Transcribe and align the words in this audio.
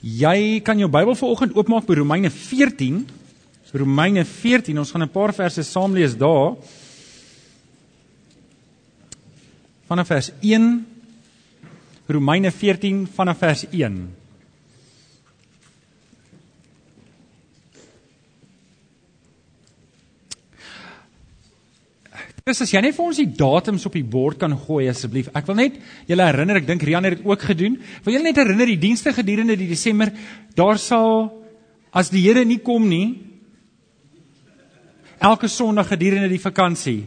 Jy 0.00 0.60
kan 0.62 0.78
jou 0.78 0.86
Bybel 0.90 1.16
vanoggend 1.18 1.56
oopmaak 1.58 1.86
by 1.86 1.94
Romeine 1.98 2.30
14. 2.30 3.06
Romeine 3.74 4.24
14. 4.24 4.78
Ons 4.78 4.90
gaan 4.90 5.02
'n 5.02 5.10
paar 5.10 5.34
verse 5.34 5.62
saam 5.62 5.92
lees 5.92 6.16
daar. 6.16 6.56
Vanaf 9.88 10.06
vers 10.06 10.30
1 10.40 10.86
Romeine 12.08 12.50
14 12.50 13.06
vanaf 13.14 13.38
vers 13.38 13.66
1. 13.70 14.14
Dis 22.48 22.62
as 22.64 22.70
jy 22.72 22.80
net 22.80 22.96
vir 22.96 23.04
ons 23.04 23.18
die 23.20 23.28
datums 23.28 23.84
op 23.84 23.96
die 23.98 24.06
bord 24.06 24.38
kan 24.40 24.54
gooi 24.56 24.86
asseblief. 24.88 25.28
Ek 25.36 25.44
wil 25.50 25.58
net 25.58 25.74
julle 26.08 26.28
herinner, 26.30 26.62
ek 26.62 26.68
dink 26.70 26.84
Rian 26.86 27.04
het 27.04 27.18
dit 27.18 27.26
ook 27.28 27.42
gedoen. 27.50 27.76
Wil 28.06 28.14
julle 28.16 28.30
net 28.30 28.40
herinner 28.40 28.70
die 28.70 28.80
dienste 28.80 29.12
gedurende 29.12 29.56
die 29.58 29.68
Desember, 29.68 30.12
daar 30.56 30.80
sal 30.80 31.28
as 31.92 32.08
die 32.12 32.22
Here 32.24 32.44
nie 32.48 32.60
kom 32.64 32.86
nie 32.88 33.18
elke 35.20 35.48
Sondag 35.50 35.90
gedurende 35.90 36.30
die 36.30 36.40
vakansie 36.40 37.02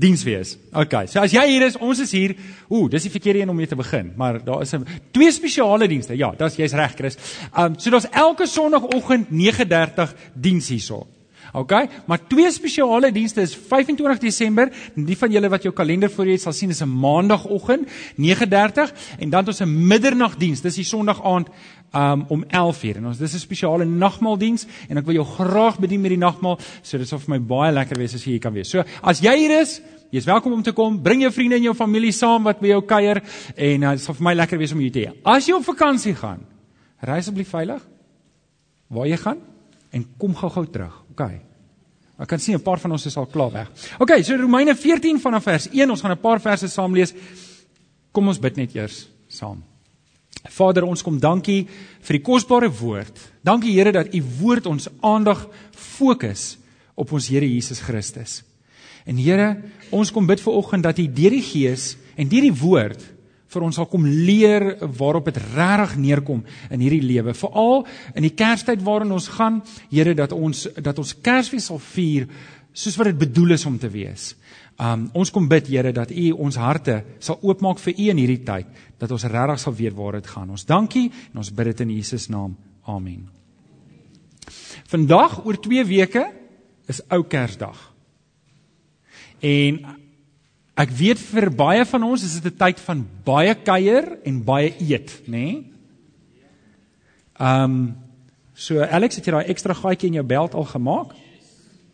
diens 0.00 0.24
wees. 0.26 0.56
OK. 0.76 1.06
So 1.10 1.22
as 1.22 1.32
jy 1.32 1.44
hier 1.52 1.64
is, 1.66 1.78
ons 1.80 2.02
is 2.02 2.12
hier. 2.14 2.34
Ooh, 2.68 2.88
dis 2.92 3.06
die 3.06 3.12
verkeerde 3.12 3.42
een 3.42 3.52
om 3.52 3.56
mee 3.56 3.68
te 3.70 3.78
begin, 3.78 4.12
maar 4.16 4.40
daar 4.44 4.62
is 4.62 4.74
'n 4.74 4.84
twee 5.12 5.32
spesiale 5.32 5.88
dienste. 5.88 6.16
Ja, 6.16 6.32
dis 6.32 6.56
jy's 6.56 6.72
reg, 6.72 6.94
Chris. 6.96 7.16
Um 7.56 7.78
so 7.78 7.90
daar's 7.90 8.10
elke 8.10 8.46
Sondagoggend 8.46 9.30
9:30 9.30 10.14
diens 10.34 10.68
hierso. 10.68 11.06
OK, 11.52 11.72
maar 12.06 12.20
twee 12.28 12.50
spesiale 12.52 13.10
dienste 13.12 13.42
is 13.42 13.56
25 13.56 14.18
Desember. 14.22 14.70
Die 14.94 15.16
van 15.18 15.32
julle 15.32 15.48
wat 15.50 15.64
jou 15.66 15.72
kalender 15.74 16.10
voor 16.10 16.30
het 16.30 16.44
sal 16.44 16.54
sien 16.54 16.70
is 16.70 16.82
'n 16.82 16.88
maandagooggend 16.88 17.88
9:30 18.16 18.92
en 19.18 19.30
dan 19.30 19.46
ons 19.46 19.60
'n 19.60 19.86
middernagdiens. 19.86 20.60
Dis 20.60 20.74
die 20.74 20.84
Sondag 20.84 21.24
aand 21.24 21.48
um, 21.94 22.24
om 22.28 22.44
11:00 22.44 22.96
en 22.96 23.06
ons 23.06 23.18
dis 23.18 23.34
'n 23.34 23.38
spesiale 23.38 23.84
nagmaaldiens 23.84 24.66
en 24.88 24.96
ek 24.96 25.04
wil 25.04 25.14
jou 25.14 25.26
graag 25.26 25.78
bedien 25.78 26.00
met 26.00 26.10
die 26.10 26.18
nagmaal. 26.18 26.58
So 26.82 26.98
dit 26.98 27.08
sal 27.08 27.18
vir 27.18 27.30
my 27.30 27.40
baie 27.40 27.72
lekker 27.72 27.98
wees 27.98 28.14
as 28.14 28.24
jy 28.24 28.30
hier 28.30 28.40
kan 28.40 28.52
wees. 28.52 28.70
So 28.70 28.84
as 29.02 29.20
jy 29.20 29.36
hier 29.36 29.60
is, 29.60 29.80
jy's 30.10 30.24
welkom 30.24 30.52
om 30.52 30.62
te 30.62 30.72
kom. 30.72 31.02
Bring 31.02 31.20
jou 31.22 31.32
vriende 31.32 31.56
en 31.56 31.62
jou 31.62 31.74
familie 31.74 32.12
saam 32.12 32.42
wat 32.42 32.60
by 32.60 32.66
jou 32.66 32.82
kuier 32.82 33.22
en 33.56 33.82
uh, 33.82 33.90
dit 33.90 34.00
sal 34.00 34.14
vir 34.14 34.24
my 34.24 34.34
lekker 34.34 34.58
wees 34.58 34.72
om 34.72 34.80
jou 34.80 34.90
te 34.90 35.00
hê. 35.00 35.12
As 35.24 35.46
jy 35.46 35.54
op 35.54 35.64
vakansie 35.64 36.14
gaan, 36.14 36.46
ry 37.02 37.18
asseblief 37.18 37.48
veilig. 37.48 37.82
Waar 38.88 39.06
jy 39.06 39.16
gaan? 39.16 39.49
En 39.90 40.06
kom 40.18 40.34
gou-gou 40.34 40.66
terug. 40.70 40.94
OK. 41.10 41.22
Ek 42.20 42.28
kan 42.28 42.38
sien 42.38 42.54
'n 42.54 42.62
paar 42.62 42.78
van 42.78 42.92
ons 42.92 43.06
is 43.06 43.16
al 43.16 43.26
klaar 43.26 43.50
weg. 43.50 43.70
OK, 43.98 44.22
so 44.22 44.36
Romeine 44.36 44.74
14 44.74 45.20
vanaf 45.20 45.42
vers 45.42 45.68
1, 45.72 45.90
ons 45.90 46.00
gaan 46.00 46.12
'n 46.12 46.20
paar 46.20 46.40
verse 46.40 46.68
saam 46.68 46.94
lees. 46.94 47.14
Kom 48.12 48.28
ons 48.28 48.38
bid 48.38 48.56
net 48.56 48.74
eers 48.74 49.08
saam. 49.28 49.62
Vader, 50.48 50.84
ons 50.84 51.02
kom 51.02 51.18
dankie 51.18 51.66
vir 52.00 52.16
die 52.16 52.24
kosbare 52.24 52.70
woord. 52.70 53.18
Dankie 53.42 53.72
Here 53.72 53.92
dat 53.92 54.14
u 54.14 54.22
woord 54.40 54.66
ons 54.66 54.88
aandag 55.00 55.48
fokus 55.70 56.58
op 56.94 57.12
ons 57.12 57.28
Here 57.28 57.46
Jesus 57.46 57.80
Christus. 57.80 58.42
En 59.06 59.16
Here, 59.16 59.62
ons 59.90 60.10
kom 60.10 60.26
bid 60.26 60.40
vir 60.40 60.52
oggend 60.52 60.82
dat 60.82 60.98
u 60.98 61.06
deur 61.06 61.30
die 61.30 61.42
Gees 61.42 61.96
en 62.16 62.28
deur 62.28 62.42
die 62.42 62.60
woord 62.60 63.04
vir 63.50 63.66
ons 63.66 63.78
sal 63.80 63.88
kom 63.90 64.06
leer 64.06 64.76
waarop 64.98 65.30
dit 65.30 65.40
regtig 65.54 65.96
neerkom 66.00 66.44
in 66.70 66.82
hierdie 66.84 67.02
lewe. 67.02 67.34
Veral 67.34 67.84
in 68.14 68.26
die 68.26 68.34
Kerstyd 68.36 68.82
waarin 68.86 69.12
ons 69.16 69.28
gaan, 69.36 69.60
Here, 69.90 70.14
dat 70.14 70.32
ons 70.32 70.66
dat 70.78 70.98
ons 70.98 71.16
Kersfees 71.22 71.66
sal 71.70 71.80
vier 71.82 72.28
soos 72.72 72.96
wat 73.00 73.10
dit 73.10 73.18
bedoel 73.18 73.56
is 73.56 73.66
om 73.66 73.78
te 73.78 73.90
wees. 73.90 74.34
Um 74.80 75.08
ons 75.18 75.32
kom 75.34 75.48
bid 75.50 75.68
Here 75.68 75.92
dat 75.92 76.12
U 76.14 76.30
ons 76.46 76.56
harte 76.60 77.00
sal 77.18 77.40
oopmaak 77.42 77.82
vir 77.82 77.96
U 77.96 78.08
in 78.14 78.22
hierdie 78.22 78.44
tyd, 78.46 78.70
dat 78.98 79.10
ons 79.10 79.26
regtig 79.26 79.62
sal 79.64 79.76
weet 79.76 79.96
waar 79.98 80.20
dit 80.20 80.30
gaan. 80.30 80.50
Ons 80.50 80.66
dankie 80.68 81.08
en 81.10 81.42
ons 81.42 81.52
bid 81.52 81.72
dit 81.72 81.86
in 81.86 81.94
Jesus 81.98 82.28
naam. 82.30 82.56
Amen. 82.86 83.26
Vandag 84.90 85.40
oor 85.44 85.58
2 85.60 85.84
weke 85.86 86.24
is 86.90 87.02
ou 87.10 87.22
Kersdag. 87.28 87.78
En 89.40 89.78
Ek 90.78 90.90
weet 90.90 91.18
vir 91.18 91.50
baie 91.50 91.84
van 91.84 92.02
ons 92.02 92.22
is 92.22 92.40
dit 92.40 92.52
'n 92.52 92.56
tyd 92.56 92.80
van 92.80 93.06
baie 93.24 93.54
kuier 93.54 94.18
en 94.24 94.44
baie 94.44 94.74
eet, 94.78 95.22
nê? 95.26 95.30
Nee? 95.30 95.64
Ehm 97.40 97.64
um, 97.64 97.96
so 98.54 98.80
Alex, 98.80 99.16
het 99.16 99.24
jy 99.24 99.32
daai 99.32 99.48
ekstra 99.48 99.74
gaatjie 99.74 100.08
in 100.08 100.18
jou 100.20 100.26
beld 100.26 100.54
al 100.54 100.64
gemaak? 100.64 101.14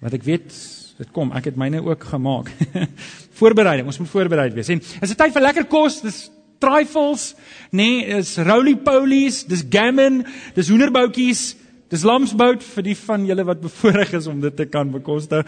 Want 0.00 0.14
ek 0.14 0.24
weet 0.26 0.54
dit 0.98 1.10
kom, 1.12 1.30
ek 1.32 1.44
het 1.44 1.56
myne 1.56 1.82
ook 1.84 2.04
gemaak. 2.04 2.50
Voorbereiding, 3.38 3.86
ons 3.86 3.98
moet 3.98 4.08
voorbereid 4.08 4.54
wees. 4.56 4.68
En 4.68 4.80
is 4.80 5.10
'n 5.12 5.14
tyd 5.14 5.32
vir 5.32 5.42
lekker 5.42 5.66
kos, 5.68 6.00
dis 6.00 6.30
trifles, 6.58 7.34
nê, 7.70 8.00
nee, 8.00 8.16
is 8.18 8.36
roly-polies, 8.38 9.44
dis 9.44 9.64
gammon, 9.70 10.24
dis 10.54 10.68
hoenderboutjies, 10.68 11.56
Dis 11.88 12.02
lamsbout 12.02 12.64
vir 12.66 12.82
die 12.82 12.96
van 12.98 13.26
julle 13.28 13.44
wat 13.46 13.60
bevoorreg 13.62 14.16
is 14.18 14.26
om 14.26 14.40
dit 14.42 14.56
te 14.56 14.66
kan 14.66 14.90
bekostig. 14.90 15.46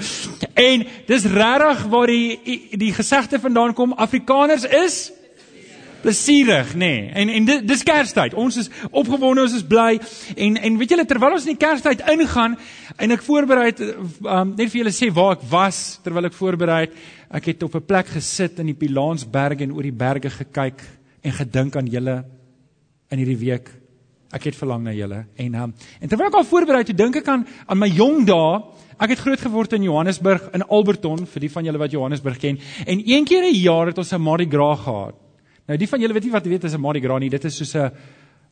En 0.54 0.84
dis 1.06 1.24
regtig 1.32 1.86
waar 1.90 2.06
die 2.06 2.76
die 2.78 2.92
gesegde 2.94 3.40
vandaan 3.42 3.74
kom, 3.74 3.92
Afrikaners 3.92 4.66
is 4.84 4.98
plesierig, 6.00 6.74
nê. 6.74 6.78
Nee. 6.78 7.08
En 7.10 7.28
en 7.28 7.66
dis 7.66 7.82
Kerstyd. 7.82 8.34
Ons 8.38 8.56
is 8.62 8.70
opgewonde, 8.90 9.42
ons 9.42 9.56
is 9.56 9.66
bly. 9.66 9.98
En 10.36 10.56
en 10.56 10.78
weet 10.78 10.94
julle 10.94 11.06
terwyl 11.10 11.34
ons 11.34 11.48
in 11.48 11.56
die 11.56 11.64
Kerstyd 11.64 12.04
ingaan 12.14 12.54
en 12.96 13.16
ek 13.16 13.26
voorberei 13.26 13.72
um, 13.74 14.54
net 14.54 14.70
vir 14.70 14.84
julle 14.84 14.94
sê 14.94 15.10
waar 15.14 15.34
ek 15.40 15.44
was 15.50 15.98
terwyl 16.06 16.30
ek 16.30 16.38
voorberei, 16.38 16.84
ek 17.34 17.50
het 17.50 17.66
op 17.66 17.74
'n 17.74 17.86
plek 17.86 18.14
gesit 18.14 18.62
in 18.62 18.70
die 18.70 18.78
Pilaansberge 18.78 19.66
en 19.66 19.74
oor 19.74 19.82
die 19.82 19.98
berge 20.06 20.30
gekyk 20.30 20.86
en 21.22 21.32
gedink 21.42 21.76
aan 21.76 21.90
julle 21.90 22.22
in 23.10 23.18
hierdie 23.18 23.42
week 23.42 23.77
Ek 24.30 24.44
het 24.44 24.56
verlang 24.58 24.82
na 24.84 24.92
julle 24.92 25.22
en 25.40 25.54
um, 25.54 25.70
en 26.00 26.08
terwyl 26.08 26.28
ek 26.28 26.34
al 26.36 26.44
voorberei 26.44 26.82
toe 26.84 26.94
dink 26.96 27.16
ek 27.16 27.28
aan 27.32 27.46
aan 27.66 27.78
my 27.80 27.88
jong 27.88 28.26
dae. 28.28 28.60
Ek 29.00 29.14
het 29.14 29.22
groot 29.22 29.40
geword 29.40 29.72
in 29.72 29.86
Johannesburg 29.86 30.50
in 30.52 30.66
Alberton 30.68 31.24
vir 31.24 31.40
die 31.46 31.50
van 31.54 31.64
julle 31.64 31.80
wat 31.80 31.94
Johannesburg 31.94 32.40
ken. 32.42 32.58
En 32.84 33.00
een 33.00 33.24
keer 33.24 33.46
'n 33.46 33.54
jaar 33.54 33.86
het 33.86 33.98
ons 33.98 34.12
'n 34.12 34.20
Mardi 34.20 34.46
Gras 34.50 34.80
gehad. 34.80 35.14
Nou 35.66 35.78
die 35.78 35.88
van 35.88 36.00
julle 36.00 36.12
weet 36.12 36.24
nie 36.24 36.32
wat 36.32 36.46
weet 36.46 36.64
is 36.64 36.74
'n 36.74 36.80
Mardi 36.80 37.00
Gras 37.00 37.20
nie. 37.20 37.30
Dit 37.30 37.44
is 37.44 37.56
soos 37.56 37.74
'n 37.74 37.90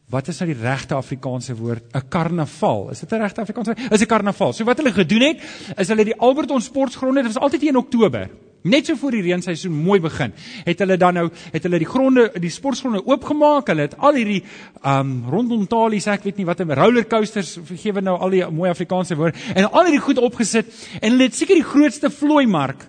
wat 0.08 0.28
is 0.28 0.38
nou 0.40 0.52
die 0.52 0.62
regte 0.62 0.94
Afrikaanse 0.94 1.54
woord? 1.56 1.82
'n 1.94 2.08
Karnaval. 2.08 2.90
Is 2.90 3.00
dit 3.00 3.12
'n 3.12 3.20
regte 3.20 3.40
Afrikaanse? 3.40 3.76
Is 3.90 4.00
'n 4.00 4.06
karnaval. 4.06 4.52
So 4.52 4.64
wat 4.64 4.78
hulle 4.78 4.92
gedoen 4.92 5.22
het, 5.22 5.40
is 5.76 5.88
hulle 5.88 6.04
die 6.04 6.16
Alberton 6.16 6.60
sportgronde, 6.60 7.22
dit 7.22 7.32
was 7.32 7.42
altyd 7.42 7.62
in 7.62 7.76
Oktober. 7.76 8.30
Net 8.66 8.88
so 8.88 8.98
voor 8.98 9.14
die 9.14 9.22
reenseisoen 9.22 9.74
mooi 9.86 10.00
begin, 10.02 10.32
het 10.66 10.80
hulle 10.82 10.96
dan 10.98 11.14
nou 11.14 11.26
het 11.52 11.62
hulle 11.62 11.78
die 11.78 11.88
gronde 11.88 12.26
die 12.42 12.50
sportgronde 12.50 13.04
oopgemaak. 13.06 13.70
Hulle 13.70 13.86
het 13.86 13.94
al 13.98 14.18
hierdie 14.18 14.42
um 14.82 15.12
rondom 15.30 15.66
talies, 15.70 16.08
ek 16.10 16.26
weet 16.26 16.40
nie 16.40 16.48
wat 16.48 16.60
'n 16.60 16.74
rollercoasters, 16.74 17.58
vergewe 17.62 18.02
nou 18.02 18.16
al 18.18 18.30
die 18.30 18.44
mooi 18.50 18.70
Afrikaanse 18.70 19.16
woorde, 19.16 19.38
en 19.54 19.70
al 19.70 19.84
hierdie 19.84 20.02
goed 20.02 20.18
opgesit 20.18 20.66
en 21.00 21.12
hulle 21.12 21.30
het 21.30 21.34
seker 21.34 21.54
die 21.54 21.70
grootste 21.70 22.10
vlooi 22.10 22.46
mark 22.46 22.88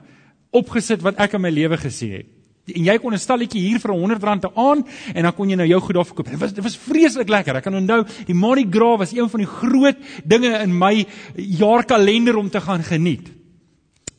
opgesit 0.51 1.01
wat 1.01 1.19
ek 1.19 1.33
in 1.33 1.41
my 1.41 1.49
lewe 1.49 1.77
gesien 1.77 2.11
het. 2.11 2.25
En 2.67 2.83
jy 2.83 2.97
kon 2.99 3.13
'n 3.13 3.17
stalletjie 3.19 3.61
hier 3.61 3.79
vir 3.79 3.91
100 3.91 4.23
rand 4.23 4.41
te 4.41 4.49
aan 4.53 4.83
en 5.13 5.23
dan 5.23 5.33
kon 5.33 5.49
jy 5.49 5.55
nou 5.55 5.67
jou 5.67 5.79
goed 5.79 5.95
daar 5.95 6.05
verkoop. 6.05 6.29
Dit 6.29 6.39
was 6.39 6.53
dit 6.53 6.63
was 6.63 6.77
vreeslik 6.77 7.29
lekker. 7.29 7.55
Ek 7.55 7.63
kan 7.63 7.75
onthou 7.75 8.05
die 8.25 8.33
Mardi 8.33 8.67
Gras 8.69 8.97
was 8.97 9.13
een 9.13 9.29
van 9.29 9.39
die 9.39 9.47
groot 9.47 9.95
dinge 10.25 10.59
in 10.59 10.77
my 10.77 11.05
jaarkalender 11.35 12.35
om 12.35 12.49
te 12.49 12.59
gaan 12.59 12.83
geniet. 12.83 13.36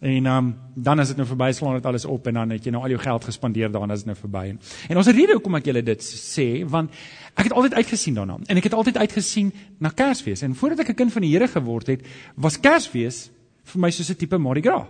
En 0.01 0.27
um, 0.31 0.51
dan 0.75 1.01
as 1.03 1.11
dit 1.11 1.17
nou 1.19 1.27
verby 1.27 1.49
slaan 1.53 1.75
dit 1.75 1.87
alles 1.87 2.05
op 2.05 2.27
en 2.31 2.37
dan 2.39 2.51
het 2.55 2.65
jy 2.65 2.71
nou 2.71 2.85
al 2.87 2.93
jou 2.95 3.01
geld 3.03 3.25
gespandeer 3.27 3.71
daarna 3.75 3.97
as 3.97 4.05
dit 4.05 4.13
nou 4.13 4.19
verby. 4.19 4.45
En, 4.53 4.61
en 4.89 5.01
ons 5.01 5.11
rede 5.11 5.35
hoekom 5.35 5.59
ek 5.59 5.71
julle 5.73 5.83
dit 5.83 6.05
sê, 6.07 6.47
want 6.71 6.95
ek 7.35 7.49
het 7.49 7.57
altyd 7.59 7.75
uitgesien 7.81 8.15
daarna 8.15 8.37
en 8.47 8.61
ek 8.61 8.69
het 8.71 8.77
altyd 8.79 9.01
uitgesien 9.03 9.51
na 9.83 9.91
Kersfees. 9.91 10.45
En 10.47 10.55
voordat 10.55 10.85
ek 10.85 10.95
'n 10.95 11.01
kind 11.03 11.13
van 11.13 11.27
die 11.27 11.33
Here 11.33 11.49
geword 11.49 11.91
het, 11.91 12.07
was 12.37 12.61
Kersfees 12.61 13.31
vir 13.65 13.81
my 13.81 13.91
soos 13.91 14.11
'n 14.11 14.15
tipe 14.15 14.39
Mardi 14.39 14.63
Gras. 14.63 14.87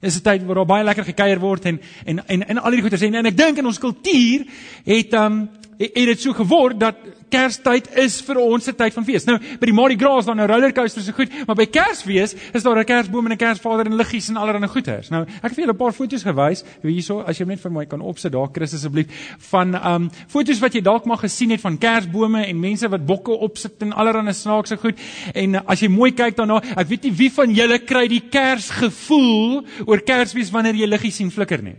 Dis 0.00 0.16
'n 0.16 0.22
tyd 0.22 0.44
waar 0.44 0.64
baie 0.64 0.84
lekker 0.84 1.04
gekuier 1.04 1.38
word 1.40 1.64
en 1.66 1.80
en 2.04 2.26
en 2.26 2.48
en 2.48 2.58
al 2.58 2.72
hierdie 2.72 2.88
goeie 2.88 2.98
sê 2.98 3.08
en, 3.08 3.14
en 3.20 3.26
ek 3.26 3.36
dink 3.36 3.58
in 3.58 3.66
ons 3.66 3.78
kultuur 3.78 4.46
het 4.84 5.12
um 5.12 5.48
het 5.78 5.94
dit 5.94 6.20
so 6.20 6.32
geword 6.32 6.80
dat 6.80 6.96
Kerstyd 7.28 7.88
is 7.98 8.20
vir 8.22 8.38
ons 8.38 8.68
'n 8.68 8.74
tyd 8.74 8.94
van 8.94 9.04
fees. 9.04 9.24
Nou 9.26 9.38
by 9.38 9.66
die 9.66 9.72
Mardi 9.72 9.96
Gras 9.96 10.26
dan 10.26 10.36
nou 10.36 10.46
rollercoasters 10.46 11.06
so 11.06 11.12
goed, 11.12 11.30
maar 11.46 11.56
by 11.56 11.66
Kersfees 11.66 12.34
is 12.54 12.62
daar 12.62 12.78
'n 12.78 12.84
Kersboom 12.84 13.26
en 13.26 13.32
'n 13.32 13.36
Kersvader 13.36 13.86
en 13.86 13.96
liggies 13.96 14.28
en 14.28 14.36
allerlei 14.36 14.68
goeders. 14.68 15.10
Nou 15.10 15.22
ek 15.22 15.42
het 15.42 15.54
vir 15.54 15.64
julle 15.64 15.72
'n 15.72 15.76
paar 15.76 15.92
foto's 15.92 16.22
gewys 16.22 16.64
hierso 16.82 17.20
as 17.20 17.38
jy 17.38 17.46
net 17.46 17.60
vir 17.60 17.70
my 17.72 17.84
kan 17.84 18.00
opsit 18.00 18.32
daar 18.32 18.48
Chris 18.52 18.74
asseblief 18.74 19.06
van 19.50 19.74
um 19.74 20.10
foto's 20.28 20.60
wat 20.60 20.72
jy 20.74 20.80
dalk 20.80 21.04
maar 21.04 21.18
gesien 21.18 21.50
het 21.50 21.60
van 21.60 21.78
Kersbome 21.78 22.46
en 22.46 22.60
mense 22.60 22.88
wat 22.88 23.06
bokke 23.06 23.32
opsit 23.32 23.82
en 23.82 23.92
allerlei 23.92 24.32
snaakse 24.32 24.76
goed. 24.76 24.94
En 25.34 25.54
uh, 25.54 25.60
as 25.66 25.80
jy 25.80 25.88
mooi 25.88 26.12
kyk 26.12 26.36
daarna, 26.36 26.62
ek 26.76 26.88
weet 26.88 27.02
nie 27.02 27.12
wie 27.12 27.30
van 27.30 27.54
julle 27.54 27.78
kry 27.78 28.08
die 28.08 28.22
Kersgevoel 28.30 29.64
oor 29.86 30.00
Kersfees 30.00 30.50
wanneer 30.50 30.74
jy 30.74 30.86
liggies 30.86 31.16
sien 31.16 31.30
flikker 31.30 31.62
nie. 31.62 31.76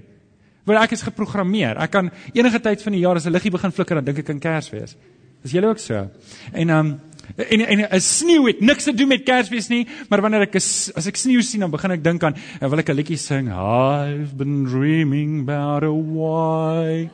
Want 0.67 0.83
ek 0.83 0.97
is 0.97 1.05
geprogrammeer. 1.07 1.77
Ek 1.79 1.91
kan 1.93 2.09
enige 2.35 2.59
tyd 2.59 2.81
van 2.83 2.95
die 2.95 3.01
jaar 3.01 3.15
as 3.15 3.25
'n 3.25 3.31
liggie 3.31 3.51
begin 3.51 3.71
flikker, 3.71 3.95
dan 3.95 4.03
dink 4.03 4.19
ek 4.19 4.29
aan 4.29 4.39
Kersfees. 4.39 4.97
Is 5.43 5.51
julle 5.51 5.67
ook 5.67 5.79
so? 5.79 6.09
En 6.51 6.69
um 6.69 6.99
en 7.35 7.61
en 7.61 7.87
'n 7.95 8.01
sneeu 8.01 8.47
het 8.47 8.59
niks 8.59 8.83
te 8.83 8.93
doen 8.93 9.07
met 9.07 9.23
Kersfees 9.23 9.67
nie, 9.67 9.87
maar 10.09 10.21
wanneer 10.21 10.41
ek 10.41 10.55
is, 10.55 10.91
as 10.95 11.07
ek 11.07 11.15
sneeu 11.15 11.41
sien, 11.41 11.59
dan 11.59 11.71
begin 11.71 11.91
ek 11.91 12.03
dink 12.03 12.23
aan 12.23 12.35
en 12.61 12.69
wil 12.69 12.79
ek 12.79 12.89
'n 12.89 12.95
liedjie 12.95 13.17
sing. 13.17 13.49
I've 13.49 14.35
been 14.35 14.65
dreaming 14.65 15.49
about 15.49 15.83
a 15.83 15.91
white. 15.91 17.11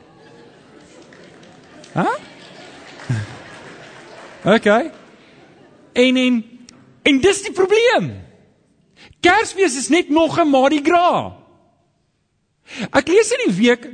Hæ? 1.94 2.02
Huh? 2.02 2.18
Okay. 4.44 4.90
En 5.94 6.16
en 6.16 6.44
en 7.02 7.20
dis 7.20 7.42
die 7.42 7.52
probleem. 7.52 8.12
Kersfees 9.20 9.76
is 9.76 9.88
net 9.88 10.10
nog 10.10 10.38
'n 10.38 10.48
Mardi 10.48 10.82
Gras. 10.82 11.43
Ek 12.90 13.08
lees 13.08 13.30
in 13.36 13.44
die 13.44 13.56
week 13.58 13.84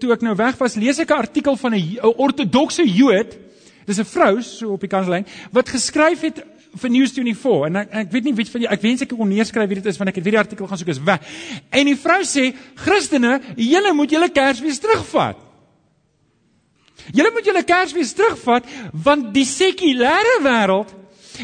toe 0.00 0.12
ek 0.12 0.24
nou 0.26 0.34
weg 0.36 0.58
was, 0.58 0.76
lees 0.76 0.98
ek 0.98 1.10
'n 1.10 1.22
artikel 1.22 1.56
van 1.56 1.74
'n 1.74 1.98
ortodokse 2.02 2.84
Jood. 2.84 3.36
Dis 3.86 3.98
'n 3.98 4.04
vrou 4.04 4.42
so 4.42 4.72
op 4.72 4.80
die 4.80 4.90
kanslyn 4.90 5.26
wat 5.52 5.68
geskryf 5.68 6.20
het 6.20 6.44
vir 6.76 6.90
News24 6.90 7.66
en 7.66 7.76
ek, 7.76 7.88
ek 7.92 8.12
weet 8.12 8.24
nie 8.24 8.34
wie 8.34 8.44
van 8.44 8.60
julle 8.60 8.74
ek 8.74 8.82
wens 8.82 9.02
ek 9.02 9.08
kon 9.08 9.28
neerskryf 9.28 9.68
wie 9.68 9.80
dit 9.80 9.86
is 9.86 9.96
want 9.96 10.08
ek 10.08 10.16
het 10.16 10.24
weer 10.24 10.36
die 10.36 10.44
artikel 10.44 10.66
gaan 10.66 10.78
soek 10.78 10.92
is 10.92 11.02
weg. 11.02 11.20
En 11.70 11.86
die 11.86 11.96
vrou 11.96 12.20
sê 12.24 12.54
Christene, 12.74 13.40
julle 13.56 13.92
moet 13.92 14.10
julle 14.10 14.28
Kersfees 14.28 14.80
terugvat. 14.82 15.36
Julle 17.14 17.30
moet 17.32 17.44
julle 17.44 17.62
Kersfees 17.62 18.12
terugvat 18.12 18.64
want 18.92 19.32
die 19.34 19.46
sekulêre 19.46 20.40
wêreld 20.42 20.92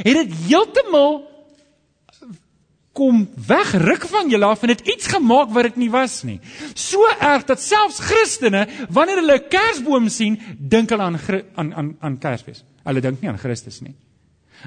het 0.02 0.16
dit 0.16 0.34
heeltemal 0.48 1.31
kom 2.92 3.24
wegruk 3.46 4.04
van 4.08 4.28
julle 4.30 4.44
af 4.44 4.62
en 4.62 4.68
het 4.68 4.84
iets 4.88 5.06
gemaak 5.06 5.52
wat 5.56 5.70
dit 5.70 5.76
nie 5.76 5.90
was 5.90 6.22
nie. 6.28 6.38
So 6.74 7.08
erg 7.18 7.46
dat 7.48 7.60
selfs 7.60 8.00
Christene 8.04 8.66
wanneer 8.90 9.22
hulle 9.22 9.38
'n 9.40 9.48
Kersboom 9.48 10.08
sien, 10.08 10.38
dink 10.58 10.90
hulle 10.90 11.02
aan 11.02 11.18
aan 11.54 11.74
aan 11.74 11.96
aan 12.00 12.18
Kersfees. 12.18 12.64
Hulle 12.84 13.00
dink 13.00 13.20
nie 13.20 13.30
aan 13.30 13.38
Christus 13.38 13.80
nie. 13.80 13.94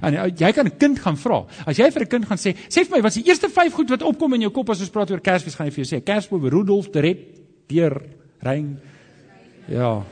En 0.02 0.14
jy 0.36 0.52
kan 0.52 0.66
'n 0.66 0.78
kind 0.78 1.00
gaan 1.00 1.18
vra. 1.18 1.46
As 1.66 1.78
jy 1.78 1.92
vir 1.92 2.02
'n 2.02 2.08
kind 2.08 2.26
gaan 2.26 2.38
sê, 2.38 2.56
sê 2.68 2.84
vir 2.84 2.98
my 2.98 3.02
wat 3.02 3.16
is 3.16 3.24
die 3.24 3.30
eerste 3.30 3.50
5 3.50 3.74
goed 3.74 3.90
wat 3.90 4.02
opkom 4.02 4.34
in 4.34 4.42
jou 4.42 4.52
kop 4.52 4.70
as 4.70 4.80
ons 4.80 4.90
praat 4.90 5.12
oor 5.12 5.22
Kersfees, 5.22 5.56
gaan 5.56 5.68
hy 5.68 5.72
vir 5.72 5.86
jou 5.86 5.98
sê 5.98 6.04
Kersboom, 6.04 6.48
Rudolf, 6.48 6.88
red, 6.94 7.18
deur, 7.68 8.02
rein. 8.42 8.80
Ja. 9.68 10.04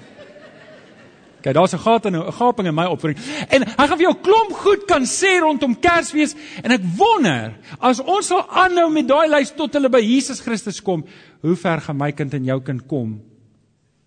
Kyk, 1.43 1.53
daar's 1.53 1.73
'n 1.73 1.83
gat 1.83 2.05
en 2.05 2.15
'n 2.15 2.31
gaping 2.31 2.67
in 2.67 2.75
my 2.75 2.85
opvoering. 2.85 3.19
En 3.49 3.61
hy 3.61 3.87
gaan 3.87 3.97
vir 3.97 4.07
jou 4.07 4.15
klomp 4.21 4.51
goed 4.51 4.85
kan 4.87 5.03
sê 5.03 5.41
rondom 5.41 5.75
Kersfees 5.75 6.35
en 6.63 6.71
ek 6.71 6.81
wonder 6.97 7.55
as 7.79 7.99
ons 7.99 8.27
sal 8.27 8.47
aanhou 8.49 8.89
met 8.89 9.07
daai 9.07 9.27
lys 9.27 9.51
tot 9.51 9.73
hulle 9.73 9.89
by 9.89 9.99
Jesus 9.99 10.39
Christus 10.39 10.81
kom, 10.81 11.03
hoe 11.41 11.55
ver 11.55 11.81
gaan 11.81 11.97
my 11.97 12.11
kind 12.11 12.33
en 12.33 12.45
jou 12.45 12.61
kind 12.61 12.87
kom 12.87 13.21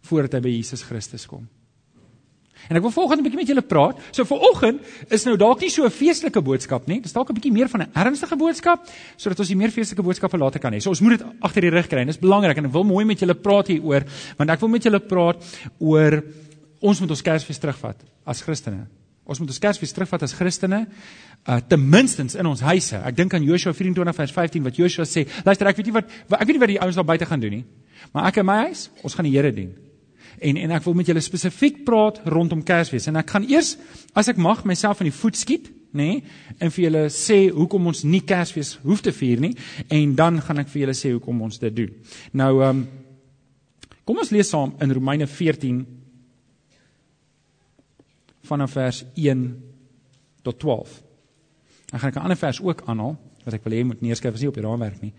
voordat 0.03 0.33
hy 0.33 0.41
by 0.41 0.49
Jesus 0.49 0.83
Christus 0.83 1.27
kom? 1.27 1.49
En 2.69 2.77
ek 2.77 2.83
wil 2.83 2.91
volgende 2.91 3.23
'n 3.23 3.27
bietjie 3.27 3.39
met 3.39 3.49
julle 3.49 3.63
praat. 3.63 3.99
So 4.11 4.25
vir 4.25 4.39
oggend 4.39 4.81
is 5.11 5.25
nou 5.25 5.37
dalk 5.37 5.61
nie 5.61 5.71
so 5.71 5.85
'n 5.85 5.91
feestelike 5.91 6.43
boodskap 6.43 6.87
nie. 6.87 7.01
Dis 7.01 7.13
dalk 7.13 7.31
'n 7.31 7.35
bietjie 7.35 7.53
meer 7.53 7.69
van 7.69 7.83
'n 7.83 7.91
ernstige 7.93 8.37
boodskap 8.37 8.89
sodat 9.17 9.39
ons 9.39 9.49
die 9.49 9.57
meer 9.57 9.71
feestelike 9.71 10.03
boodskappe 10.03 10.39
later 10.39 10.59
kan 10.59 10.73
hê. 10.73 10.81
So 10.81 10.91
ons 10.91 11.01
moet 11.01 11.19
dit 11.19 11.27
agter 11.41 11.61
die 11.61 11.71
rug 11.71 11.87
kry 11.87 12.05
dit 12.05 12.09
is 12.09 12.19
belangrik 12.19 12.57
en 12.57 12.65
ek 12.65 12.73
wil 12.73 12.85
mooi 12.85 13.05
met 13.05 13.19
julle 13.19 13.35
praat 13.35 13.69
hieroor 13.69 14.05
want 14.39 14.51
ek 14.51 14.61
wil 14.61 14.69
met 14.69 14.83
julle 14.83 15.01
praat 15.01 15.37
oor 15.79 16.23
ons 16.81 17.01
moet 17.01 17.11
ons 17.11 17.23
Kersfees 17.23 17.61
terugvat 17.63 18.03
as 18.27 18.43
Christene. 18.45 18.87
Ons 19.27 19.41
moet 19.43 19.51
ons 19.51 19.59
Kersfees 19.63 19.95
terugvat 19.95 20.23
as 20.23 20.35
Christene, 20.39 20.85
uh 21.47 21.59
ten 21.69 21.83
minste 21.83 22.23
in 22.39 22.47
ons 22.47 22.63
huise. 22.63 22.99
Ek 22.99 23.17
dink 23.17 23.35
aan 23.35 23.47
Joshua 23.47 23.75
24 23.75 24.15
vers 24.15 24.35
15 24.35 24.67
wat 24.67 24.79
Joshua 24.79 25.07
sê, 25.07 25.27
luister 25.47 25.67
ek 25.67 25.81
weet 25.81 25.91
nie 25.91 25.97
wat 25.97 26.13
ek 26.39 26.47
weet 26.47 26.55
nie 26.55 26.63
wat 26.63 26.73
die 26.75 26.81
ouens 26.83 26.99
daar 26.99 27.09
buite 27.09 27.27
gaan 27.27 27.43
doen 27.43 27.59
nie. 27.59 27.65
Maar 28.15 28.31
ek 28.31 28.39
en 28.43 28.47
my 28.47 28.61
huis, 28.69 28.87
ons 29.03 29.17
gaan 29.19 29.27
die 29.27 29.35
Here 29.35 29.51
dien. 29.55 29.73
En 30.39 30.61
en 30.61 30.77
ek 30.77 30.85
wil 30.85 30.95
met 30.99 31.11
julle 31.11 31.25
spesifiek 31.25 31.83
praat 31.87 32.21
rondom 32.31 32.63
Kersfees 32.67 33.09
en 33.11 33.19
ek 33.19 33.35
gaan 33.35 33.49
eers 33.51 33.75
as 34.15 34.31
ek 34.31 34.39
mag 34.39 34.63
myself 34.69 35.01
in 35.03 35.11
die 35.11 35.17
voet 35.17 35.39
skiet, 35.39 35.73
nê, 35.97 36.07
nee, 36.07 36.23
en 36.61 36.71
vir 36.71 36.85
julle 36.85 37.05
sê 37.15 37.47
hoekom 37.55 37.89
ons 37.91 38.05
nie 38.05 38.21
Kersfees 38.27 38.77
hoef 38.85 39.03
te 39.03 39.15
vier 39.17 39.41
nie 39.43 39.55
en 39.91 40.15
dan 40.19 40.39
gaan 40.45 40.61
ek 40.63 40.71
vir 40.71 40.85
julle 40.85 40.97
sê 40.99 41.15
hoekom 41.15 41.43
ons 41.49 41.59
dit 41.63 41.83
doen. 41.83 41.99
Nou 42.37 42.53
ehm 42.61 42.85
um, 42.85 42.87
kom 44.07 44.21
ons 44.23 44.31
lees 44.31 44.47
saam 44.47 44.77
in 44.85 44.93
Romeine 44.95 45.27
14 45.27 45.81
vanaf 48.47 48.73
vers 48.77 49.05
1 49.15 49.43
tot 50.43 50.59
12. 50.63 51.03
Dan 51.91 52.01
gaan 52.01 52.11
ek 52.11 52.17
'n 52.17 52.23
ander 52.23 52.37
vers 52.37 52.61
ook 52.61 52.83
aanhaal 52.87 53.17
wat 53.45 53.55
ek 53.55 53.65
wil 53.65 53.73
hê 53.73 53.85
moet 53.85 54.01
neerskryf 54.01 54.35
as 54.35 54.41
nie 54.41 54.49
op 54.49 54.55
die 54.55 54.65
raamwerk 54.65 55.03
nie. 55.03 55.13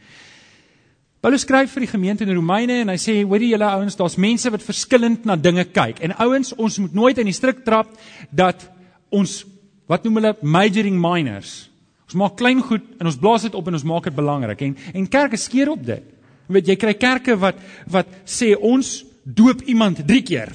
Paulus 1.22 1.42
skryf 1.42 1.72
vir 1.74 1.82
die 1.82 1.92
gemeente 1.92 2.24
in 2.24 2.36
Romeine 2.36 2.82
en 2.82 2.90
hy 2.90 2.98
sê, 2.98 3.24
"Hoorie 3.24 3.50
julle 3.50 3.66
ouens, 3.66 3.96
daar's 3.96 4.18
mense 4.18 4.50
wat 4.52 4.62
verskillend 4.62 5.26
na 5.26 5.36
dinge 5.36 5.66
kyk. 5.66 6.00
En 6.00 6.14
ouens, 6.20 6.56
ons 6.56 6.78
moet 6.80 6.94
nooit 6.94 7.18
in 7.18 7.26
die 7.26 7.34
struik 7.34 7.66
trap 7.66 7.88
dat 8.32 8.70
ons 9.10 9.46
wat 9.88 10.04
noem 10.04 10.16
hulle 10.16 10.36
majoring 10.42 11.00
minors. 11.00 11.70
Ons 12.06 12.16
maak 12.16 12.38
klein 12.38 12.62
goed 12.62 12.84
en 13.00 13.06
ons 13.06 13.18
blaas 13.18 13.42
dit 13.42 13.56
op 13.56 13.68
en 13.68 13.74
ons 13.74 13.84
maak 13.84 14.04
dit 14.04 14.16
belangrik. 14.16 14.62
En 14.62 14.78
en 14.94 15.08
kerke 15.08 15.38
skeer 15.38 15.72
op 15.72 15.86
dit. 15.86 16.04
Jy 16.48 16.54
weet, 16.54 16.68
jy 16.68 16.76
kry 16.76 16.94
kerke 16.94 17.36
wat 17.36 17.56
wat 17.92 18.08
sê 18.26 18.54
ons 18.56 19.06
doop 19.24 19.62
iemand 19.68 20.08
3 20.08 20.22
keer. 20.24 20.54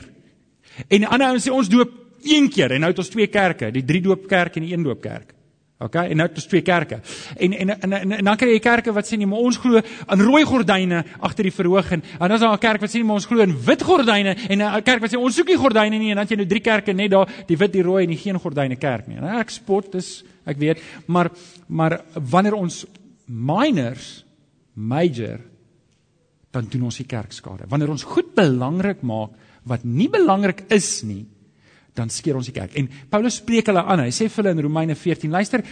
En 0.88 1.04
ander 1.04 1.26
ouens 1.26 1.48
sê 1.48 1.52
ons 1.52 1.68
doop 1.68 1.90
1 2.24 2.50
keer 2.50 2.72
en 2.72 2.80
nou 2.80 2.90
het 2.90 2.98
ons 2.98 3.12
twee 3.12 3.26
kerke, 3.26 3.70
die 3.70 3.84
drie 3.84 4.02
doopkerk 4.02 4.56
en 4.56 4.66
die 4.66 4.74
een 4.74 4.82
doopkerk. 4.82 5.34
OK, 5.82 5.96
en 5.98 6.20
nou 6.20 6.28
het 6.28 6.38
ons 6.38 6.46
twee 6.46 6.62
kerke. 6.62 7.00
En 7.42 7.52
en 7.52 7.72
en, 7.74 7.92
en, 7.92 8.12
en 8.18 8.28
dan 8.28 8.38
kry 8.38 8.52
jy 8.52 8.60
kerke 8.62 8.92
wat 8.94 9.08
sê 9.08 9.16
nee, 9.18 9.26
maar 9.26 9.42
ons 9.42 9.58
glo 9.58 9.80
aan 10.06 10.22
rooi 10.22 10.44
gordyne 10.46 11.02
agter 11.26 11.48
die 11.48 11.54
verhoog 11.54 11.90
en 11.96 12.04
dan 12.18 12.34
is 12.36 12.44
daar 12.44 12.54
'n 12.54 12.62
kerk 12.62 12.80
wat 12.80 12.90
sê 12.90 13.00
nee, 13.00 13.08
maar 13.08 13.18
ons 13.18 13.26
glo 13.26 13.42
in 13.42 13.56
wit 13.66 13.82
gordyne 13.82 14.36
en 14.48 14.62
'n 14.62 14.82
kerk 14.82 15.00
wat 15.02 15.10
sê 15.10 15.18
ons 15.18 15.34
soek 15.34 15.48
nie 15.48 15.58
gordyne 15.58 15.98
nie 15.98 16.10
en 16.10 16.16
dan 16.16 16.24
het 16.24 16.30
jy 16.30 16.36
nou 16.36 16.46
drie 16.46 16.60
kerke 16.60 16.92
net 16.92 17.10
daar, 17.10 17.28
die 17.46 17.56
wit, 17.56 17.72
die 17.72 17.82
rooi 17.82 18.04
en 18.04 18.10
die 18.10 18.18
geen 18.18 18.38
gordyne 18.38 18.76
kerk 18.76 19.08
nie. 19.08 19.18
Ek 19.18 19.50
spot, 19.50 19.92
dis 19.92 20.24
ek 20.46 20.58
weet, 20.58 20.78
maar 21.06 21.30
maar 21.68 22.00
wanneer 22.14 22.54
ons 22.54 22.86
minors 23.26 24.24
major 24.74 25.40
dan 26.52 26.66
doen 26.68 26.82
ons 26.82 26.96
die 26.96 27.06
kerk 27.06 27.32
skade. 27.32 27.64
Wanneer 27.68 27.90
ons 27.90 28.04
goed 28.04 28.34
belangrik 28.34 29.02
maak 29.02 29.30
wat 29.64 29.84
nie 29.84 30.08
belangrik 30.08 30.64
is 30.68 31.02
nie, 31.02 31.26
dan 31.94 32.08
skeer 32.08 32.38
ons 32.38 32.48
die 32.48 32.54
kerk. 32.56 32.72
En 32.80 32.88
Paulus 33.12 33.36
spreek 33.42 33.68
hulle 33.68 33.82
aan. 33.84 34.00
Hy 34.06 34.12
sê 34.14 34.28
vir 34.30 34.40
hulle 34.40 34.54
in 34.56 34.64
Romeine 34.64 34.94
14: 34.96 35.30
"Luister, 35.30 35.62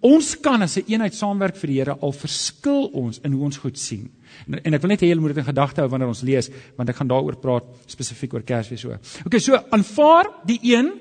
ons 0.00 0.34
kan 0.40 0.62
as 0.62 0.76
'n 0.76 0.80
een 0.80 0.94
eenheid 0.94 1.14
saamwerk 1.14 1.56
vir 1.56 1.68
die 1.68 1.78
Here 1.78 1.96
al 2.00 2.12
verskil 2.12 2.88
ons 2.92 3.20
in 3.24 3.32
hoe 3.32 3.44
ons 3.44 3.56
goed 3.56 3.78
sien." 3.78 4.10
En, 4.48 4.62
en 4.64 4.74
ek 4.74 4.80
wil 4.80 4.88
net 4.88 5.02
hê 5.02 5.08
julle 5.08 5.20
moet 5.20 5.34
dit 5.34 5.44
in 5.44 5.52
gedagte 5.52 5.80
hou 5.80 5.88
wanneer 5.88 6.08
ons 6.08 6.22
lees, 6.22 6.50
want 6.76 6.88
ek 6.88 6.96
gaan 6.96 7.08
daaroor 7.08 7.36
praat 7.36 7.64
spesifiek 7.86 8.34
oor 8.34 8.42
Kersfees 8.42 8.80
so. 8.80 8.96
OK, 9.26 9.38
so 9.38 9.54
aanvaar 9.70 10.26
die 10.46 10.60
een 10.62 10.92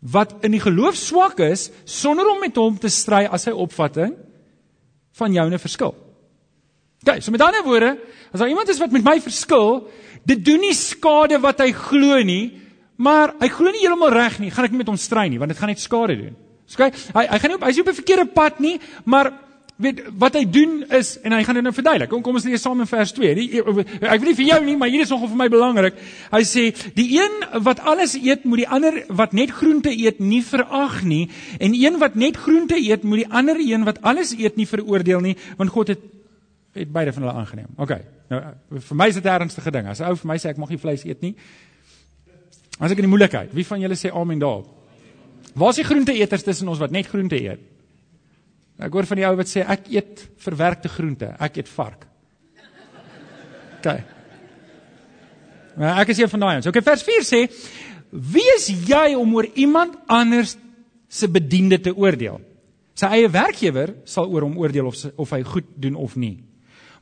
wat 0.00 0.42
in 0.42 0.52
die 0.52 0.60
geloof 0.60 0.96
swak 0.96 1.40
is 1.40 1.70
sonder 1.84 2.26
om 2.26 2.40
met 2.40 2.56
hom 2.56 2.78
te 2.78 2.88
stry 2.88 3.28
as 3.30 3.42
sy 3.42 3.50
opvatting 3.50 4.16
van 5.12 5.32
joune 5.32 5.58
verskil. 5.58 5.94
OK, 7.02 7.20
so 7.20 7.30
met 7.30 7.42
ander 7.42 7.62
woorde, 7.62 7.98
as 8.32 8.40
daar 8.40 8.48
iemand 8.48 8.68
is 8.68 8.78
wat 8.78 8.92
met 8.94 9.04
my 9.04 9.20
verskil, 9.20 9.88
dit 10.24 10.44
doen 10.44 10.60
nie 10.60 10.74
skade 10.74 11.38
wat 11.42 11.60
hy 11.60 11.72
glo 11.74 12.18
nie, 12.22 12.61
Maar 12.96 13.34
hy 13.40 13.48
glo 13.48 13.70
nie 13.70 13.80
heeltemal 13.80 14.12
reg 14.12 14.38
nie. 14.38 14.50
Gaan 14.50 14.64
ek 14.64 14.70
nie 14.74 14.78
met 14.78 14.88
hom 14.92 14.96
stry 14.96 15.28
nie, 15.28 15.38
want 15.38 15.50
dit 15.50 15.58
gaan 15.58 15.68
net 15.68 15.80
skade 15.80 16.16
doen. 16.16 16.36
Skei, 16.66 16.92
hy 17.14 17.24
hy 17.28 17.38
gaan 17.38 17.50
nie 17.50 17.56
op 17.56 17.64
hy's 17.66 17.76
nie 17.76 17.82
op 17.82 17.88
'n 17.88 18.00
verkeerde 18.00 18.26
pad 18.32 18.60
nie, 18.60 18.78
maar 19.04 19.32
weet 19.82 20.02
wat 20.20 20.36
hy 20.38 20.42
doen 20.50 20.84
is 20.94 21.14
en 21.24 21.34
hy 21.34 21.42
gaan 21.44 21.58
dit 21.58 21.64
nou 21.64 21.72
verduidelik. 21.74 22.10
Kom 22.12 22.22
kom 22.22 22.38
ons 22.38 22.44
lees 22.44 22.62
saam 22.62 22.80
in 22.80 22.86
vers 22.86 23.12
2. 23.16 23.34
Die, 23.34 23.48
ek 23.58 24.20
weet 24.20 24.28
nie 24.30 24.36
vir 24.38 24.46
jou 24.46 24.60
nie, 24.64 24.76
maar 24.76 24.92
hier 24.92 25.04
is 25.04 25.12
nogal 25.12 25.30
vir 25.32 25.40
my 25.40 25.48
belangrik. 25.52 25.98
Hy 26.32 26.42
sê 26.48 26.64
die 26.94 27.08
een 27.18 27.62
wat 27.66 27.80
alles 27.80 28.14
eet, 28.14 28.44
moet 28.44 28.64
die 28.64 28.68
ander 28.68 29.02
wat 29.08 29.32
net 29.32 29.50
groente 29.50 29.90
eet 29.90 30.20
nie 30.20 30.42
verag 30.46 31.02
nie 31.08 31.28
en 31.58 31.74
een 31.74 31.98
wat 32.02 32.14
net 32.14 32.36
groente 32.36 32.78
eet, 32.78 33.04
moet 33.04 33.24
die 33.24 33.30
ander 33.30 33.60
een 33.60 33.86
wat 33.88 34.02
alles 34.02 34.34
eet 34.38 34.56
nie 34.60 34.68
veroordeel 34.68 35.24
nie, 35.24 35.36
want 35.56 35.70
God 35.70 35.94
het 35.96 36.10
het 36.72 36.88
beide 36.88 37.12
van 37.12 37.26
hulle 37.26 37.36
aangeneem. 37.36 37.68
OK. 37.76 37.90
Nou 38.32 38.40
vir 38.80 38.96
my 38.96 39.06
is 39.08 39.14
dit 39.14 39.24
'n 39.24 39.28
ernstige 39.28 39.70
ding. 39.70 39.86
As 39.86 40.00
'n 40.00 40.08
ou 40.08 40.16
vir 40.16 40.26
my 40.26 40.38
sê 40.38 40.48
ek 40.48 40.56
mag 40.56 40.70
nie 40.70 40.78
vleis 40.78 41.04
eet 41.04 41.20
nie, 41.20 41.34
As 42.78 42.92
ek 42.92 43.00
in 43.00 43.06
die 43.06 43.12
moeilikheid, 43.12 43.52
wie 43.54 43.66
van 43.66 43.82
julle 43.82 43.98
sê 43.98 44.12
amen 44.12 44.40
daarop? 44.40 44.70
Waar 45.58 45.74
is 45.74 45.82
die 45.82 45.86
groenteeters 45.86 46.44
tussen 46.46 46.70
ons 46.72 46.80
wat 46.80 46.94
net 46.94 47.10
groente 47.10 47.36
eet? 47.36 47.60
Ek 48.82 48.94
hoor 48.94 49.06
van 49.06 49.20
die 49.20 49.26
ou 49.28 49.34
wat 49.38 49.50
sê 49.50 49.62
ek 49.68 49.90
eet 49.92 50.24
verwerkte 50.42 50.90
groente, 50.90 51.28
ek 51.38 51.60
eet 51.60 51.70
vark. 51.70 52.06
OK. 53.78 53.88
Maar 55.76 56.02
ek 56.02 56.12
is 56.14 56.22
een 56.22 56.30
van 56.32 56.44
daai 56.44 56.54
ons. 56.60 56.68
OK, 56.70 56.80
vers 56.84 57.04
4 57.06 57.26
sê: 57.26 57.42
Wie 58.10 58.48
is 58.56 58.68
jy 58.88 59.12
om 59.18 59.34
oor 59.36 59.48
iemand 59.60 59.96
anders 60.10 60.56
se 61.08 61.28
bediende 61.28 61.80
te 61.80 61.94
oordeel? 61.96 62.40
Sy 62.98 63.08
eie 63.16 63.30
werkgewer 63.32 63.94
sal 64.08 64.28
oor 64.30 64.44
hom 64.46 64.58
oordeel 64.60 64.90
of 64.90 64.98
of 65.16 65.32
hy 65.32 65.42
goed 65.48 65.68
doen 65.80 65.96
of 65.96 66.16
nie. 66.20 66.36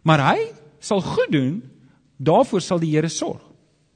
Maar 0.07 0.25
hy 0.31 0.49
sal 0.81 1.03
goed 1.05 1.33
doen, 1.35 1.61
daarvoor 2.17 2.63
sal 2.65 2.81
die 2.81 2.95
Here 2.95 3.11
sorg. 3.13 3.43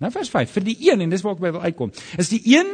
Nou 0.03 0.11
vers 0.13 0.31
5 0.31 0.51
vir 0.57 0.67
die 0.67 0.77
een 0.91 1.05
en 1.05 1.13
dis 1.13 1.23
waar 1.23 1.37
ek 1.37 1.43
by 1.45 1.53
wil 1.55 1.67
uitkom. 1.69 1.93
Is 2.19 2.33
die 2.33 2.43
een 2.57 2.71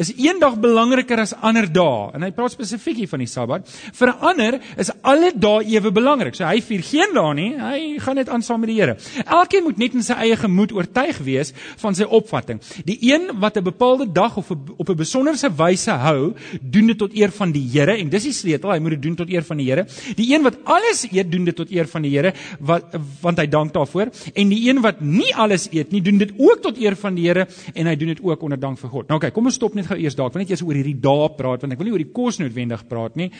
is 0.00 0.12
een 0.16 0.40
dag 0.40 0.56
belangriker 0.60 1.20
as 1.20 1.34
ander 1.44 1.68
dae. 1.68 2.10
En 2.16 2.24
hy 2.24 2.30
praat 2.34 2.54
spesifiek 2.54 3.02
hier 3.02 3.10
van 3.10 3.20
die 3.22 3.28
Sabbat. 3.28 3.68
Vir 3.98 4.12
ander 4.30 4.58
is 4.80 4.92
alle 5.06 5.32
dae 5.36 5.66
ewe 5.74 5.92
belangrik. 5.94 6.36
So 6.38 6.46
hy 6.48 6.62
vier 6.64 6.84
geen 6.86 7.14
dae 7.16 7.34
nie. 7.36 7.50
Hy 7.60 7.80
gaan 8.00 8.16
net 8.20 8.30
aan 8.32 8.44
saam 8.44 8.62
met 8.64 8.72
die 8.72 8.78
Here. 8.80 8.96
Elkeen 9.26 9.66
moet 9.66 9.80
net 9.82 9.96
in 9.98 10.04
sy 10.06 10.16
eie 10.24 10.38
gemoed 10.40 10.72
oortuig 10.72 11.20
wees 11.26 11.52
van 11.82 11.96
sy 11.96 12.08
opvatting. 12.08 12.62
Die 12.88 12.96
een 13.10 13.28
wat 13.42 13.58
'n 13.58 13.64
bepaalde 13.64 14.06
dag 14.12 14.36
of 14.36 14.50
op 14.50 14.88
'n 14.88 14.96
besonderse 14.96 15.50
wyse 15.52 15.90
hou, 15.90 16.34
doen 16.60 16.86
dit 16.86 16.98
tot 16.98 17.12
eer 17.12 17.30
van 17.30 17.52
die 17.52 17.66
Here 17.70 17.98
en 17.98 18.08
dis 18.08 18.22
die 18.22 18.32
sleutel. 18.32 18.72
Hy 18.72 18.78
moet 18.78 18.90
dit 18.90 19.02
doen 19.02 19.16
tot 19.16 19.28
eer 19.28 19.42
van 19.42 19.56
die 19.56 19.66
Here. 19.66 19.86
Die 20.16 20.34
een 20.34 20.42
wat 20.42 20.56
alles 20.64 21.06
eet, 21.12 21.30
doen 21.30 21.44
dit 21.44 21.56
tot 21.56 21.70
eer 21.70 21.86
van 21.86 22.02
die 22.02 22.10
Here 22.10 22.32
wat 22.58 22.84
want 23.20 23.38
hy 23.38 23.46
dank 23.46 23.72
daarvoor. 23.72 24.10
En 24.34 24.48
die 24.48 24.68
een 24.68 24.80
wat 24.80 25.00
nie 25.00 25.34
alles 25.34 25.68
eet 25.70 25.92
nie, 25.92 26.00
doen 26.00 26.18
dit 26.18 26.32
ook 26.38 26.62
tot 26.62 26.78
eer 26.78 26.96
van 26.96 27.14
die 27.14 27.26
Here 27.26 27.46
en 27.74 27.86
hy 27.86 27.96
doen 27.96 28.08
dit 28.08 28.22
ook 28.22 28.42
onder 28.42 28.58
dank 28.58 28.78
vir 28.78 28.88
God. 28.88 29.08
Nou 29.08 29.16
oké, 29.16 29.26
okay, 29.26 29.30
kom 29.30 29.44
ons 29.44 29.54
stop 29.54 29.74
net 29.74 29.89
gou 29.90 29.98
eers 30.00 30.16
daar. 30.18 30.30
Ek 30.30 30.38
wil 30.38 30.44
net 30.44 30.54
eers 30.54 30.64
oor 30.66 30.78
hierdie 30.78 30.98
dae 31.02 31.28
praat 31.36 31.64
want 31.64 31.74
ek 31.74 31.80
wil 31.80 31.90
nie 31.90 31.94
oor 31.96 32.04
die 32.04 32.14
kos 32.14 32.40
noodwendig 32.42 32.86
praat 32.90 33.18
nie. 33.20 33.30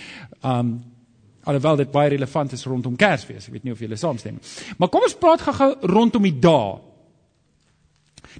Um 0.42 0.80
alhoewel 1.48 1.78
dit 1.80 1.88
baie 1.88 2.10
relevant 2.12 2.52
is 2.52 2.66
rondom 2.68 2.98
Kersfees. 3.00 3.46
Ek 3.48 3.54
weet 3.54 3.64
nie 3.64 3.72
of 3.72 3.80
julle 3.80 3.96
saamstem 3.96 4.36
nie. 4.36 4.50
Maar 4.78 4.90
kom 4.92 5.06
ons 5.06 5.16
praat 5.16 5.40
gou-gou 5.46 5.70
rondom 5.88 6.26
die 6.28 6.36
dae. 6.36 6.76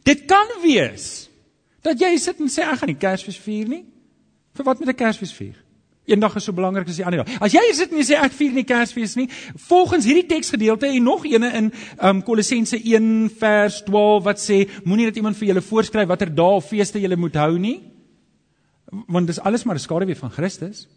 Dit 0.06 0.26
kan 0.28 0.52
wees 0.62 1.30
dat 1.82 2.00
jy 2.00 2.12
sit 2.20 2.42
en 2.44 2.52
sê 2.52 2.66
ek 2.66 2.82
gaan 2.82 2.92
nie 2.92 3.00
Kersfees 3.00 3.40
vier 3.40 3.72
nie. 3.72 3.84
Vir 4.56 4.66
wat 4.66 4.80
moet 4.82 4.92
ek 4.92 5.00
Kersfees 5.00 5.32
vier? 5.32 5.56
Eendag 6.10 6.34
is 6.36 6.46
so 6.48 6.52
belangrik 6.56 6.88
as 6.90 6.98
die 6.98 7.04
ander 7.06 7.22
dag. 7.22 7.36
As 7.44 7.54
jy 7.54 7.62
sit 7.76 7.92
en 7.92 8.00
jy 8.00 8.06
sê 8.08 8.16
ek 8.18 8.34
vier 8.34 8.54
nie 8.56 8.64
Kersfees 8.66 9.14
nie, 9.18 9.28
volgens 9.68 10.08
hierdie 10.08 10.26
teksgedeelte 10.30 10.88
en 10.88 11.06
nog 11.06 11.26
eene 11.28 11.50
in 11.58 11.70
um 12.08 12.22
Kolossense 12.26 12.80
1 12.80 13.28
vers 13.38 13.80
12 13.86 14.24
wat 14.26 14.42
sê 14.42 14.64
moenie 14.84 15.10
dat 15.10 15.20
iemand 15.20 15.38
vir 15.38 15.52
julle 15.52 15.64
voorskryf 15.64 16.10
watter 16.10 16.32
dae 16.34 16.58
of 16.58 16.66
feeste 16.66 17.02
julle 17.02 17.18
moet 17.20 17.38
hou 17.38 17.52
nie. 17.62 17.78
Want 18.90 19.26
dis 19.26 19.40
alles 19.40 19.64
maar 19.64 19.76
'n 19.76 19.78
skaduwee 19.78 20.16
van 20.16 20.30
Christus. 20.30 20.88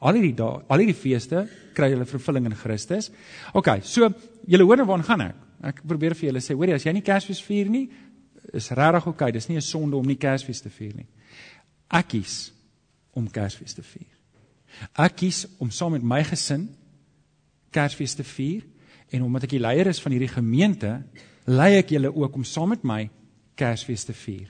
Al 0.00 0.14
hierdie 0.14 0.34
dae, 0.34 0.62
al 0.68 0.78
hierdie 0.78 0.98
feeste 0.98 1.48
kry 1.74 1.90
hulle 1.92 2.04
vervulling 2.04 2.46
in 2.46 2.56
Christus. 2.56 3.10
OK, 3.54 3.68
so 3.82 4.08
julle 4.46 4.64
hoor 4.64 4.76
nou 4.76 4.86
waarna 4.86 5.04
gaan 5.06 5.20
ek. 5.20 5.36
Ek 5.62 5.82
probeer 5.86 6.14
vir 6.14 6.28
julle 6.28 6.40
sê, 6.40 6.54
hoorie, 6.54 6.74
as 6.74 6.84
jy 6.84 6.92
nie 6.92 7.04
Kersfees 7.06 7.42
vier 7.42 7.68
nie, 7.70 7.88
is 8.52 8.70
regtig 8.74 9.06
OK, 9.06 9.30
dis 9.32 9.48
nie 9.48 9.56
'n 9.56 9.62
sonde 9.62 9.96
om 9.96 10.06
nie 10.06 10.16
Kersfees 10.16 10.60
te 10.60 10.70
vier 10.70 10.94
nie. 10.96 11.06
Ek 11.88 12.08
kies 12.08 12.52
om 13.12 13.28
Kersfees 13.30 13.74
te 13.74 13.82
vier. 13.82 14.10
Ek 14.96 15.16
kies 15.16 15.46
om 15.58 15.70
saam 15.70 15.92
met 15.92 16.02
my 16.02 16.22
gesin 16.24 16.68
Kersfees 17.70 18.14
te 18.14 18.24
vier 18.24 18.62
en 19.12 19.22
omdat 19.22 19.44
ek 19.44 19.50
die 19.50 19.60
leier 19.60 19.86
is 19.86 20.00
van 20.00 20.12
hierdie 20.12 20.28
gemeente, 20.28 21.04
lei 21.46 21.76
ek 21.76 21.90
julle 21.90 22.14
ook 22.14 22.34
om 22.34 22.44
saam 22.44 22.68
met 22.68 22.82
my 22.82 23.10
Kersfees 23.54 24.04
te 24.04 24.12
vier. 24.12 24.48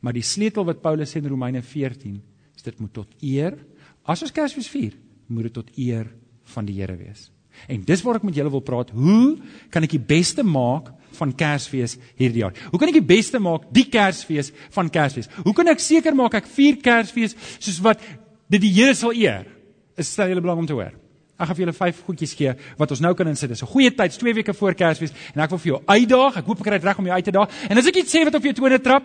Maar 0.00 0.12
die 0.12 0.22
sleutel 0.22 0.64
wat 0.64 0.82
Paulus 0.82 1.12
sê 1.12 1.18
in 1.18 1.28
Romeine 1.28 1.62
14, 1.62 2.14
is 2.14 2.33
dit 2.64 2.80
moet 2.80 2.92
tot 2.92 3.08
eer 3.22 3.56
as 4.04 4.22
ons 4.22 4.32
Kersfees 4.34 4.68
vier, 4.68 4.92
moet 5.28 5.48
dit 5.48 5.54
tot 5.54 5.70
eer 5.80 6.10
van 6.54 6.66
die 6.68 6.76
Here 6.76 6.96
wees. 6.96 7.30
En 7.70 7.84
dis 7.86 8.02
waar 8.02 8.18
ek 8.18 8.26
met 8.26 8.34
julle 8.36 8.50
wil 8.50 8.64
praat, 8.64 8.90
hoe 8.90 9.38
kan 9.70 9.86
ek 9.86 9.94
die 9.94 10.02
beste 10.02 10.42
maak 10.42 10.90
van 11.14 11.32
Kersfees 11.32 11.96
hierdie 12.18 12.42
jaar? 12.42 12.52
Hoe 12.72 12.80
kan 12.80 12.90
ek 12.90 12.98
die 12.98 13.08
beste 13.14 13.38
maak 13.40 13.70
die 13.72 13.86
Kersfees 13.88 14.50
van 14.74 14.90
Kersfees? 14.90 15.30
Hoe 15.46 15.54
kan 15.54 15.70
ek 15.70 15.80
seker 15.80 16.16
maak 16.18 16.34
ek 16.34 16.50
vier 16.50 16.80
Kersfees 16.82 17.36
soos 17.56 17.80
wat 17.84 18.02
dit 18.50 18.60
die 18.60 18.74
Here 18.74 18.94
sal 18.98 19.14
eer? 19.14 19.54
is 19.96 20.10
stel 20.10 20.32
julle 20.32 20.42
belang 20.42 20.62
om 20.62 20.68
te 20.68 20.76
hoor. 20.76 20.94
Ek 21.34 21.48
gaan 21.48 21.56
vir 21.56 21.64
julle 21.64 21.76
vyf 21.76 22.00
goedjies 22.06 22.34
gee 22.38 22.54
wat 22.78 22.94
ons 22.94 23.02
nou 23.02 23.12
kan 23.18 23.28
insit. 23.30 23.50
Dis 23.50 23.62
'n 23.62 23.66
goeie 23.66 23.90
tyd, 23.90 24.12
2 24.12 24.34
weke 24.34 24.54
voor 24.54 24.74
Kersfees 24.74 25.12
en 25.34 25.40
ek 25.40 25.50
wil 25.50 25.58
vir 25.58 25.72
jou 25.72 25.82
uitdaag. 25.86 26.36
Ek 26.38 26.46
hoop 26.46 26.58
ek 26.58 26.64
kry 26.64 26.78
dit 26.78 26.84
reg 26.84 26.98
om 26.98 27.04
jou 27.04 27.14
uit 27.14 27.24
te 27.24 27.30
daag. 27.30 27.50
En 27.70 27.78
as 27.78 27.86
ek 27.86 27.96
iets 27.96 28.14
sê 28.14 28.24
wat 28.24 28.34
op 28.34 28.42
jou 28.42 28.52
tone 28.52 28.78
trap, 28.78 29.02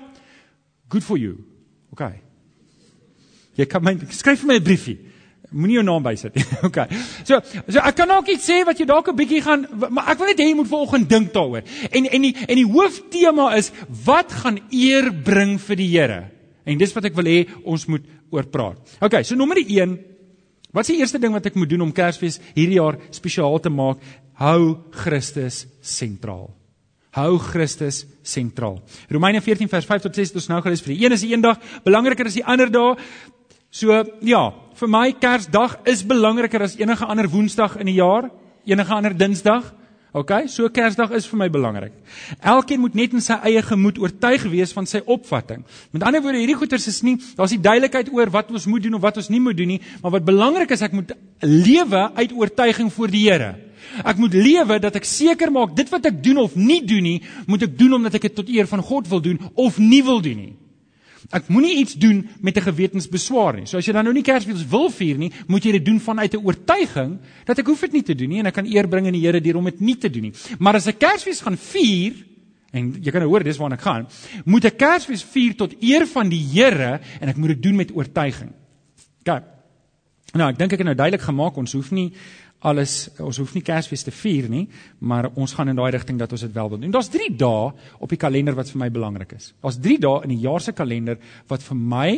good 0.89 1.03
for 1.03 1.17
you. 1.17 1.37
OK. 1.91 2.28
Jy 3.59 3.67
kan 3.69 3.83
my 3.83 3.95
skryf 4.15 4.43
vir 4.43 4.53
my 4.53 4.57
'n 4.59 4.63
briefie. 4.63 4.97
Moenie 5.51 5.79
jou 5.79 5.83
naam 5.83 6.03
bysit 6.03 6.35
nie. 6.35 6.45
OK. 6.67 6.77
So, 7.25 7.39
so 7.67 7.79
ek 7.81 7.95
kan 7.97 8.11
ook 8.13 8.27
iets 8.29 8.45
sê 8.49 8.61
wat 8.65 8.79
jy 8.79 8.85
dalk 8.85 9.09
'n 9.09 9.17
bietjie 9.17 9.41
gaan 9.43 9.65
maar 9.89 10.11
ek 10.13 10.19
wil 10.19 10.31
net 10.31 10.39
hê 10.39 10.49
jy 10.49 10.55
moet 10.55 10.69
vanoggend 10.69 11.09
dink 11.09 11.33
daaroor. 11.33 11.63
En 11.91 12.05
en 12.05 12.21
die 12.21 12.35
en 12.47 12.55
die 12.55 12.67
hooftema 12.69 13.55
is 13.57 13.71
wat 14.05 14.31
gaan 14.31 14.59
eer 14.71 15.11
bring 15.11 15.57
vir 15.59 15.75
die 15.75 15.89
Here? 15.89 16.21
En 16.65 16.77
dis 16.77 16.93
wat 16.93 17.05
ek 17.05 17.15
wil 17.15 17.25
hê 17.25 17.47
ons 17.65 17.85
moet 17.87 18.05
oor 18.31 18.45
praat. 18.45 18.77
OK, 19.01 19.23
so 19.23 19.35
nommer 19.35 19.57
1 19.57 19.97
Wat 20.69 20.85
is 20.85 20.93
die 20.93 20.99
eerste 21.01 21.17
ding 21.17 21.33
wat 21.33 21.47
ek 21.49 21.57
moet 21.57 21.69
doen 21.71 21.81
om 21.87 21.93
Kersfees 21.93 22.37
hierdie 22.53 22.77
jaar 22.77 22.99
spesiaal 23.09 23.57
te 23.63 23.71
maak? 23.73 24.01
Hou 24.37 24.77
Christus 24.93 25.63
sentraal. 25.81 26.51
Hou 27.17 27.39
Christus 27.41 28.03
sentraal. 28.21 28.77
Romeine 29.09 29.41
14 29.41 29.71
vers 29.71 29.87
5 29.89 30.05
tot 30.05 30.19
6 30.21 30.29
het 30.29 30.37
ons 30.43 30.49
nou 30.51 30.59
gelees 30.61 30.83
vir 30.85 30.93
die 30.93 30.99
een 31.01 31.15
is 31.15 31.25
die 31.25 31.33
een 31.33 31.41
dag 31.41 31.57
belangriker 31.83 32.29
as 32.29 32.37
die 32.37 32.45
ander 32.45 32.69
dae. 32.69 32.93
So 33.69 33.93
ja, 34.25 34.43
vir 34.79 34.89
my 34.89 35.11
Kersdag 35.13 35.75
is 35.89 36.01
belangriker 36.07 36.63
as 36.65 36.77
enige 36.79 37.05
ander 37.05 37.27
Woensdag 37.29 37.77
in 37.77 37.85
die 37.91 37.99
jaar, 37.99 38.31
enige 38.65 38.95
ander 38.95 39.13
Dinsdag. 39.13 39.67
OK, 40.09 40.31
so 40.49 40.65
Kersdag 40.73 41.11
is 41.13 41.27
vir 41.29 41.37
my 41.37 41.47
belangrik. 41.53 41.93
Elkeen 42.41 42.81
moet 42.81 42.95
net 42.97 43.13
in 43.13 43.21
sy 43.21 43.35
eie 43.45 43.61
gemoed 43.61 43.99
oortuig 44.01 44.47
wees 44.49 44.73
van 44.73 44.89
sy 44.89 45.03
opvatting. 45.05 45.61
Met 45.93 46.01
ander 46.01 46.23
woorde, 46.25 46.41
hierdie 46.41 46.57
goeters 46.57 46.87
is 46.89 47.03
nie, 47.05 47.19
daar's 47.37 47.53
nie 47.53 47.61
duidelikheid 47.61 48.09
oor 48.17 48.31
wat 48.33 48.49
ons 48.49 48.65
moet 48.65 48.87
doen 48.87 48.97
of 48.97 49.03
wat 49.03 49.19
ons 49.21 49.29
nie 49.29 49.41
moet 49.43 49.59
doen 49.59 49.69
nie, 49.75 49.81
maar 50.01 50.15
wat 50.17 50.25
belangrik 50.25 50.73
is, 50.73 50.81
ek 50.81 50.95
moet 50.97 51.13
lewe 51.45 52.07
uit 52.17 52.33
oortuiging 52.33 52.89
voor 52.95 53.13
die 53.13 53.21
Here. 53.27 53.51
Ek 54.01 54.17
moet 54.17 54.33
lewe 54.33 54.79
dat 54.81 54.97
ek 54.97 55.05
seker 55.05 55.53
maak 55.53 55.77
dit 55.77 55.93
wat 55.93 56.09
ek 56.09 56.17
doen 56.25 56.41
of 56.41 56.57
nie 56.57 56.81
doen 56.81 57.05
nie, 57.05 57.19
moet 57.45 57.69
ek 57.69 57.77
doen 57.77 57.99
omdat 58.01 58.17
ek 58.17 58.31
dit 58.31 58.37
tot 58.41 58.49
eer 58.49 58.69
van 58.71 58.81
God 58.81 59.13
wil 59.13 59.21
doen 59.21 59.37
of 59.53 59.77
nie 59.77 60.01
wil 60.09 60.25
doen 60.25 60.41
nie. 60.41 60.53
Ek 61.35 61.49
moenie 61.51 61.75
iets 61.81 61.93
doen 61.99 62.23
met 62.41 62.57
'n 62.57 62.61
gewetensbeswaar 62.61 63.55
nie. 63.55 63.65
So 63.65 63.77
as 63.77 63.85
jy 63.85 63.93
dan 63.93 64.03
nou 64.05 64.13
nie 64.13 64.23
Kersfees 64.23 64.65
wil 64.67 64.89
vier 64.89 65.17
nie, 65.17 65.31
moet 65.47 65.63
jy 65.63 65.71
dit 65.71 65.85
doen 65.85 65.99
vanuit 65.99 66.33
'n 66.33 66.45
oortuiging 66.45 67.19
dat 67.45 67.59
ek 67.59 67.65
hoef 67.65 67.81
dit 67.81 67.93
nie 67.93 68.03
te 68.03 68.15
doen 68.15 68.29
nie 68.29 68.39
en 68.39 68.45
ek 68.45 68.53
kan 68.53 68.65
eer 68.65 68.87
bring 68.87 69.05
aan 69.05 69.13
die 69.13 69.25
Here 69.25 69.41
deur 69.41 69.57
om 69.57 69.65
dit 69.65 69.79
nie 69.81 69.97
te 69.97 70.09
doen 70.09 70.21
nie. 70.21 70.33
Maar 70.59 70.75
as 70.75 70.87
ek 70.87 70.99
Kersfees 70.99 71.41
gaan 71.41 71.57
vier 71.57 72.13
en 72.71 72.93
jy 73.01 73.11
kan 73.11 73.21
nou 73.21 73.29
hoor 73.29 73.43
dis 73.43 73.57
waarna 73.57 73.75
ek 73.75 73.81
gaan, 73.81 74.07
moet 74.45 74.65
ek 74.65 74.77
Kersfees 74.77 75.23
vier 75.23 75.55
tot 75.55 75.73
eer 75.81 76.07
van 76.07 76.29
die 76.29 76.43
Here 76.53 76.99
en 77.19 77.29
ek 77.29 77.37
moet 77.37 77.47
dit 77.47 77.63
doen 77.63 77.75
met 77.75 77.91
oortuiging. 77.91 78.51
OK. 79.25 79.43
Nou, 80.33 80.49
ek 80.49 80.57
dink 80.57 80.73
ek 80.73 80.79
het 80.79 80.85
nou 80.85 80.95
duidelik 80.95 81.25
gemaak 81.25 81.57
ons 81.57 81.73
hoef 81.73 81.91
nie 81.91 82.13
alles 82.59 83.09
ons 83.23 83.37
hoef 83.39 83.53
nie 83.55 83.63
Kersfees 83.63 84.03
te 84.03 84.11
vier 84.11 84.49
nie, 84.51 84.65
maar 84.99 85.29
ons 85.39 85.53
gaan 85.55 85.71
in 85.71 85.77
daai 85.79 85.91
rigting 85.95 86.19
dat 86.19 86.33
ons 86.35 86.43
dit 86.43 86.53
wel 86.55 86.73
wil 86.73 86.81
doen. 86.81 86.91
Daar's 86.91 87.11
3 87.11 87.29
dae 87.39 87.71
op 87.99 88.11
die 88.11 88.19
kalender 88.19 88.57
wat 88.57 88.71
vir 88.71 88.81
my 88.83 88.89
belangrik 88.91 89.37
is. 89.37 89.53
Daar's 89.63 89.79
3 89.79 89.99
dae 90.03 90.27
in 90.27 90.35
die 90.35 90.43
jaar 90.43 90.61
se 90.63 90.75
kalender 90.75 91.19
wat 91.47 91.63
vir 91.63 91.79
my 91.79 92.09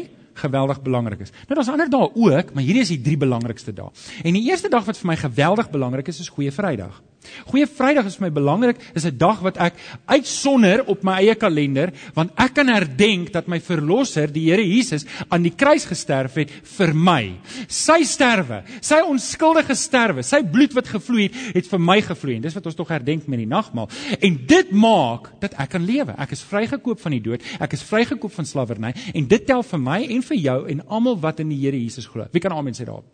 geweldig 0.42 0.82
belangrik 0.82 1.22
is. 1.28 1.34
Nou 1.46 1.60
daar's 1.60 1.70
ander 1.70 1.90
dae 1.92 2.10
ook, 2.10 2.54
maar 2.56 2.66
hierdie 2.66 2.86
is 2.86 2.94
die 2.96 3.02
3 3.04 3.18
belangrikste 3.26 3.74
dae. 3.76 3.92
En 4.24 4.34
die 4.38 4.48
eerste 4.50 4.72
dag 4.72 4.86
wat 4.88 4.98
vir 4.98 5.12
my 5.12 5.18
geweldig 5.20 5.70
belangrik 5.70 6.08
is, 6.08 6.24
is 6.24 6.32
Goeie 6.32 6.52
Vrydag. 6.52 7.02
Goeie 7.50 7.68
Vrydag 7.70 8.08
is 8.10 8.18
vir 8.18 8.28
my 8.28 8.32
belangrik, 8.34 8.80
is 8.96 9.06
'n 9.06 9.18
dag 9.18 9.42
wat 9.42 9.58
ek 9.58 9.76
uitsonder 10.08 10.86
op 10.88 11.04
my 11.04 11.20
eie 11.22 11.36
kalender, 11.36 11.92
want 12.16 12.32
ek 12.38 12.54
kan 12.54 12.68
herdenk 12.68 13.32
dat 13.32 13.48
my 13.48 13.60
verlosser, 13.60 14.28
die 14.28 14.50
Here 14.50 14.64
Jesus, 14.64 15.06
aan 15.30 15.44
die 15.44 15.54
kruis 15.56 15.86
gesterf 15.86 16.36
het 16.36 16.52
vir 16.78 16.94
my. 16.94 17.34
Sy 17.68 18.04
sterwe, 18.04 18.64
sy 18.82 19.02
onskuldige 19.06 19.76
sterwe, 19.76 20.24
sy 20.24 20.42
bloed 20.44 20.74
wat 20.74 20.88
gevloei 20.88 21.24
het, 21.24 21.56
het 21.56 21.68
vir 21.68 21.80
my 21.80 22.02
gevloei. 22.02 22.36
En 22.36 22.42
dis 22.42 22.54
wat 22.54 22.66
ons 22.66 22.76
tog 22.76 22.88
herdenk 22.88 23.28
met 23.28 23.40
die 23.40 23.48
nagmaal. 23.48 23.90
En 24.20 24.40
dit 24.48 24.72
maak 24.72 25.32
dat 25.40 25.54
ek 25.60 25.70
kan 25.70 25.86
lewe. 25.86 26.16
Ek 26.18 26.32
is 26.32 26.42
vrygekoop 26.42 27.00
van 27.00 27.12
die 27.12 27.22
dood. 27.22 27.42
Ek 27.60 27.74
is 27.74 27.84
vrygekoop 27.84 28.32
van 28.32 28.46
slawerny 28.46 28.94
en 29.14 29.28
dit 29.28 29.46
tel 29.46 29.64
vir 29.64 29.80
my 29.80 30.02
en 30.10 30.22
vir 30.22 30.38
jou 30.38 30.68
en 30.68 30.88
almal 30.88 31.20
wat 31.20 31.40
in 31.40 31.50
die 31.50 31.60
Here 31.62 31.78
Jesus 31.78 32.08
glo. 32.08 32.26
Wie 32.32 32.42
kan 32.42 32.52
amen 32.52 32.74
sê 32.74 32.86
daarop? 32.86 33.06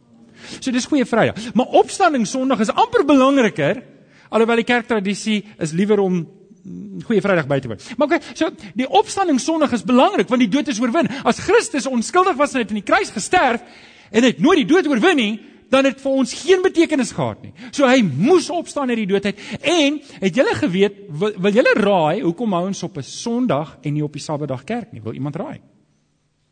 So 0.62 0.72
dis 0.72 0.86
goeie 0.86 1.06
Vrydag. 1.06 1.54
Maar 1.54 1.66
opstanding 1.66 2.28
Sondag 2.28 2.60
is 2.60 2.72
amper 2.72 3.06
belangriker 3.06 3.82
Alhoewel 4.30 4.62
die 4.62 4.68
kerktradisie 4.68 5.44
is 5.64 5.72
liewer 5.72 6.00
om 6.04 6.20
mm, 6.22 7.04
Goeie 7.08 7.22
Vrydag 7.22 7.48
by 7.48 7.60
te 7.60 7.72
woon. 7.72 7.84
Maar 7.98 8.08
okay, 8.08 8.22
so 8.34 8.50
die 8.76 8.88
opstanding 8.90 9.40
Sondag 9.42 9.76
is 9.78 9.86
belangrik 9.88 10.30
want 10.32 10.44
die 10.44 10.52
dood 10.52 10.68
is 10.68 10.80
oorwin. 10.84 11.10
As 11.24 11.40
Christus 11.40 11.88
onskuldig 11.88 12.38
was 12.40 12.56
en 12.56 12.64
het 12.66 12.74
in 12.74 12.82
die 12.82 12.88
kruis 12.88 13.14
gesterf 13.16 13.64
en 14.12 14.24
het 14.24 14.40
nooit 14.40 14.64
die 14.64 14.70
dood 14.70 14.88
oorwin 14.88 15.20
nie, 15.20 15.34
dan 15.70 15.88
het 15.88 16.00
vir 16.00 16.20
ons 16.22 16.34
geen 16.46 16.62
betekenis 16.64 17.12
gehad 17.16 17.42
nie. 17.44 17.54
So 17.76 17.88
hy 17.88 18.00
moes 18.06 18.50
opstaan 18.54 18.92
uit 18.94 19.02
die 19.02 19.10
dood 19.10 19.26
uit. 19.28 19.40
En 19.60 20.00
het 20.24 20.36
julle 20.36 20.56
geweet 20.56 21.02
wil, 21.10 21.36
wil 21.36 21.60
julle 21.60 21.74
raai 21.76 22.24
hoekom 22.24 22.56
hou 22.56 22.66
ons 22.70 22.84
op 22.88 22.98
'n 22.98 23.04
Sondag 23.04 23.78
en 23.84 23.94
nie 23.94 24.04
op 24.04 24.14
die 24.14 24.24
Saterdag 24.24 24.64
kerk 24.64 24.92
nie? 24.92 25.02
Wil 25.02 25.14
iemand 25.14 25.36
raai? 25.36 25.60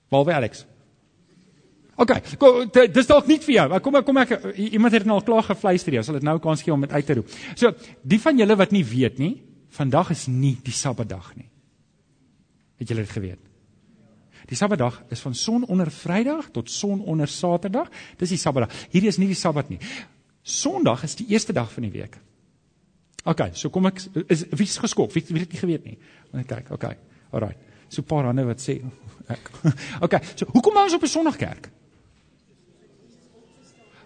Behalwe 0.10 0.34
Alex. 0.34 0.66
OK, 1.96 2.12
kom 2.42 2.66
dis 2.72 3.08
dalk 3.08 3.28
nie 3.32 3.40
vir 3.40 3.54
jou. 3.56 3.66
Kom 3.84 3.96
kom 4.04 4.18
ek 4.20 4.34
iemand 4.60 4.96
het 4.98 5.06
nou 5.08 5.20
al 5.20 5.26
klaar 5.28 5.46
gefluister, 5.48 5.96
jy 5.96 6.04
sal 6.04 6.18
dit 6.20 6.28
nou 6.28 6.36
kans 6.44 6.64
gee 6.66 6.74
om 6.74 6.84
dit 6.84 6.92
uit 6.92 7.06
te 7.08 7.16
roep. 7.20 7.36
So, 7.56 7.72
die 8.04 8.20
van 8.20 8.40
julle 8.42 8.58
wat 8.60 8.74
nie 8.76 8.84
weet 8.84 9.20
nie, 9.22 9.36
vandag 9.76 10.12
is 10.16 10.26
nie 10.28 10.58
die 10.64 10.76
Sabbatdag 10.76 11.32
nie. 11.38 11.48
Het 12.82 12.92
julle 12.92 13.06
dit 13.06 13.16
geweet? 13.16 13.42
Die 14.50 14.58
Sabbatdag 14.60 15.00
is 15.10 15.24
van 15.24 15.34
son 15.34 15.64
onder 15.72 15.90
Vrydag 15.92 16.52
tot 16.54 16.70
son 16.70 17.02
onder 17.02 17.32
Saterdag. 17.32 17.88
Dis 18.20 18.36
die 18.36 18.42
Sabbatdag. 18.42 18.76
Hierdie 18.92 19.10
is 19.10 19.18
nie 19.18 19.32
die 19.32 19.40
Sabbat 19.40 19.72
nie. 19.72 19.80
Sondag 20.46 21.04
is 21.08 21.16
die 21.18 21.30
eerste 21.32 21.56
dag 21.56 21.72
van 21.72 21.88
die 21.88 21.94
week. 21.96 22.20
OK, 23.26 23.48
so 23.58 23.72
kom 23.74 23.88
ek 23.90 24.04
is 24.30 24.44
wie's 24.54 24.76
geskok? 24.78 25.16
Wie 25.16 25.24
wie 25.32 25.42
het 25.42 25.56
nie 25.56 25.62
geweet 25.64 25.88
nie? 25.88 25.96
Want 26.30 26.46
kyk, 26.52 26.70
OK. 26.76 26.92
Alraai. 27.34 27.56
So 27.90 28.06
paar 28.06 28.28
hande 28.28 28.46
wat 28.46 28.62
sê 28.62 28.78
ek. 29.34 29.50
OK, 30.06 30.20
so 30.36 30.52
hoekom 30.52 30.84
ons 30.84 30.94
op 30.94 31.08
'n 31.08 31.14
Sondagkerk? 31.16 31.72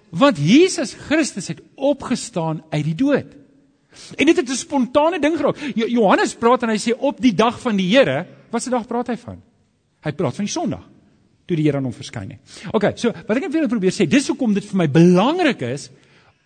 Want 0.10 0.38
Jesus 0.42 0.94
Christus 0.94 1.48
het 1.48 1.62
opgestaan 1.76 2.64
uit 2.70 2.84
die 2.84 2.96
dood. 2.96 3.36
En 4.16 4.26
dit 4.26 4.38
het 4.38 4.50
'n 4.50 4.56
spontane 4.56 5.20
ding 5.20 5.38
geraak. 5.38 5.58
Johannes 5.76 6.36
praat 6.36 6.64
en 6.64 6.70
hy 6.70 6.78
sê 6.78 6.94
op 6.98 7.22
die 7.22 7.34
dag 7.34 7.60
van 7.60 7.76
die 7.76 7.98
Here, 7.98 8.26
wat 8.50 8.64
se 8.64 8.70
dag 8.70 8.88
praat 8.88 9.08
hy 9.08 9.18
van? 9.18 9.42
Hy 10.02 10.12
praat 10.12 10.36
van 10.36 10.46
die 10.46 10.52
Sondag 10.52 10.88
toe 11.46 11.58
die 11.58 11.66
Here 11.66 11.78
aan 11.78 11.84
hom 11.84 11.94
verskyn 11.94 12.30
het. 12.30 12.40
OK, 12.72 12.92
so 12.96 13.12
wat 13.12 13.38
ek 13.38 13.42
net 13.42 13.52
vir 13.52 13.62
julle 13.62 13.72
probeer 13.72 13.92
sê, 13.92 14.08
dis 14.08 14.28
hoekom 14.28 14.54
dit 14.54 14.66
vir 14.66 14.78
my 14.78 14.88
belangrik 14.88 15.62
is 15.62 15.90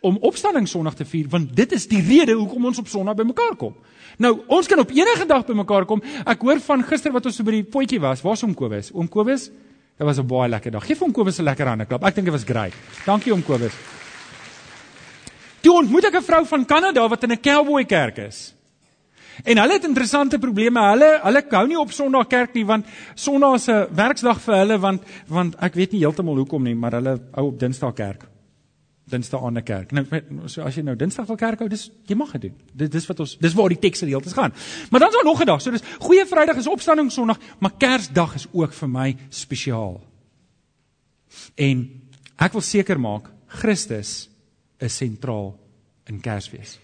om 0.01 0.17
opstanding 0.17 0.67
Sondag 0.67 0.95
te 0.95 1.05
vier, 1.05 1.27
want 1.29 1.55
dit 1.55 1.71
is 1.71 1.87
die 1.87 2.01
rede 2.01 2.33
hoekom 2.33 2.65
ons 2.65 2.79
op 2.79 2.87
Sondag 2.87 3.15
bymekaar 3.15 3.55
kom. 3.55 3.75
Nou, 4.17 4.43
ons 4.47 4.67
kan 4.67 4.79
op 4.79 4.91
enige 4.91 5.25
dag 5.25 5.45
bymekaar 5.45 5.85
kom. 5.85 6.01
Ek 6.25 6.41
hoor 6.41 6.59
van 6.59 6.83
gister 6.83 7.11
wat 7.11 7.25
ons 7.25 7.35
so 7.35 7.43
by 7.43 7.51
die 7.51 7.63
potjie 7.63 7.99
was. 7.99 8.21
Waar's 8.21 8.43
oom 8.43 8.53
Kobus? 8.53 8.91
Oom 8.93 9.07
Kobus 9.07 9.49
Dit 9.97 10.07
was 10.07 10.17
'n 10.19 10.27
baie 10.27 10.49
lekker 10.49 10.71
dag. 10.71 10.85
Geef 10.85 10.99
hom 10.99 11.11
Kobus 11.11 11.39
'n 11.39 11.43
lekker 11.43 11.67
hande 11.67 11.85
klap. 11.85 12.03
Ek 12.03 12.15
dink 12.15 12.25
dit 12.25 12.33
was 12.33 12.43
great. 12.43 12.73
Dankie 13.05 13.33
om 13.33 13.43
Kobus. 13.43 13.73
Toe 15.61 15.73
ontmoet 15.73 16.05
ek 16.05 16.15
'n 16.15 16.23
vrou 16.23 16.45
van 16.45 16.65
Kanada 16.65 17.07
wat 17.07 17.23
in 17.23 17.31
'n 17.31 17.39
cowboy 17.39 17.85
kerk 17.85 18.17
is. 18.17 18.53
En 19.43 19.57
hulle 19.57 19.73
het 19.73 19.83
interessante 19.83 20.39
probleme. 20.39 20.79
Hulle 20.79 21.19
hulle 21.23 21.43
hou 21.49 21.67
nie 21.67 21.79
op 21.79 21.91
Sondag 21.91 22.27
kerk 22.27 22.53
nie 22.53 22.65
want 22.65 22.85
Sondag 23.15 23.55
is 23.55 23.67
'n 23.67 23.87
werksdag 23.95 24.41
vir 24.41 24.55
hulle 24.55 24.79
want 24.79 25.01
want 25.27 25.55
ek 25.59 25.73
weet 25.73 25.91
nie 25.91 25.99
heeltemal 25.99 26.35
hoekom 26.35 26.63
nie, 26.63 26.75
maar 26.75 26.91
hulle 26.91 27.19
hou 27.31 27.47
op 27.47 27.59
Dinsdag 27.59 27.93
kerk. 27.93 28.32
Dinsdag 29.05 29.43
aan 29.43 29.57
'n 29.57 29.63
kerk. 29.63 29.91
Nou 29.91 30.05
so 30.45 30.61
as 30.61 30.75
jy 30.75 30.81
nou 30.81 30.95
Dinsdag 30.95 31.27
wil 31.27 31.35
kerk 31.35 31.59
hou, 31.59 31.69
dis 31.69 31.91
jy 32.05 32.15
mag 32.15 32.31
dit 32.31 32.41
doen. 32.41 32.55
Dit 32.73 32.91
dis 32.91 33.05
wat 33.05 33.19
ons 33.19 33.37
dis 33.37 33.53
waar 33.53 33.69
die 33.69 33.79
teks 33.79 33.99
gedeeltes 33.99 34.33
gaan. 34.33 34.53
Maar 34.91 34.99
dan 34.99 35.09
is 35.09 35.15
daar 35.15 35.23
nog 35.23 35.41
'n 35.41 35.45
dag. 35.45 35.61
So 35.61 35.71
dis 35.71 35.83
Goeie 35.99 36.25
Vrydag 36.25 36.55
is 36.55 36.67
opstanding 36.67 37.11
Sondag, 37.11 37.39
maar 37.59 37.77
Kersdag 37.77 38.35
is 38.35 38.47
ook 38.51 38.73
vir 38.73 38.89
my 38.89 39.17
spesiaal. 39.29 40.01
En 41.55 42.01
ek 42.37 42.51
wil 42.51 42.61
seker 42.61 42.99
maak 42.99 43.29
Christus 43.47 44.29
is 44.77 44.97
sentraal 44.97 45.59
in 46.03 46.19
Kersfees. 46.19 46.79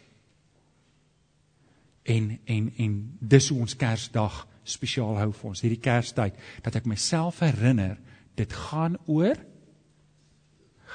En 2.03 2.39
en 2.45 2.73
en 2.77 3.17
dis 3.19 3.49
hoe 3.49 3.59
ons 3.59 3.75
Kersdag 3.75 4.47
spesiaal 4.63 5.17
hou 5.17 5.31
vir 5.33 5.49
ons, 5.49 5.61
hierdie 5.61 5.81
Kerstyd, 5.81 6.37
dat 6.65 6.75
ek 6.75 6.85
myself 6.85 7.39
herinner 7.39 7.97
dit 8.39 8.53
gaan 8.53 8.97
oor 9.05 9.35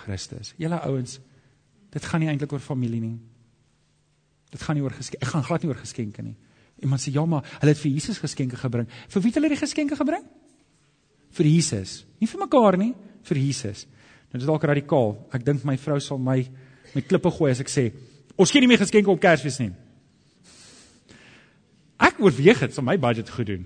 Christus. 0.03 0.53
Julle 0.61 0.81
ouens, 0.89 1.19
dit 1.95 2.09
gaan 2.11 2.23
nie 2.23 2.31
eintlik 2.33 2.53
oor 2.53 2.63
familie 2.63 3.01
nie. 3.03 3.17
Dit 4.55 4.63
gaan 4.63 4.79
nie 4.79 4.85
oor 4.85 4.95
geskenke. 4.95 5.25
Ek 5.27 5.33
gaan 5.33 5.47
glad 5.47 5.65
nie 5.65 5.71
oor 5.71 5.81
geskenke 5.81 6.25
nie. 6.25 6.35
Iemand 6.83 7.03
sê 7.03 7.13
ja, 7.15 7.23
maar 7.27 7.47
hulle 7.61 7.75
het 7.75 7.81
vir 7.81 7.95
Jesus 7.95 8.19
geskenke 8.23 8.59
gebring. 8.59 8.89
Vir 9.11 9.23
wie 9.23 9.31
het 9.31 9.39
hulle 9.39 9.53
die 9.53 9.61
geskenke 9.61 9.99
gebring? 9.99 10.25
Vir 11.35 11.49
Jesus. 11.51 12.03
Nie 12.21 12.31
vir 12.31 12.43
mekaar 12.43 12.79
nie, 12.81 12.93
vir 13.27 13.41
Jesus. 13.41 13.87
Nou 14.31 14.41
dis 14.43 14.51
dalk 14.51 14.67
radikaal. 14.67 15.15
Ek 15.35 15.47
dink 15.47 15.65
my 15.67 15.77
vrou 15.79 16.01
sal 16.03 16.19
my 16.23 16.41
met 16.95 17.09
klippe 17.11 17.31
gooi 17.35 17.53
as 17.55 17.63
ek 17.63 17.71
sê 17.71 17.89
ons 18.35 18.51
gee 18.51 18.63
nie 18.63 18.71
meer 18.71 18.83
geskenke 18.83 19.11
op 19.11 19.21
Kersfees 19.23 19.61
nie. 19.63 19.71
Ek 22.03 22.19
oorweeg 22.23 22.65
dit 22.65 22.79
om 22.83 22.87
my 22.87 22.97
budget 22.99 23.31
goed 23.31 23.51
doen 23.51 23.65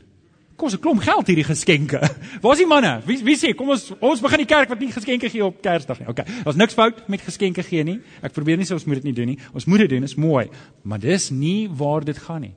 kos 0.58 0.74
'n 0.74 0.82
klomp 0.82 1.00
geld 1.00 1.26
hierdie 1.30 1.46
geskenke. 1.46 2.00
Waar 2.42 2.52
is 2.52 2.58
die 2.58 2.66
manne? 2.66 3.00
Wie 3.06 3.22
wie 3.24 3.36
sê 3.38 3.54
kom 3.54 3.70
ons 3.70 3.92
ons 4.00 4.20
begin 4.20 4.42
die 4.42 4.50
kerk 4.50 4.68
wat 4.68 4.80
nie 4.82 4.92
geskenke 4.92 5.30
gee 5.30 5.44
op 5.44 5.62
Kersdag 5.62 6.00
nie. 6.02 6.08
Okay. 6.10 6.26
Daar's 6.44 6.58
niks 6.58 6.74
fout 6.74 7.08
met 7.08 7.22
geskenke 7.22 7.62
gee 7.62 7.84
nie. 7.84 8.00
Ek 8.22 8.34
probeer 8.34 8.58
nie 8.58 8.66
sê 8.66 8.74
ons 8.74 8.86
moet 8.86 9.00
dit 9.00 9.10
nie 9.10 9.16
doen 9.16 9.30
nie. 9.34 9.38
Ons 9.54 9.66
moet 9.66 9.86
dit 9.86 9.94
doen, 9.94 10.02
is 10.02 10.16
mooi. 10.18 10.48
Maar 10.82 10.98
dis 10.98 11.30
nie 11.30 11.68
waar 11.70 12.04
dit 12.04 12.18
gaan 12.18 12.42
nie. 12.42 12.54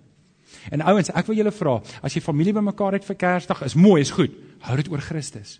En 0.69 0.81
ouens, 0.81 1.09
ek 1.09 1.27
wil 1.29 1.37
julle 1.39 1.53
vra, 1.55 1.79
as 2.03 2.13
jy 2.13 2.21
familie 2.21 2.53
bymekaar 2.53 2.97
het 2.97 3.05
vir 3.05 3.15
Kersdag, 3.15 3.63
is 3.65 3.75
mooi, 3.75 4.01
is 4.01 4.11
goed. 4.11 4.33
Hou 4.67 4.75
dit 4.77 4.89
oor 4.91 5.01
Christus. 5.01 5.59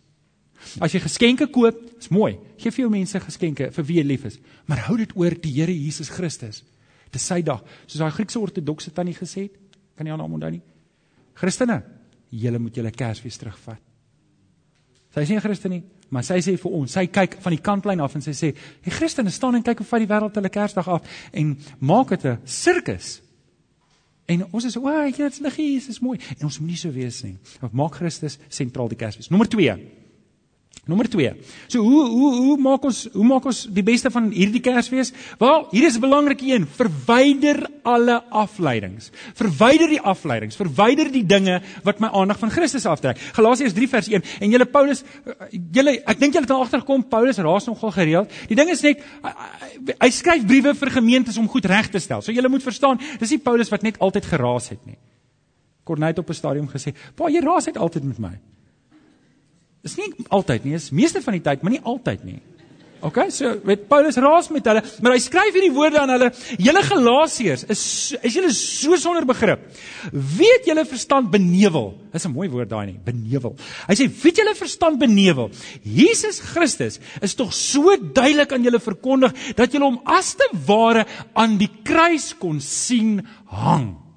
As 0.82 0.94
jy 0.94 1.02
geskenke 1.02 1.48
koop, 1.50 1.80
is 1.98 2.12
mooi. 2.14 2.36
Geef 2.62 2.76
vir 2.76 2.86
jou 2.86 2.92
mense 2.94 3.22
geskenke 3.24 3.72
vir 3.74 3.88
wie 3.88 3.98
jy 3.98 4.04
lief 4.06 4.28
is, 4.30 4.38
maar 4.70 4.84
hou 4.90 4.98
dit 5.00 5.16
oor 5.18 5.34
die 5.34 5.54
Here 5.56 5.74
Jesus 5.74 6.12
Christus. 6.14 6.62
Dis 7.12 7.26
sy 7.26 7.42
dag. 7.42 7.64
Soos 7.88 8.04
daai 8.04 8.14
Griekse 8.14 8.40
ortodokse 8.40 8.94
tannie 8.94 9.18
gesê 9.18 9.48
het, 9.48 9.58
kan 9.98 10.06
jy 10.06 10.14
haar 10.14 10.22
naam 10.22 10.38
onthou 10.38 10.52
nie? 10.54 10.62
Christene, 11.42 11.82
julle 12.32 12.60
moet 12.60 12.76
julle 12.76 12.92
Kersfees 12.92 13.38
terugvat. 13.38 13.80
Sy 15.12 15.20
is 15.26 15.30
nie 15.30 15.38
'n 15.38 15.42
Christen 15.42 15.72
nie, 15.72 15.84
maar 16.10 16.24
sy 16.24 16.40
sê 16.40 16.58
vir 16.58 16.72
ons, 16.72 16.92
sy 16.92 17.08
kyk 17.08 17.42
van 17.42 17.52
die 17.52 17.62
kantlyn 17.62 18.00
af 18.00 18.16
en 18.16 18.22
sy 18.22 18.32
sê, 18.32 18.56
"Die 18.84 18.92
Christene 18.92 19.30
staan 19.30 19.56
en 19.56 19.64
kyk 19.64 19.78
hoe 19.80 19.88
vat 19.88 20.00
die 20.00 20.08
wêreld 20.08 20.36
hulle 20.36 20.50
Kersdag 20.50 20.88
af 20.88 21.02
en 21.34 21.58
maak 21.80 22.10
dit 22.10 22.26
'n 22.26 22.40
sirkus." 22.46 23.22
En 24.28 24.46
ons 24.54 24.64
is, 24.64 24.78
"O, 24.78 24.88
jy 24.88 25.06
het 25.06 25.18
dit 25.18 25.58
nie, 25.58 25.80
dit 25.80 25.90
is 25.90 26.00
mooi." 26.00 26.20
En 26.40 26.46
ons 26.46 26.60
moenie 26.60 26.78
so 26.78 26.92
wees 26.92 27.24
nie. 27.24 27.38
Ons 27.62 27.72
maak 27.72 27.96
Christus 27.96 28.38
sentraal 28.48 28.88
die 28.88 28.96
Kersfees. 28.96 29.30
Nommer 29.30 29.48
2. 29.48 30.01
Nommer 30.82 31.06
2. 31.10 31.34
So 31.68 31.80
hoe 31.80 32.08
hoe 32.10 32.30
hoe 32.36 32.58
maak 32.58 32.86
ons 32.90 33.04
hoe 33.14 33.26
maak 33.26 33.46
ons 33.46 33.60
die 33.70 33.84
beste 33.86 34.10
van 34.10 34.32
hierdie 34.34 34.64
Kersfees? 34.66 35.12
Wel, 35.38 35.68
hier 35.70 35.86
is 35.86 35.98
'n 35.98 36.02
belangrike 36.02 36.46
een. 36.46 36.66
Verwyder 36.66 37.68
alle 37.84 38.24
afleidings. 38.30 39.12
Verwyder 39.34 39.88
die 39.88 40.02
afleidings. 40.02 40.56
Verwyder 40.56 41.12
die 41.12 41.26
dinge 41.26 41.62
wat 41.84 42.00
my 42.00 42.08
aandag 42.08 42.40
van 42.40 42.50
Christus 42.50 42.86
aftrek. 42.86 43.18
Galasiërs 43.18 43.74
3 43.74 43.88
vers 43.88 44.08
1. 44.08 44.24
En 44.40 44.50
julle 44.50 44.66
Paulus 44.66 45.04
julle 45.72 46.02
ek 46.02 46.20
dink 46.20 46.34
julle 46.34 46.46
het 46.46 46.52
al 46.52 46.62
agtergekom 46.62 47.08
Paulus 47.08 47.38
raas 47.38 47.66
nogal 47.66 47.92
gereeld. 47.92 48.32
Die 48.48 48.56
ding 48.56 48.70
is 48.70 48.82
net 48.82 49.04
hy 50.00 50.10
skryf 50.10 50.46
briewe 50.46 50.74
vir 50.76 50.90
gemeentes 50.90 51.38
om 51.38 51.48
goed 51.48 51.66
reg 51.66 51.90
te 51.90 52.00
stel. 52.00 52.22
So 52.22 52.32
julle 52.32 52.50
moet 52.50 52.64
verstaan, 52.64 53.00
dis 53.20 53.30
nie 53.30 53.40
Paulus 53.40 53.70
wat 53.70 53.84
net 53.84 54.00
altyd 54.00 54.26
geraas 54.26 54.70
het 54.70 54.86
nie. 54.86 54.98
Kornait 55.84 56.18
op 56.18 56.30
'n 56.30 56.34
stadium 56.34 56.68
gesê, 56.68 56.94
"Pa, 57.16 57.30
jy 57.30 57.40
raas 57.40 57.68
uit 57.68 57.78
altyd 57.78 58.04
met 58.04 58.20
my." 58.20 58.40
Dis 59.82 59.98
nie 59.98 60.12
altyd 60.30 60.66
nie, 60.66 60.78
is 60.78 60.92
meeste 60.94 61.22
van 61.26 61.34
die 61.34 61.44
tyd, 61.44 61.64
maar 61.64 61.74
nie 61.74 61.86
altyd 61.90 62.26
nie. 62.28 62.40
OK, 63.02 63.18
so 63.34 63.56
met 63.66 63.88
Paulus 63.90 64.18
raas 64.22 64.52
met 64.54 64.68
hulle, 64.70 64.84
maar 65.02 65.16
hy 65.16 65.22
skryf 65.24 65.56
hierdie 65.56 65.72
woorde 65.74 65.98
aan 65.98 66.12
hulle. 66.14 66.28
Julle 66.62 66.84
Galasiërs 66.86 67.64
is 67.74 67.82
is 68.22 68.36
julle 68.38 68.52
so 68.54 68.98
sonder 69.02 69.26
begrip. 69.26 69.64
Weet 70.14 70.70
julle 70.70 70.84
verstand 70.86 71.32
benevel? 71.34 71.96
Dis 72.14 72.28
'n 72.28 72.34
mooi 72.36 72.48
woord 72.50 72.70
daai 72.70 72.86
nie, 72.92 73.00
benevel. 73.04 73.56
Hy 73.88 73.96
sê, 73.96 74.06
"Weet 74.06 74.38
julle 74.38 74.54
verstand 74.54 75.00
benevel? 75.00 75.50
Jesus 75.84 76.40
Christus 76.40 77.00
is 77.22 77.34
tog 77.34 77.52
so 77.54 77.98
duidelik 77.98 78.54
aan 78.54 78.64
julle 78.64 78.80
verkondig 78.80 79.34
dat 79.56 79.72
julle 79.72 79.86
hom 79.86 80.02
as 80.06 80.36
te 80.36 80.48
ware 80.68 81.06
aan 81.34 81.58
die 81.58 81.72
kruis 81.84 82.36
kon 82.38 82.62
sien 82.62 83.26
hang." 83.48 84.11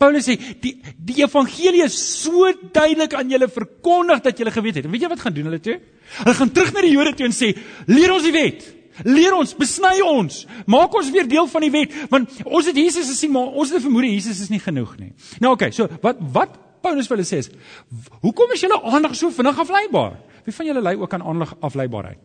Paulus 0.00 0.24
sê 0.24 0.38
die 0.64 0.78
die 0.96 1.18
evangelie 1.20 1.84
is 1.84 1.96
so 2.22 2.48
duidelik 2.72 3.12
aan 3.18 3.28
julle 3.28 3.50
verkondig 3.52 4.22
dat 4.24 4.38
julle 4.40 4.52
geweet 4.54 4.78
het. 4.80 4.86
En 4.88 4.94
weet 4.94 5.04
jy 5.04 5.10
wat 5.12 5.20
gaan 5.20 5.34
doen 5.36 5.50
hulle 5.50 5.60
toe? 5.60 5.76
Hulle 6.22 6.36
gaan 6.38 6.52
terug 6.56 6.70
na 6.72 6.84
die 6.86 6.94
Jode 6.94 7.12
toe 7.18 7.26
en 7.28 7.36
sê: 7.36 7.50
"Leer 7.90 8.14
ons 8.14 8.24
die 8.24 8.32
wet. 8.32 8.64
Leer 9.04 9.36
ons, 9.36 9.52
besny 9.56 10.00
ons. 10.04 10.46
Maak 10.66 10.96
ons 10.96 11.10
weer 11.12 11.28
deel 11.28 11.46
van 11.48 11.64
die 11.64 11.70
wet, 11.72 11.92
want 12.12 12.32
ons 12.44 12.66
het 12.68 12.76
Jesus 12.76 13.08
gesien, 13.12 13.32
maar 13.32 13.52
ons 13.52 13.70
het 13.72 13.80
vermoed 13.84 14.08
Jesus 14.08 14.40
is 14.40 14.48
nie 14.48 14.60
genoeg 14.60 14.96
nie." 14.98 15.12
Nou 15.40 15.52
okay, 15.52 15.70
so 15.70 15.88
wat 16.00 16.16
wat 16.32 16.56
Paulus 16.80 17.08
wil 17.12 17.20
sê 17.20 17.44
is: 17.44 17.50
"Hoekom 18.24 18.56
is 18.56 18.64
julle 18.64 18.80
aandag 18.80 19.14
so 19.14 19.28
vinnig 19.28 19.58
afleibaar? 19.58 20.16
Wie 20.44 20.54
van 20.54 20.66
julle 20.66 20.80
lei 20.80 20.96
ook 20.96 21.12
aan 21.12 21.22
aandag 21.22 21.54
afleibaarheid?" 21.60 22.18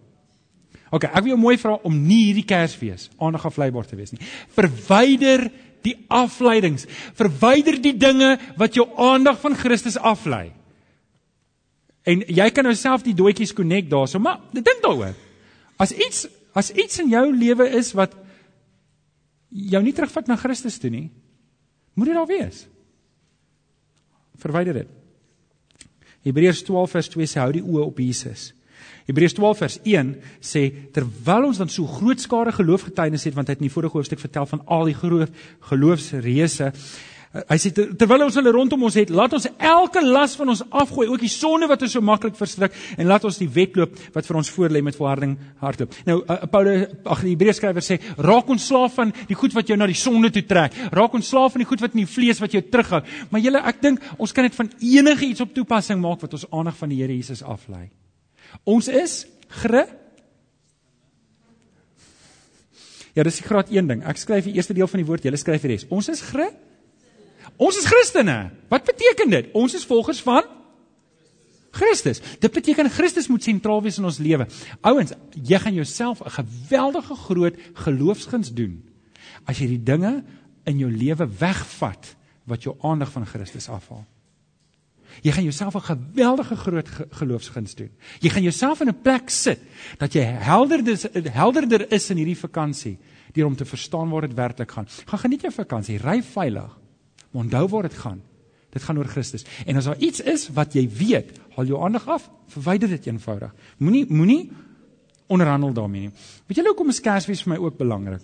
Oké, 0.95 0.95
okay, 0.95 1.09
ek 1.17 1.23
wil 1.25 1.33
jou 1.33 1.39
mooi 1.41 1.57
vra 1.57 1.75
om 1.83 1.95
nie 2.07 2.27
hierdie 2.29 2.45
Kersfees 2.45 3.09
aandag 3.19 3.45
afleibaar 3.49 3.87
te 3.89 3.97
wees 3.97 4.13
nie. 4.13 4.21
Verwyder 4.55 5.49
die 5.85 5.95
afleidings. 6.11 6.87
Verwyder 7.17 7.77
die 7.81 7.95
dinge 7.97 8.35
wat 8.59 8.77
jou 8.77 8.87
aandag 8.97 9.39
van 9.43 9.57
Christus 9.57 9.97
aflei. 9.97 10.49
En 12.05 12.21
jy 12.29 12.49
kan 12.53 12.67
nou 12.67 12.75
self 12.77 13.05
die 13.05 13.15
doetjies 13.17 13.53
connect 13.57 13.89
daarso, 13.89 14.21
maar 14.21 14.41
dink 14.53 14.83
daaroor. 14.83 15.15
As 15.81 15.93
iets 15.93 16.27
as 16.55 16.69
iets 16.71 17.01
in 17.03 17.09
jou 17.11 17.25
lewe 17.35 17.65
is 17.75 17.89
wat 17.97 18.13
jou 19.51 19.81
nie 19.83 19.91
terugvat 19.95 20.29
na 20.31 20.37
Christus 20.39 20.77
toe 20.79 20.91
nie, 20.93 21.09
moet 21.99 22.07
dit 22.07 22.15
daar 22.15 22.29
wees. 22.29 22.61
Verwyder 24.39 24.79
dit. 24.79 24.93
Hebreërs 26.23 26.63
12 26.63 26.95
vers 26.95 27.11
2 27.11 27.27
sê 27.27 27.41
hou 27.43 27.51
die 27.57 27.63
oë 27.63 27.83
op 27.89 27.99
Jesus. 27.99 28.53
Hebreërs 29.05 29.37
12 29.37 29.59
vers 29.61 29.79
1 29.85 30.13
sê 30.41 30.67
terwyl 30.93 31.51
ons 31.51 31.59
dan 31.61 31.69
so 31.69 31.85
groot 31.89 32.21
skare 32.21 32.53
geloofgetuienis 32.55 33.27
het 33.29 33.35
want 33.37 33.49
hy 33.49 33.57
het 33.57 33.61
in 33.61 33.69
die 33.69 33.73
vorige 33.73 33.99
hoofstuk 33.99 34.21
vertel 34.21 34.47
van 34.49 34.63
al 34.65 34.87
die 34.89 34.95
groot 34.97 35.43
geloofsreëse 35.69 36.71
eh, 36.71 37.43
hy 37.51 37.57
sê 37.61 37.69
ter, 37.77 37.91
terwyl 38.01 38.23
ons 38.25 38.37
hulle 38.39 38.53
rondom 38.55 38.87
ons 38.87 38.95
het 38.97 39.11
laat 39.13 39.35
ons 39.37 39.45
elke 39.53 40.01
las 40.01 40.33
van 40.39 40.49
ons 40.55 40.63
afgooi 40.71 41.05
ook 41.11 41.21
die 41.21 41.29
sonde 41.29 41.67
wat 41.69 41.83
ons 41.85 41.93
so 41.93 42.01
maklik 42.01 42.37
verstrik 42.39 42.73
en 42.97 43.05
laat 43.11 43.27
ons 43.29 43.37
die 43.37 43.49
wedloop 43.59 43.93
wat 44.15 44.25
vir 44.25 44.39
ons 44.39 44.49
voorlê 44.55 44.81
met 44.81 44.97
volharding 44.97 45.35
hardloop. 45.61 45.93
Nou 46.07 46.15
uh, 46.23 46.37
Paulus 46.49 46.87
ag 47.05 47.21
die 47.27 47.35
Hebreërs 47.35 47.61
skrywer 47.61 47.85
sê 47.85 47.99
raak 48.25 48.49
ons 48.49 48.65
slaaf 48.71 48.97
van 48.97 49.13
die 49.29 49.37
goed 49.37 49.53
wat 49.53 49.69
jou 49.69 49.77
na 49.77 49.89
die 49.91 49.99
sonde 49.99 50.31
toe 50.33 50.47
trek. 50.49 50.79
Raak 50.95 51.13
ons 51.19 51.29
slaaf 51.29 51.53
van 51.53 51.61
die 51.61 51.69
goed 51.69 51.83
wat 51.85 51.93
in 51.93 52.05
die 52.07 52.09
vlees 52.09 52.41
wat 52.41 52.57
jou 52.57 52.63
terughou. 52.65 53.03
Maar 53.29 53.45
julle 53.45 53.61
ek 53.69 53.85
dink 53.85 54.09
ons 54.17 54.33
kan 54.33 54.49
dit 54.49 54.57
van 54.57 54.73
enige 54.79 55.29
iets 55.29 55.45
op 55.45 55.53
toepassing 55.53 56.01
maak 56.01 56.25
wat 56.25 56.39
ons 56.39 56.49
aandag 56.49 56.81
van 56.81 56.89
die 56.89 57.03
Here 57.03 57.13
Jesus 57.13 57.45
aflei 57.45 57.85
Ons 58.63 58.87
is 58.87 59.25
gre 59.47 59.87
Ja, 63.15 63.23
dis 63.23 63.37
die 63.39 63.45
graad 63.47 63.69
1 63.71 63.87
ding. 63.87 64.01
Ek 64.03 64.17
skryf 64.19 64.43
die 64.43 64.57
eerste 64.57 64.73
deel 64.75 64.89
van 64.91 64.99
die 64.99 65.05
woord, 65.07 65.23
jy 65.23 65.31
skryf 65.39 65.61
die 65.61 65.69
res. 65.71 65.85
Ons 65.87 66.09
is 66.11 66.19
gre 66.19 66.49
Ons 67.61 67.77
is 67.79 67.87
Christene. 67.87 68.51
Wat 68.71 68.83
beteken 68.83 69.31
dit? 69.31 69.51
Ons 69.55 69.77
is 69.77 69.85
volgers 69.87 70.19
van 70.25 70.43
Christus. 71.75 72.21
Dit 72.39 72.51
beteken 72.51 72.89
Christus 72.91 73.27
moet 73.31 73.43
sentraal 73.43 73.81
wees 73.83 73.99
in 73.99 74.07
ons 74.07 74.19
lewe. 74.23 74.47
Ouens, 74.87 75.13
jy 75.35 75.59
gaan 75.59 75.75
jouself 75.75 76.23
'n 76.23 76.35
geweldige 76.39 77.15
groot 77.15 77.55
geloofsguns 77.73 78.53
doen 78.53 78.83
as 79.45 79.59
jy 79.59 79.67
die 79.67 79.83
dinge 79.83 80.23
in 80.65 80.77
jou 80.77 80.91
lewe 80.91 81.27
wegvat 81.39 82.15
wat 82.45 82.63
jou 82.63 82.75
aandag 82.81 83.11
van 83.11 83.25
Christus 83.25 83.69
afhaal. 83.69 84.05
Jy 85.21 85.31
gaan 85.31 85.43
jouself 85.43 85.75
'n 85.75 85.81
geweldige 85.81 86.55
groot 86.55 86.89
geloofsguns 87.09 87.75
doen. 87.75 87.91
Jy 88.19 88.29
gaan 88.29 88.43
jouself 88.43 88.81
in 88.81 88.89
'n 88.89 89.01
plek 89.01 89.29
sit 89.29 89.59
dat 89.97 90.13
jy 90.13 90.21
helderder 90.21 90.97
helderder 91.31 91.91
is 91.91 92.09
in 92.09 92.17
hierdie 92.17 92.37
vakansie 92.37 92.97
deur 93.33 93.45
om 93.45 93.55
te 93.55 93.65
verstaan 93.65 94.09
waar 94.09 94.21
dit 94.21 94.33
werklik 94.33 94.71
gaan. 94.71 94.87
Gaan 95.05 95.19
geniet 95.19 95.41
jou 95.41 95.53
vakansie, 95.53 95.97
ry 95.97 96.23
veilig. 96.23 96.77
Maar 97.31 97.43
onthou 97.43 97.67
waar 97.67 97.81
dit 97.81 97.93
gaan. 97.93 98.21
Dit 98.69 98.83
gaan 98.83 98.97
oor 98.97 99.07
Christus. 99.07 99.45
En 99.65 99.75
as 99.75 99.85
daar 99.85 99.97
iets 99.97 100.19
is 100.19 100.49
wat 100.49 100.73
jy 100.73 100.89
weet, 100.89 101.39
haal 101.55 101.65
jou 101.65 101.83
aandag 101.83 102.07
af, 102.07 102.29
verwyder 102.47 102.89
dit 102.89 103.05
eenvoudig. 103.05 103.53
Moenie 103.77 104.05
moenie 104.09 104.51
onderhandel 105.27 105.73
daarmee 105.73 106.01
nie. 106.01 106.11
Weet 106.47 106.57
julle 106.57 106.73
hoekom 106.73 106.89
is 106.89 107.01
Kersfees 107.01 107.43
vir 107.43 107.53
my 107.53 107.59
ook 107.63 107.77
belangrik? 107.77 108.21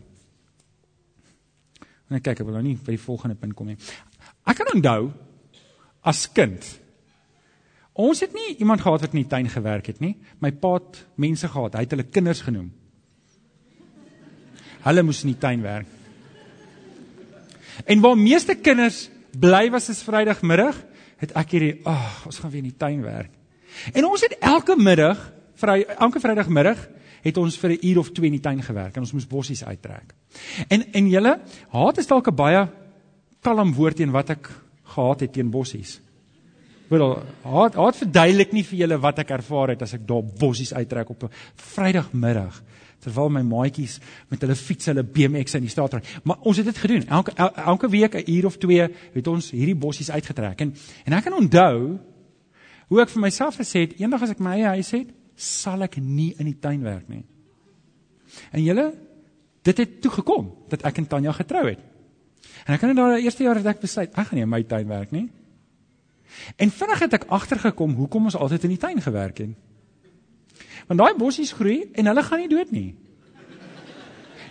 En 2.10 2.19
ek 2.19 2.25
kyk 2.27 2.41
ek 2.41 2.47
wil 2.49 2.58
nou 2.60 2.65
nie 2.65 2.75
by 2.75 2.97
die 2.97 2.99
volgende 2.99 3.38
punt 3.39 3.56
kom 3.56 3.71
nie. 3.71 3.77
Ek 4.43 4.60
kan 4.60 4.73
onthou 4.73 5.13
as 6.04 6.25
kind. 6.36 6.65
Ons 8.01 8.23
het 8.23 8.33
nie 8.33 8.55
iemand 8.57 8.81
gehad 8.81 9.03
wat 9.05 9.13
in 9.13 9.21
die 9.21 9.29
tuin 9.29 9.49
gewerk 9.51 9.89
het 9.91 9.99
nie. 10.01 10.15
My 10.41 10.51
pa 10.51 10.77
het 10.79 11.01
mense 11.21 11.49
gehad, 11.51 11.75
hy 11.77 11.85
het 11.85 11.93
hulle 11.93 12.07
kinders 12.09 12.41
genoem. 12.45 12.71
Hulle 14.81 15.03
moes 15.05 15.21
in 15.25 15.33
die 15.33 15.41
tuin 15.41 15.61
werk. 15.61 15.89
En 17.85 18.01
waar 18.01 18.17
meeste 18.17 18.55
kinders 18.57 19.05
bly 19.37 19.69
was 19.73 19.89
is 19.93 20.01
Vrydagmiddag, 20.05 20.79
het 21.21 21.35
ek 21.37 21.53
hierdie, 21.55 21.75
ag, 21.85 22.01
oh, 22.01 22.31
ons 22.31 22.41
gaan 22.41 22.51
weer 22.51 22.63
in 22.63 22.71
die 22.71 22.79
tuin 22.81 23.03
werk. 23.05 23.31
En 23.93 24.07
ons 24.09 24.23
het 24.25 24.35
elke 24.41 24.75
middag, 24.75 25.21
vry, 25.61 25.81
elke 25.93 26.19
Vrydagmiddag 26.19 26.81
het 27.21 27.37
ons 27.37 27.57
vir 27.61 27.71
'n 27.77 27.85
uur 27.85 27.97
of 27.99 28.11
2 28.11 28.25
in 28.25 28.37
die 28.39 28.41
tuin 28.41 28.61
gewerk 28.61 28.95
en 28.95 29.05
ons 29.05 29.13
moes 29.13 29.27
bossies 29.27 29.63
uittrek. 29.63 30.13
En 30.67 30.93
en 30.93 31.09
julle, 31.09 31.39
haat 31.69 31.97
is 31.97 32.07
dalk 32.07 32.27
'n 32.27 32.35
baie 32.35 32.67
kalm 33.41 33.73
woord 33.73 33.95
teen 33.95 34.11
wat 34.11 34.29
ek 34.29 34.49
gehad 34.83 35.19
het 35.19 35.33
teen 35.33 35.51
bossies. 35.51 36.01
Wil 36.91 37.06
haat 37.47 37.77
haat 37.80 37.95
verduidelik 38.01 38.51
nie 38.51 38.65
vir 38.67 38.84
julle 38.84 38.99
wat 38.99 39.21
ek 39.23 39.32
ervaar 39.38 39.71
het 39.71 39.84
as 39.86 39.95
ek 39.95 40.04
daar 40.08 40.23
bossies 40.23 40.73
uittrek 40.75 41.10
op 41.13 41.23
'n 41.23 41.32
Vrydagmiddag 41.56 42.62
terwyl 43.01 43.32
my 43.34 43.41
maatjies 43.41 43.99
met 44.30 44.41
hulle 44.43 44.56
fiets 44.56 44.86
hulle 44.91 45.04
BMX 45.04 45.56
in 45.58 45.65
die 45.65 45.71
straat 45.73 45.93
ry. 45.93 46.01
Maar 46.23 46.38
ons 46.41 46.58
het 46.58 46.65
dit 46.65 46.77
gedoen. 46.77 47.08
Elke 47.08 47.34
el, 47.36 47.49
elke 47.56 47.89
week 47.89 48.15
'n 48.15 48.32
uur 48.32 48.45
of 48.45 48.58
2 48.58 48.89
het 49.13 49.27
ons 49.27 49.51
hierdie 49.51 49.75
bossies 49.75 50.12
uitgetrek. 50.12 50.62
En 50.62 50.75
en 51.06 51.13
ek 51.13 51.23
kan 51.23 51.34
onthou 51.34 51.99
hoe 52.88 53.01
ek 53.01 53.10
vir 53.10 53.21
myself 53.21 53.56
gesê 53.56 53.88
het, 53.88 53.99
eendag 53.99 54.21
as 54.21 54.30
ek 54.30 54.39
my 54.39 54.51
eie 54.51 54.67
huis 54.75 54.91
het, 54.91 55.08
sal 55.36 55.82
ek 55.82 55.97
nie 55.97 56.36
in 56.38 56.45
die 56.45 56.60
tuin 56.60 56.82
werk 56.84 57.08
nie. 57.10 57.23
En 58.51 58.63
julle, 58.63 58.93
dit 59.63 59.77
het 59.77 60.01
toe 60.01 60.12
gekom 60.12 60.51
dat 60.69 60.84
ek 60.84 60.97
en 60.97 61.08
Tanya 61.08 61.32
getrou 61.32 61.65
het. 61.69 61.80
En 62.67 62.73
ek 62.73 62.80
kan 62.80 62.89
in 62.89 62.95
daai 62.95 63.23
eerste 63.23 63.43
jaar 63.43 63.56
het 63.56 63.65
ek 63.65 63.80
besluit, 63.80 64.12
ek 64.12 64.27
gaan 64.27 64.38
nie 64.38 64.43
in 64.43 64.49
my 64.49 64.63
tuin 64.63 64.88
werk 64.88 65.12
nie. 65.12 65.30
En 66.55 66.71
vinnig 66.71 66.99
het 66.99 67.13
ek 67.13 67.27
agtergekom 67.27 67.93
hoekom 67.95 68.23
ons 68.23 68.35
altyd 68.35 68.63
in 68.63 68.75
die 68.75 68.81
tuin 68.81 69.01
gewerk 69.01 69.37
het. 69.37 69.49
Want 70.87 70.99
daai 70.99 71.15
bossies 71.15 71.51
groei 71.51 71.89
en 71.93 72.05
hulle 72.05 72.23
gaan 72.23 72.39
nie 72.39 72.51
dood 72.51 72.71
nie. 72.71 72.95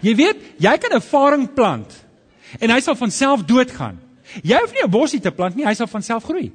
Jy 0.01 0.15
weet, 0.17 0.37
jy 0.57 0.77
kan 0.79 0.97
'n 0.97 1.01
faring 1.01 1.55
plant 1.55 2.07
en 2.59 2.71
hy 2.71 2.81
sal 2.81 2.95
van 2.95 3.11
self 3.11 3.45
doodgaan. 3.45 4.01
Jy 4.43 4.57
hoef 4.57 4.73
nie 4.73 4.85
'n 4.85 4.91
bossie 4.91 5.21
te 5.21 5.31
plant 5.31 5.57
nie, 5.57 5.67
hy 5.67 5.75
sal 5.75 5.87
van 5.87 6.03
self 6.03 6.25
groei. 6.25 6.53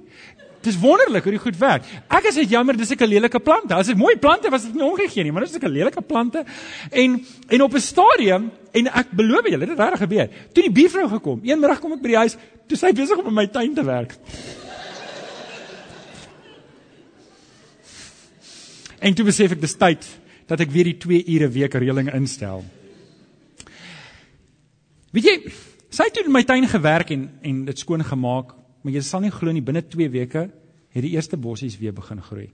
Dis 0.62 0.80
wonderlik 0.80 1.24
hoe 1.24 1.32
dit 1.32 1.42
goed 1.42 1.58
werk. 1.58 1.84
Ek 2.10 2.26
is 2.26 2.36
net 2.36 2.50
jammer 2.50 2.78
dis 2.78 2.90
'n 2.90 3.06
lelike 3.06 3.40
plante. 3.40 3.74
As 3.74 3.88
dit 3.88 3.98
mooi 3.98 4.18
plante 4.18 4.50
was, 4.50 4.64
het 4.64 4.72
ek 4.72 4.76
nie 4.76 4.84
omgegee 4.84 5.24
nie, 5.24 5.32
maar 5.32 5.44
dis 5.44 5.58
'n 5.58 5.70
lelike 5.70 6.02
plante. 6.02 6.44
En 6.92 7.26
en 7.48 7.62
op 7.62 7.74
'n 7.74 7.80
stadium 7.80 8.52
en 8.72 8.88
ek 8.88 9.12
beloof 9.12 9.44
julle, 9.44 9.60
dit 9.60 9.70
het 9.70 9.80
regtig 9.80 10.00
gebeur. 10.00 10.30
Toe 10.54 10.64
die 10.64 10.72
buurvrou 10.72 11.08
gekom, 11.10 11.40
een 11.44 11.60
middag 11.60 11.80
kom 11.80 11.92
ek 11.92 12.02
by 12.02 12.08
die 12.08 12.18
huis, 12.18 12.38
toe 12.68 12.78
sy 12.78 12.92
besig 12.92 13.18
om 13.18 13.28
in 13.28 13.34
my 13.34 13.48
tuin 13.48 13.74
te 13.74 13.84
werk. 13.84 14.18
En 19.06 19.14
toe 19.14 19.26
besef 19.28 19.54
ek 19.54 19.62
dis 19.62 19.78
tyd 19.78 20.06
dat 20.50 20.62
ek 20.64 20.74
weer 20.74 20.90
die 20.90 20.98
2 21.02 21.26
ure 21.36 21.50
week 21.54 21.78
reëling 21.78 22.10
instel. 22.18 22.64
Weet 25.14 25.30
jy, 25.30 25.36
sy 25.94 26.10
het 26.10 26.22
in 26.24 26.34
my 26.34 26.44
tuin 26.44 26.66
gewerk 26.70 27.14
en 27.14 27.30
en 27.46 27.66
dit 27.70 27.82
skoon 27.82 28.04
gemaak 28.04 28.56
maar 28.86 28.94
jy 28.94 29.02
sal 29.02 29.24
nie 29.24 29.34
glo 29.34 29.50
nie 29.50 29.66
binne 29.66 29.82
2 29.82 30.12
weke 30.14 30.46
het 30.96 31.04
die 31.04 31.16
eerste 31.16 31.40
bossies 31.42 31.78
weer 31.82 31.94
begin 31.96 32.22
groei. 32.22 32.52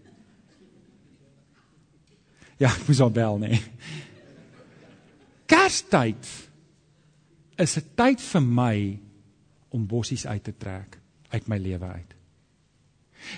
Ja, 2.61 2.69
ek 2.69 2.85
moes 2.87 3.01
al 3.03 3.11
bel 3.11 3.39
nê. 3.41 3.57
Kerstyd 5.51 6.29
is 7.59 7.77
'n 7.77 7.89
tyd 7.95 8.21
vir 8.21 8.41
my 8.41 8.99
om 9.71 9.87
bossies 9.87 10.25
uit 10.25 10.43
te 10.43 10.53
trek 10.57 10.99
uit 11.31 11.47
my 11.47 11.57
lewe 11.57 11.85
uit. 11.85 12.15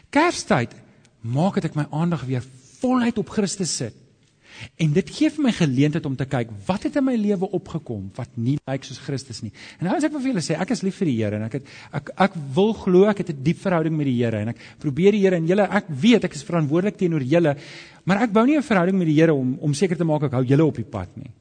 Kerstyd 0.10 0.76
maak 1.22 1.56
dit 1.56 1.66
ek 1.66 1.76
my 1.76 1.88
aandag 1.90 2.26
weer 2.26 2.44
voluit 2.84 3.18
op 3.18 3.30
Christus 3.30 3.78
sit 3.78 4.04
En 4.82 4.94
dit 4.96 5.12
gee 5.16 5.30
vir 5.34 5.44
my 5.48 5.52
geleentheid 5.56 6.06
om 6.08 6.16
te 6.18 6.28
kyk 6.30 6.52
wat 6.68 6.86
het 6.88 6.98
in 7.00 7.06
my 7.08 7.16
lewe 7.20 7.50
opgekom 7.58 8.06
wat 8.18 8.38
nie 8.40 8.56
lyk 8.70 8.86
soos 8.88 9.02
Christus 9.04 9.42
nie. 9.44 9.52
En 9.80 9.88
nou 9.88 9.96
as 9.98 10.06
ek 10.08 10.14
vir 10.16 10.30
julle 10.32 10.44
sê 10.46 10.58
ek 10.62 10.74
is 10.76 10.84
lief 10.86 11.00
vir 11.02 11.10
die 11.10 11.18
Here 11.20 11.40
en 11.40 11.48
ek 11.48 11.58
het 11.60 11.72
ek 12.00 12.12
ek 12.28 12.38
wil 12.56 12.74
glo 12.78 13.08
ek 13.10 13.24
het 13.24 13.34
'n 13.34 13.44
diep 13.44 13.60
verhouding 13.64 13.96
met 13.98 14.08
die 14.10 14.18
Here 14.20 14.42
en 14.42 14.54
ek 14.54 14.62
probeer 14.80 15.12
die 15.12 15.24
Here 15.26 15.38
en 15.38 15.48
julle 15.48 15.68
ek 15.70 15.90
weet 15.90 16.26
ek 16.26 16.36
is 16.36 16.44
verantwoordelik 16.44 16.98
teenoor 16.98 17.22
julle, 17.22 17.56
maar 18.06 18.24
ek 18.24 18.34
bou 18.34 18.46
nie 18.46 18.58
'n 18.58 18.62
verhouding 18.62 18.98
met 18.98 19.08
die 19.08 19.20
Here 19.20 19.34
om 19.34 19.58
om 19.60 19.74
seker 19.74 19.98
te 19.98 20.06
maak 20.06 20.24
ek 20.24 20.34
hou 20.34 20.44
julle 20.44 20.66
op 20.66 20.76
die 20.76 20.90
pad 20.90 21.10
nie. 21.18 21.32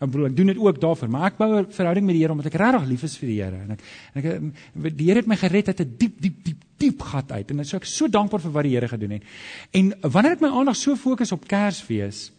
Ek 0.00 0.08
bedoel 0.08 0.26
ek 0.26 0.36
doen 0.36 0.46
dit 0.46 0.56
ook 0.58 0.80
daarvoor, 0.80 1.08
maar 1.08 1.26
ek 1.26 1.38
bou 1.38 1.58
'n 1.58 1.66
verhouding 1.66 2.06
met 2.06 2.14
die 2.14 2.22
Here 2.22 2.32
omdat 2.32 2.46
ek 2.46 2.60
regtig 2.60 2.88
lief 2.88 3.02
is 3.02 3.16
vir 3.18 3.28
die 3.28 3.42
Here 3.42 3.56
en 3.56 3.70
ek 3.70 3.80
en 4.14 4.54
ek 4.86 4.96
die 4.96 5.06
Here 5.06 5.18
het 5.18 5.26
my 5.26 5.36
gered 5.36 5.68
uit 5.68 5.80
'n 5.80 5.96
diep 5.98 6.20
diep 6.20 6.44
diep 6.44 6.69
diep 6.80 7.04
gat 7.12 7.32
uit 7.32 7.52
en 7.52 7.64
so 7.64 7.78
ek 7.78 7.88
so 7.88 8.08
dankbaar 8.08 8.42
vir 8.42 8.54
wat 8.56 8.66
die 8.66 8.74
Here 8.74 8.88
gedoen 8.90 9.18
het. 9.18 9.30
En 9.76 9.92
wanneer 10.02 10.38
ek 10.38 10.44
my 10.44 10.50
aandag 10.50 10.78
so 10.80 10.96
fokus 10.96 11.32
op 11.36 11.46
Kersfees, 11.48 12.30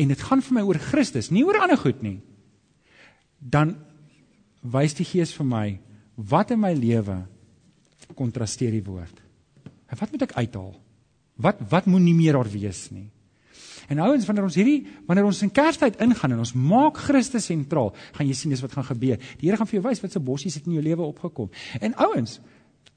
en 0.00 0.08
dit 0.08 0.26
gaan 0.30 0.42
vir 0.44 0.56
my 0.56 0.64
oor 0.64 0.80
Christus, 0.80 1.30
nie 1.34 1.44
oor 1.44 1.60
ander 1.60 1.78
goed 1.80 2.00
nie, 2.04 2.18
dan 3.40 3.76
wys 4.60 4.96
die 4.96 5.06
Gees 5.08 5.32
vir 5.36 5.48
my 5.48 5.66
wat 6.30 6.52
in 6.52 6.60
my 6.60 6.72
lewe 6.76 7.22
kontrasteer 8.16 8.72
die 8.74 8.84
woord. 8.84 9.20
En 9.90 9.98
wat 10.00 10.12
moet 10.12 10.26
ek 10.28 10.36
uithaal? 10.36 10.74
Wat 11.40 11.60
wat 11.72 11.88
moet 11.88 12.04
nie 12.04 12.16
meer 12.16 12.36
daar 12.36 12.50
wees 12.52 12.88
nie? 12.92 13.08
En 13.90 13.98
ouens, 14.04 14.26
wanneer 14.28 14.46
ons 14.46 14.56
hierdie 14.58 14.84
wanneer 15.08 15.26
ons 15.26 15.40
in 15.42 15.50
Kerstyd 15.50 15.98
ingaan 16.04 16.36
en 16.36 16.42
ons 16.44 16.52
maak 16.54 17.00
Christus 17.08 17.48
sentraal, 17.48 17.90
gaan 18.14 18.28
jy 18.28 18.36
sien 18.38 18.52
dis 18.52 18.62
wat 18.62 18.76
gaan 18.76 18.86
gebeur. 18.86 19.18
Die 19.40 19.48
Here 19.48 19.58
gaan 19.58 19.68
vir 19.70 19.80
jou 19.80 19.86
wys 19.88 20.02
wat 20.04 20.14
se 20.14 20.22
bossies 20.22 20.58
het 20.60 20.68
in 20.68 20.76
jou 20.76 20.84
lewe 20.84 21.08
opgekom. 21.08 21.50
En 21.80 21.96
ouens, 22.06 22.38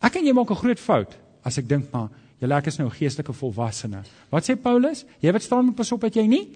ek 0.03 0.19
en 0.19 0.25
jy 0.27 0.33
maak 0.33 0.51
'n 0.51 0.61
groot 0.63 0.79
fout 0.79 1.17
as 1.43 1.57
ek 1.57 1.67
dink 1.67 1.91
maar 1.91 2.09
jy 2.39 2.47
lekker 2.47 2.71
is 2.71 2.77
nou 2.77 2.89
geestelike 2.89 3.33
volwassene. 3.33 4.03
Wat 4.29 4.43
sê 4.43 4.55
Paulus? 4.55 5.05
Jy 5.19 5.31
wat 5.31 5.41
staan 5.41 5.65
moet 5.65 5.75
pas 5.75 5.91
op 5.91 6.01
dat 6.01 6.15
jy 6.15 6.27
nie 6.27 6.47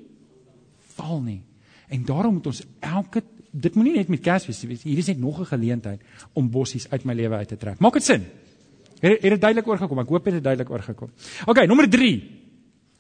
val 0.98 1.22
nie. 1.22 1.42
En 1.88 2.04
daarom 2.04 2.34
moet 2.34 2.48
ons 2.48 2.64
elke 2.80 3.24
dit 3.52 3.76
moenie 3.76 3.96
net 3.96 4.10
met 4.10 4.22
Kersfees 4.22 4.64
wees. 4.68 4.84
Hier 4.84 4.98
is 4.98 5.08
net 5.08 5.20
nog 5.20 5.40
'n 5.40 5.46
geleentheid 5.46 6.02
om 6.34 6.50
bossies 6.50 6.90
uit 6.90 7.06
my 7.06 7.14
lewe 7.14 7.36
uit 7.36 7.48
te 7.48 7.58
trek. 7.58 7.80
Maak 7.80 7.94
dit 7.94 8.04
sin? 8.04 8.26
Het 9.00 9.22
dit 9.22 9.42
duidelik 9.42 9.68
oorgekom? 9.68 10.00
Ek 10.00 10.08
hoop 10.08 10.24
dit 10.24 10.34
het 10.34 10.44
duidelik 10.44 10.70
oorgekom. 10.70 11.10
OK, 11.46 11.66
nommer 11.68 11.90
3. 11.90 12.37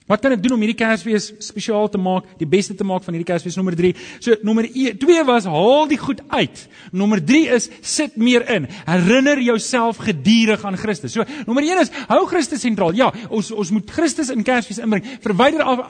Wat 0.08 0.22
kan 0.24 0.32
ek 0.32 0.40
doen 0.40 0.56
om 0.56 0.62
hierdie 0.64 0.78
Kersfees 0.80 1.34
spesiaal 1.44 1.90
te 1.92 2.00
maak, 2.00 2.30
die 2.40 2.48
beste 2.48 2.72
te 2.80 2.86
maak 2.88 3.04
van 3.04 3.16
hierdie 3.18 3.28
Kersfees 3.28 3.58
nommer 3.60 3.76
3? 3.76 3.90
So 4.24 4.38
nommer 4.48 4.64
2 4.72 4.96
e, 4.96 5.24
was 5.28 5.48
haal 5.52 5.90
die 5.90 6.00
goed 6.00 6.22
uit. 6.32 6.62
Nommer 6.96 7.20
3 7.20 7.42
is 7.58 7.68
sit 7.84 8.16
meer 8.16 8.46
in. 8.56 8.70
Herinner 8.88 9.42
jouself 9.44 10.00
gedurig 10.08 10.64
aan 10.64 10.80
Christus. 10.80 11.12
So 11.18 11.26
nommer 11.50 11.66
1 11.68 11.82
is 11.84 11.92
hou 12.08 12.22
Christus 12.32 12.64
sentraal. 12.64 12.96
Ja, 12.96 13.10
ons 13.28 13.52
ons 13.52 13.74
moet 13.76 13.92
Christus 13.92 14.32
in 14.32 14.46
Kersfees 14.48 14.80
inbring. 14.80 15.04
Verwyder 15.26 15.66
af, 15.68 15.84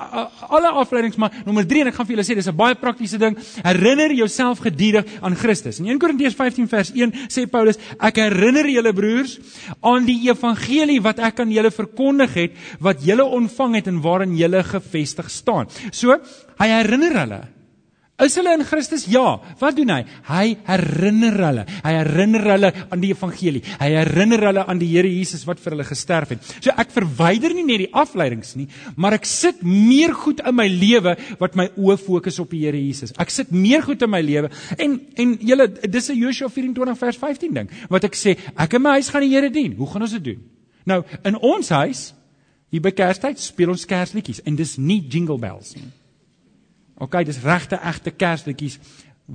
alle 0.49 0.73
afleidings, 0.82 1.19
maar 1.21 1.38
nommer 1.45 1.67
3 1.69 1.86
en 1.86 1.91
ek 1.93 1.99
gaan 1.99 2.10
vir 2.10 2.17
julle 2.17 2.25
sê 2.25 2.39
dis 2.41 2.49
'n 2.49 2.58
baie 2.58 2.75
praktiese 2.75 3.21
ding. 3.21 3.38
Herinner 3.62 4.12
jouself 4.17 4.65
gedurig 4.65 5.06
aan 5.21 5.36
Christus. 5.36 5.77
In 5.80 5.93
1 5.93 5.99
Korintiërs 6.01 6.34
15 6.34 6.67
vers 6.67 6.91
1 6.95 7.13
sê 7.30 7.45
Paulus, 7.45 7.77
ek 8.01 8.17
herinner 8.17 8.65
julle 8.65 8.93
broers 8.93 9.38
aan 9.82 10.06
die 10.06 10.25
evangelie 10.25 11.01
wat 11.01 11.19
ek 11.19 11.39
aan 11.39 11.51
julle 11.51 11.69
verkondig 11.71 12.34
het, 12.34 12.51
wat 12.80 13.06
julle 13.06 13.23
ontvang 13.23 13.75
het 13.75 13.88
en 13.88 14.01
waarin 14.08 14.36
julle 14.39 14.63
gefestig 14.63 15.30
staan. 15.34 15.70
So, 15.91 16.17
hy 16.58 16.72
herinner 16.72 17.22
hulle. 17.22 17.43
Is 18.17 18.34
hulle 18.34 18.56
in 18.58 18.63
Christus? 18.65 19.04
Ja. 19.06 19.36
Wat 19.60 19.76
doen 19.78 19.91
hy? 19.93 20.00
Hy 20.26 20.46
herinner 20.65 21.36
hulle. 21.38 21.65
Hy 21.84 21.91
herinner 22.00 22.48
hulle 22.50 22.72
aan 22.89 23.04
die 23.04 23.12
evangelie. 23.13 23.62
Hy 23.78 23.89
herinner 23.93 24.41
hulle 24.48 24.63
aan 24.65 24.82
die 24.82 24.88
Here 24.89 25.12
Jesus 25.12 25.43
wat 25.46 25.62
vir 25.62 25.76
hulle 25.76 25.86
gesterf 25.86 26.34
het. 26.34 26.48
So 26.65 26.74
ek 26.74 26.96
verwyder 26.96 27.54
nie 27.54 27.67
net 27.67 27.84
die 27.84 27.89
afleidings 27.93 28.56
nie, 28.58 28.65
maar 28.98 29.20
ek 29.20 29.30
sit 29.30 29.62
meer 29.62 30.15
goed 30.17 30.41
in 30.41 30.58
my 30.58 30.65
lewe 30.65 31.13
wat 31.38 31.60
my 31.60 31.67
oë 31.78 32.00
fokus 32.02 32.41
op 32.41 32.56
die 32.56 32.63
Here 32.65 32.82
Jesus. 32.82 33.13
Ek 33.22 33.30
sit 33.34 33.54
meer 33.54 33.86
goed 33.86 34.02
in 34.02 34.10
my 34.15 34.24
lewe 34.26 34.50
en 34.82 34.98
en 35.22 35.38
julle 35.38 35.70
dis 35.86 36.10
'n 36.10 36.17
Joshua 36.17 36.50
24 36.50 36.98
vers 36.98 37.17
15 37.22 37.54
ding 37.54 37.70
wat 37.89 38.04
ek 38.04 38.17
sê, 38.17 38.34
ek 38.58 38.74
en 38.74 38.82
my 38.82 38.98
huis 38.98 39.10
gaan 39.13 39.22
die 39.22 39.36
Here 39.36 39.50
dien. 39.50 39.78
Hoe 39.78 39.88
gaan 39.93 40.02
ons 40.02 40.17
dit 40.17 40.24
doen? 40.24 40.41
Nou, 40.86 41.04
in 41.24 41.38
ons 41.38 41.70
huis 41.70 42.13
Hier 42.73 42.84
by 42.84 42.91
Kerstyd 42.91 43.39
speel 43.39 43.71
ons 43.71 43.86
Kersliedjies 43.88 44.43
en 44.47 44.58
dis 44.60 44.75
nie 44.77 44.99
jingle 45.08 45.39
bells 45.39 45.73
nie. 45.77 45.88
OK, 46.99 47.21
dis 47.27 47.39
regte 47.43 47.80
egte 47.80 48.12
Kersliedjies 48.12 48.80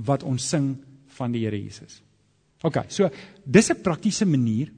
wat 0.05 0.25
ons 0.27 0.45
sing 0.49 0.73
van 1.17 1.33
die 1.33 1.43
Here 1.45 1.57
Jesus. 1.57 2.01
OK, 2.63 2.85
so 2.89 3.09
dis 3.45 3.69
'n 3.71 3.81
praktiese 3.81 4.25
manier 4.25 4.71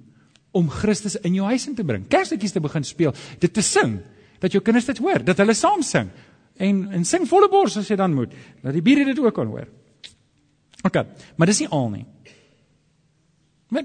om 0.51 0.69
Christus 0.69 1.15
in 1.15 1.33
jou 1.33 1.45
huis 1.45 1.67
in 1.67 1.75
te 1.75 1.83
bring. 1.83 2.07
Kersliedjies 2.07 2.51
te 2.51 2.59
begin 2.59 2.83
speel, 2.83 3.13
dit 3.39 3.53
te 3.53 3.61
sing, 3.61 3.99
dat 4.39 4.51
jou 4.51 4.61
kinders 4.63 4.85
dit 4.85 4.97
hoor, 4.97 5.23
dat 5.23 5.37
hulle 5.37 5.53
saam 5.53 5.81
sing 5.83 6.09
en 6.57 6.91
en 6.91 7.05
sing 7.05 7.27
volle 7.27 7.49
bors 7.49 7.77
as 7.77 7.89
jy 7.89 7.95
dan 7.95 8.13
moet, 8.13 8.31
dat 8.61 8.73
die 8.73 8.81
bure 8.81 9.05
dit 9.05 9.19
ook 9.19 9.33
kan 9.35 9.47
hoor. 9.47 9.67
OK, 10.83 11.05
maar 11.35 11.47
dis 11.47 11.59
nie 11.59 11.69
al 11.69 11.89
nie. 11.89 12.05
Maar 13.69 13.83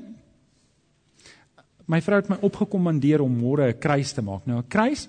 My 1.91 1.99
vrou 2.05 2.21
het 2.21 2.31
my 2.31 2.39
opgekommandeer 2.47 3.23
om 3.25 3.35
môre 3.35 3.73
'n 3.73 3.79
kruis 3.79 4.13
te 4.13 4.23
maak. 4.23 4.47
Nou 4.47 4.59
'n 4.59 4.69
kruis 4.69 5.09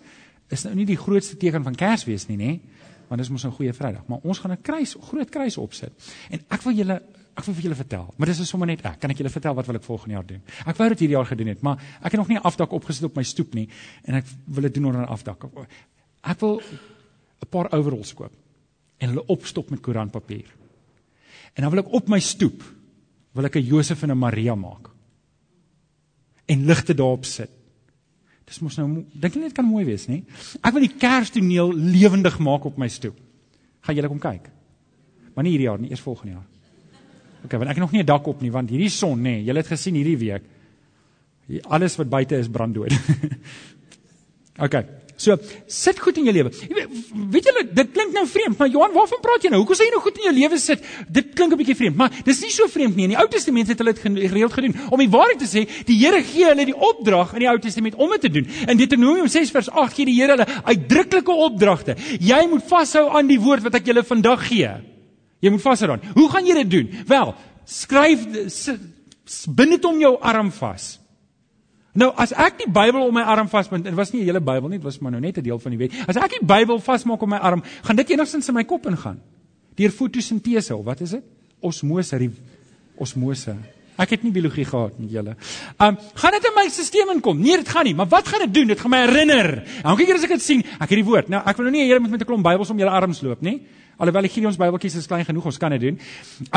is 0.50 0.64
nou 0.64 0.76
nie 0.76 0.86
die 0.86 0.98
grootste 0.98 1.38
teken 1.38 1.64
van 1.64 1.76
Kersfees 1.76 2.28
nie, 2.28 2.38
nê? 2.38 2.60
Want 3.08 3.22
dis 3.22 3.30
mos 3.30 3.46
'n 3.46 3.52
goeie 3.52 3.74
Vrydag, 3.74 4.08
maar 4.08 4.20
ons 4.24 4.40
gaan 4.40 4.52
'n 4.52 4.62
kruis, 4.62 4.96
groot 5.00 5.30
kruis 5.30 5.58
opsit. 5.58 5.92
En 6.30 6.40
ek 6.50 6.62
wil 6.62 6.74
julle 6.74 7.02
ek 7.38 7.46
wil 7.46 7.56
vir 7.56 7.64
julle 7.64 7.76
vertel, 7.76 8.14
maar 8.18 8.28
dis 8.28 8.40
is 8.40 8.50
sommer 8.50 8.68
net 8.68 8.86
ek. 8.86 9.00
Kan 9.00 9.10
ek 9.10 9.18
julle 9.18 9.30
vertel 9.30 9.56
wat 9.56 9.66
wil 9.66 9.76
ek 9.76 9.84
volgende 9.84 10.14
jaar 10.14 10.26
doen? 10.26 10.42
Ek 10.66 10.78
wou 10.78 10.90
dit 10.90 11.00
hierdie 11.00 11.16
jaar 11.16 11.26
gedoen 11.26 11.48
het, 11.48 11.62
maar 11.62 11.78
ek 12.04 12.12
het 12.12 12.20
nog 12.20 12.28
nie 12.28 12.38
'n 12.38 12.44
afdak 12.44 12.72
opgesit 12.72 13.04
op 13.04 13.16
my 13.16 13.24
stoep 13.24 13.54
nie 13.54 13.70
en 14.04 14.16
ek 14.16 14.26
wil 14.46 14.62
dit 14.64 14.74
doen 14.74 14.86
onder 14.86 15.02
'n 15.02 15.08
afdak. 15.08 15.44
Ek 16.24 16.40
wil 16.40 16.62
'n 17.42 17.50
paar 17.50 17.72
overalls 17.72 18.14
koop 18.14 18.32
en 18.98 19.10
hulle 19.10 19.26
opstop 19.28 19.70
met 19.70 19.82
koerantpapier. 19.82 20.46
En 21.56 21.64
dan 21.64 21.72
wil 21.72 21.80
ek 21.80 21.94
op 21.94 22.08
my 22.08 22.20
stoep 22.20 22.64
wil 23.34 23.46
ek 23.46 23.56
'n 23.56 23.66
Josef 23.66 24.04
en 24.04 24.12
'n 24.12 24.18
Maria 24.18 24.56
maak. 24.56 24.90
En 26.52 26.66
ligte 26.68 26.96
daarop 26.98 27.26
sit. 27.30 27.52
Dis 28.50 28.60
mos 28.60 28.76
nou 28.80 28.88
dink 29.14 29.38
jy 29.38 29.46
net 29.46 29.56
kan 29.56 29.68
mooi 29.68 29.86
wees, 29.88 30.10
nê? 30.12 30.22
Ek 30.60 30.74
wil 30.76 30.84
die 30.84 30.96
Kerstoneel 31.00 31.72
lewendig 31.72 32.36
maak 32.44 32.66
op 32.68 32.80
my 32.82 32.90
stoep. 32.92 33.16
Gaan 33.86 33.96
julle 33.96 34.10
kom 34.12 34.20
kyk? 34.22 34.50
Maar 35.32 35.46
nie 35.48 35.54
hierdie 35.54 35.70
jaar 35.70 35.80
nie, 35.80 35.92
eers 35.94 36.04
volgende 36.04 36.36
jaar. 36.36 36.48
OK, 37.46 37.54
want 37.56 37.70
ek 37.72 37.78
het 37.78 37.86
nog 37.86 37.94
nie 37.96 38.02
'n 38.04 38.06
dak 38.06 38.28
op 38.28 38.42
nie 38.42 38.52
want 38.52 38.70
hierdie 38.70 38.90
son, 38.90 39.22
nê, 39.24 39.40
julle 39.46 39.64
het 39.64 39.68
gesien 39.68 39.96
hierdie 39.96 40.18
week. 40.18 40.44
Alles 41.64 41.96
wat 41.98 42.10
buite 42.10 42.36
is 42.38 42.50
brand 42.50 42.76
dood. 42.76 42.92
OK. 44.66 44.76
So, 45.22 45.38
sit 45.70 46.00
goed 46.02 46.18
in 46.18 46.26
jou 46.26 46.34
lewe. 46.34 46.50
Weet 47.30 47.46
julle, 47.50 47.64
dit 47.78 47.90
klink 47.94 48.16
nou 48.16 48.24
vreemd, 48.26 48.58
maar 48.58 48.70
Johan, 48.74 48.94
waarvan 48.96 49.22
praat 49.22 49.44
jy 49.46 49.52
nou? 49.54 49.60
Hoekom 49.62 49.78
sê 49.78 49.86
jy 49.86 49.94
nou 49.94 50.02
goed 50.02 50.18
in 50.18 50.26
jou 50.26 50.34
lewe 50.34 50.58
sit? 50.62 50.86
Dit 51.14 51.36
klink 51.38 51.54
'n 51.54 51.60
bietjie 51.60 51.76
vreemd, 51.78 51.96
maar 51.96 52.10
dis 52.26 52.42
nie 52.42 52.50
so 52.50 52.66
vreemd 52.68 52.96
nie. 52.96 53.04
In 53.06 53.14
die 53.14 53.20
Ou 53.22 53.28
Testament 53.30 53.68
het 53.68 53.78
hulle 53.78 53.94
dit 53.94 54.02
gereeld 54.02 54.54
gedoen. 54.54 54.76
Om 54.90 54.98
die 54.98 55.10
waarheid 55.10 55.40
te 55.40 55.46
sê, 55.46 55.68
die 55.86 55.98
Here 56.02 56.24
gee 56.24 56.46
hulle 56.46 56.66
die 56.66 56.76
opdrag 56.76 57.34
in 57.34 57.40
die 57.40 57.50
Ou 57.50 57.60
Testament 57.60 57.96
om 57.96 58.10
dit 58.10 58.22
te 58.22 58.30
doen. 58.30 58.48
In 58.68 58.78
Deuteronomium 58.78 59.28
6 59.28 59.52
vers 59.52 59.70
8 59.70 59.94
gee 59.94 60.06
die 60.06 60.18
Here 60.18 60.32
hulle 60.32 60.48
uitdruklike 60.66 61.32
opdragte. 61.32 61.96
Jy 62.20 62.48
moet 62.50 62.64
vashou 62.64 63.10
aan 63.10 63.28
die 63.28 63.40
woord 63.40 63.64
wat 63.64 63.76
ek 63.76 63.86
julle 63.86 64.04
vandag 64.04 64.48
gee. 64.48 64.72
Jy 65.42 65.50
moet 65.50 65.62
vashou 65.62 65.88
daaraan. 65.88 66.14
Hoe 66.16 66.30
gaan 66.30 66.46
jy 66.46 66.54
dit 66.64 66.72
doen? 66.72 66.90
Wel, 67.08 67.36
skryf 67.66 68.26
bind 69.48 69.70
dit 69.70 69.86
om 69.86 70.00
jou 70.00 70.18
arm 70.20 70.52
vas. 70.52 71.01
Nou 71.94 72.12
as 72.16 72.32
ek 72.32 72.62
die 72.64 72.70
Bybel 72.72 73.04
om 73.04 73.14
my 73.14 73.24
arm 73.28 73.50
vasbind, 73.52 73.84
dit 73.84 73.94
was 73.94 74.14
nie 74.14 74.22
'n 74.22 74.26
hele 74.26 74.42
Bybel 74.42 74.70
nie, 74.70 74.78
dit 74.78 74.86
was 74.86 75.00
maar 75.00 75.12
nou 75.12 75.22
net 75.22 75.38
'n 75.38 75.44
deel 75.44 75.60
van 75.60 75.72
die 75.72 75.78
wet. 75.78 75.92
As 76.08 76.16
ek 76.16 76.40
die 76.40 76.46
Bybel 76.46 76.80
vasmaak 76.80 77.22
om 77.22 77.30
my 77.30 77.38
arm, 77.38 77.64
gaan 77.84 77.96
dit 77.96 78.10
enigstens 78.10 78.48
in 78.48 78.54
my 78.54 78.64
kop 78.64 78.86
ingaan. 78.86 79.20
Deur 79.76 79.90
fotosintese 79.90 80.76
of 80.76 80.86
wat 80.86 81.02
is 81.02 81.10
dit? 81.10 81.24
Osmose, 81.60 82.32
osmose. 82.96 83.56
Ek 84.02 84.10
het 84.10 84.24
nie 84.24 84.32
biologie 84.32 84.66
gehad 84.66 84.98
met 85.00 85.12
julle. 85.12 85.36
Um 85.80 85.98
gaan 86.16 86.32
dit 86.32 86.48
in 86.48 86.56
my 86.56 86.70
stelsel 86.70 87.12
inkom? 87.14 87.42
Nee, 87.42 87.58
dit 87.58 87.70
gaan 87.70 87.86
nie. 87.86 87.96
Maar 87.96 88.08
wat 88.08 88.28
gaan 88.28 88.40
dit 88.40 88.54
doen? 88.54 88.68
Dit 88.68 88.80
gaan 88.80 88.90
my 88.90 89.06
herinner. 89.06 89.64
Elke 89.84 90.06
keer 90.06 90.16
as 90.16 90.24
ek 90.24 90.30
dit 90.30 90.42
sien, 90.42 90.64
ek 90.80 90.90
het 90.90 90.98
die 90.98 91.06
woord. 91.06 91.30
Nou, 91.30 91.42
ek 91.46 91.58
wil 91.58 91.66
nou 91.70 91.76
nie 91.76 91.88
julle 91.88 92.00
moet 92.00 92.12
met 92.12 92.22
'n 92.22 92.26
klomp 92.26 92.44
Bybels 92.44 92.70
om 92.70 92.78
julle 92.78 92.92
arms 92.92 93.22
loop 93.22 93.42
nie. 93.42 93.62
Alhoewel 94.02 94.26
die 94.26 94.32
Gideon 94.34 94.54
se 94.54 94.58
Bybeltjies 94.58 94.96
is 94.98 95.08
klein 95.10 95.26
genoeg, 95.28 95.46
ons 95.52 95.60
kan 95.62 95.74
dit 95.76 95.84
doen. 95.84 95.98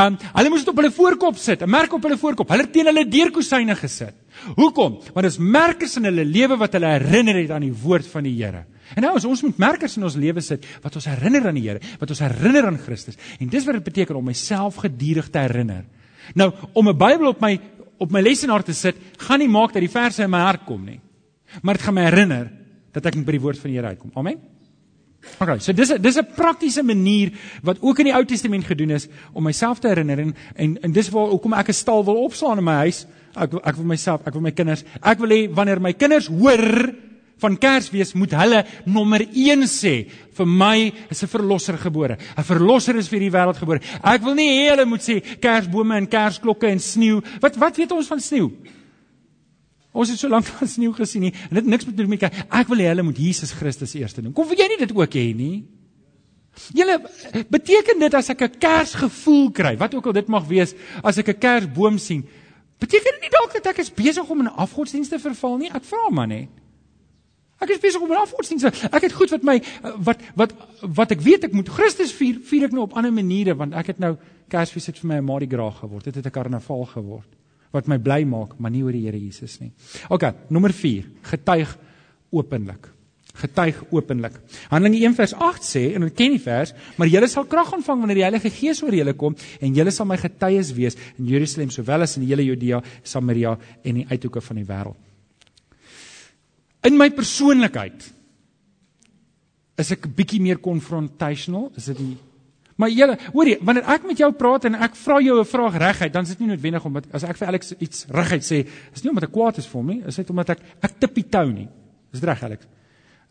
Um 0.01 0.15
hulle 0.17 0.49
moes 0.49 0.63
dit 0.65 0.71
op 0.71 0.79
hulle 0.81 0.89
voorkop 0.93 1.37
sit, 1.37 1.61
'n 1.61 1.69
merk 1.69 1.93
op 1.93 2.03
hulle 2.03 2.17
voorkop. 2.17 2.49
Hulle 2.49 2.65
teen 2.71 2.89
hulle 2.89 3.05
deurkusyne 3.05 3.75
gesit. 3.75 4.15
Hoekom? 4.55 4.97
Want 5.13 5.21
dit 5.21 5.31
is 5.31 5.37
merkers 5.37 5.95
in 5.97 6.05
hulle 6.05 6.25
lewe 6.25 6.57
wat 6.57 6.73
hulle 6.73 6.87
herinner 6.87 7.35
het 7.35 7.51
aan 7.51 7.61
die 7.61 7.73
woord 7.73 8.07
van 8.07 8.23
die 8.23 8.33
Here. 8.33 8.65
En 8.95 9.01
nou 9.03 9.15
as 9.15 9.25
ons 9.25 9.41
moet 9.41 9.57
merkers 9.57 9.97
in 9.97 10.03
ons 10.03 10.15
lewe 10.15 10.41
sit 10.41 10.65
wat 10.81 10.95
ons 10.95 11.05
herinner 11.05 11.47
aan 11.47 11.55
die 11.55 11.69
Here, 11.69 11.79
wat 11.99 12.09
ons 12.09 12.19
herinner 12.19 12.65
aan 12.65 12.77
Christus. 12.77 13.15
En 13.39 13.47
dis 13.47 13.65
wat 13.65 13.75
dit 13.75 13.83
beteken 13.83 14.15
om 14.15 14.25
myself 14.25 14.75
gedurig 14.75 15.29
te 15.29 15.39
herinner. 15.39 15.85
Nou, 16.33 16.51
om 16.73 16.89
'n 16.89 16.97
Bybel 16.97 17.27
op 17.27 17.41
my 17.41 17.59
op 17.97 18.11
my 18.11 18.21
lesenaar 18.21 18.63
te 18.63 18.73
sit, 18.73 18.95
gaan 19.17 19.39
nie 19.39 19.47
maak 19.47 19.71
dat 19.71 19.81
die 19.81 19.89
verse 19.89 20.23
in 20.23 20.29
my 20.29 20.39
hart 20.39 20.65
kom 20.65 20.83
nie. 20.83 20.99
Maar 21.61 21.73
dit 21.73 21.83
gaan 21.83 21.93
my 21.93 22.01
herinner 22.01 22.51
dat 22.91 23.05
ek 23.05 23.25
by 23.25 23.31
die 23.31 23.41
woord 23.41 23.59
van 23.59 23.71
die 23.71 23.77
Here 23.77 23.87
uitkom. 23.87 24.11
Amen. 24.15 24.54
Okay, 25.39 25.59
so 25.59 25.73
dis 25.73 25.91
dis 25.99 26.17
'n 26.17 26.27
praktiese 26.35 26.83
manier 26.83 27.31
wat 27.61 27.77
ook 27.81 27.99
in 27.99 28.05
die 28.05 28.15
Ou 28.15 28.23
Testament 28.25 28.65
gedoen 28.65 28.91
is 28.91 29.07
om 29.33 29.43
myself 29.43 29.79
te 29.79 29.87
herinner 29.87 30.19
en 30.19 30.35
en, 30.55 30.77
en 30.81 30.91
dis 30.91 31.09
waar 31.09 31.27
hoekom 31.27 31.53
ek 31.53 31.69
'n 31.69 31.73
stal 31.73 32.05
wil 32.05 32.23
opslaan 32.23 32.57
in 32.57 32.63
my 32.63 32.77
huis. 32.87 33.05
Ek 33.35 33.53
ek 33.53 33.75
wil 33.75 33.85
myself, 33.85 34.21
ek 34.25 34.33
wil 34.33 34.41
my 34.41 34.51
kinders, 34.51 34.83
ek 35.01 35.19
wil 35.19 35.29
hê 35.29 35.49
wanneer 35.53 35.81
my 35.81 35.93
kinders 35.93 36.27
hoor 36.27 36.93
van 37.37 37.57
Kersfees 37.57 38.13
moet 38.13 38.31
hulle 38.31 38.63
nommer 38.85 39.21
1 39.21 39.67
sê 39.67 40.07
vir 40.37 40.45
my 40.45 40.93
is 41.09 41.23
'n 41.23 41.27
verlosser 41.27 41.77
gebore. 41.77 42.17
'n 42.37 42.43
Verlosser 42.43 42.95
is 42.95 43.09
vir 43.09 43.19
die 43.19 43.31
wêreld 43.31 43.57
gebore. 43.57 43.81
Ek 44.03 44.21
wil 44.21 44.35
nie 44.35 44.49
hê 44.49 44.69
hulle 44.69 44.85
moet 44.85 45.01
sê 45.01 45.21
Kersbome 45.39 45.97
en 45.97 46.07
Kersklokke 46.07 46.67
en 46.67 46.79
sneeu. 46.79 47.21
Wat 47.41 47.55
wat 47.57 47.77
weet 47.77 47.91
ons 47.91 48.07
van 48.07 48.19
sneeu? 48.19 48.51
Ons 49.95 50.11
het 50.11 50.19
so 50.19 50.31
lank 50.31 50.47
van 50.51 50.69
sneeu 50.69 50.93
gesien 50.95 51.23
nie 51.27 51.33
en 51.49 51.61
dit 51.61 51.71
niks 51.71 51.87
met 51.87 51.95
doen 51.97 52.11
met 52.11 52.25
kyk. 52.25 52.43
Ek 52.51 52.71
wil 52.71 52.83
hê 52.83 52.91
hulle 52.91 53.07
moet 53.07 53.21
Jesus 53.21 53.55
Christus 53.55 53.95
eers 53.95 54.15
doen. 54.17 54.33
Kom 54.35 54.47
vir 54.49 54.63
jy 54.63 54.67
nie 54.73 54.81
dit 54.83 54.93
ook 54.95 55.15
hê 55.15 55.29
nie? 55.37 55.55
Julle 56.75 56.99
beteken 57.51 57.99
dit 57.99 58.13
as 58.15 58.29
ek 58.31 58.41
'n 58.41 58.59
Kersgevoel 58.59 59.51
kry, 59.51 59.75
wat 59.77 59.95
ook 59.95 60.05
al 60.07 60.15
dit 60.15 60.27
mag 60.27 60.45
wees, 60.47 60.75
as 61.03 61.17
ek 61.17 61.29
'n 61.29 61.39
Kersboom 61.39 61.97
sien, 61.99 62.23
beteken 62.79 63.11
dit 63.19 63.27
nie 63.27 63.33
dalk 63.33 63.53
dat 63.53 63.73
ek 63.73 63.79
is 63.79 63.91
besig 63.91 64.29
om 64.29 64.39
in 64.39 64.47
'n 64.47 64.59
afgodsdienste 64.59 65.19
verval 65.19 65.57
nie? 65.57 65.71
Ek 65.71 65.83
vra 65.83 66.09
maar 66.11 66.27
net. 66.27 66.49
Ek 67.59 67.69
is 67.69 67.79
besig 67.79 68.01
om 68.01 68.11
'n 68.11 68.23
afgodsdienste. 68.23 68.71
Ek 68.91 69.01
het 69.01 69.13
goed 69.13 69.29
wat 69.29 69.43
my 69.43 69.61
wat 69.97 70.19
wat 70.35 70.53
wat 70.81 71.11
ek 71.11 71.21
weet 71.21 71.43
ek 71.43 71.53
moet 71.53 71.69
Christus 71.69 72.11
vier, 72.11 72.39
vier 72.43 72.63
ek 72.65 72.71
nou 72.71 72.83
op 72.83 72.93
ander 72.93 73.11
maniere 73.13 73.55
want 73.55 73.73
ek 73.73 73.87
het 73.87 73.99
nou 73.99 74.17
Kersfees 74.47 74.85
het 74.85 74.99
vir 74.99 75.07
my 75.07 75.17
'n 75.17 75.25
Mardi 75.25 75.47
Gras 75.47 75.75
geword. 75.79 76.03
Dit 76.03 76.15
het 76.15 76.25
'n 76.25 76.31
karnaval 76.31 76.85
geword 76.85 77.27
wat 77.73 77.87
my 77.91 77.97
bly 78.01 78.23
maak, 78.27 78.57
maar 78.59 78.71
nie 78.71 78.83
oor 78.85 78.95
die 78.95 79.05
Here 79.05 79.19
Jesus 79.19 79.57
nie. 79.61 79.71
OK, 80.09 80.27
nommer 80.53 80.73
4, 80.73 81.07
getuig 81.31 81.71
openlik. 82.35 82.91
Getuig 83.35 83.81
openlik. 83.91 84.37
Handelinge 84.71 85.01
1 85.09 85.15
vers 85.17 85.33
8 85.35 85.65
sê 85.67 85.83
en 85.95 86.07
ons 86.07 86.15
ken 86.15 86.35
die 86.37 86.41
vers, 86.41 86.71
maar 86.95 87.09
julle 87.11 87.27
sal 87.31 87.47
krag 87.51 87.73
ontvang 87.75 88.03
wanneer 88.03 88.21
die 88.21 88.27
Heilige 88.27 88.51
Gees 88.53 88.79
oor 88.85 88.95
julle 88.95 89.15
kom 89.19 89.35
en 89.59 89.75
julle 89.75 89.91
sal 89.91 90.07
my 90.07 90.17
getuies 90.21 90.71
wees 90.77 90.95
in 91.17 91.27
Jerusalem 91.27 91.73
sowel 91.73 92.05
as 92.07 92.15
in 92.15 92.23
die 92.23 92.31
hele 92.31 92.47
Judea, 92.47 92.79
Samaria 93.03 93.57
en 93.83 93.99
die 94.01 94.07
uithoeke 94.11 94.43
van 94.43 94.61
die 94.61 94.67
wêreld. 94.69 95.01
In 96.85 96.99
my 96.99 97.09
persoonlikheid 97.17 98.05
is 99.81 99.91
ek 99.91 100.07
bietjie 100.15 100.39
meer 100.39 100.61
confrontational, 100.63 101.71
is 101.75 101.89
dit 101.91 101.99
die 101.99 102.13
Maar 102.75 102.91
julle, 102.91 103.15
hoor 103.31 103.47
jy, 103.47 103.55
wanneer 103.63 103.85
ek 103.93 104.03
met 104.09 104.19
jou 104.19 104.27
praat 104.35 104.65
en 104.67 104.75
ek 104.83 104.97
vra 104.99 105.19
jou 105.23 105.39
'n 105.39 105.47
vraag 105.47 105.77
reguit, 105.79 106.13
dan 106.13 106.23
is 106.23 106.29
dit 106.29 106.39
nie 106.39 106.47
noodwendig 106.47 106.85
om 106.85 106.97
as 107.11 107.23
ek 107.23 107.37
vir 107.37 107.47
Alex 107.47 107.73
iets 107.79 108.05
reguit 108.09 108.43
sê, 108.43 108.67
is 108.93 109.03
nie 109.03 109.09
omdat 109.09 109.23
ek 109.23 109.31
kwaad 109.31 109.57
is 109.57 109.65
vir 109.65 109.81
hom 109.81 109.87
nie, 109.87 110.03
is 110.05 110.15
dit 110.15 110.29
omdat 110.29 110.49
ek 110.49 110.59
ek 110.81 110.99
tippie 110.99 111.23
tou 111.29 111.51
nie. 111.51 111.69
Dis 112.11 112.21
reg 112.21 112.43
Alex. 112.43 112.67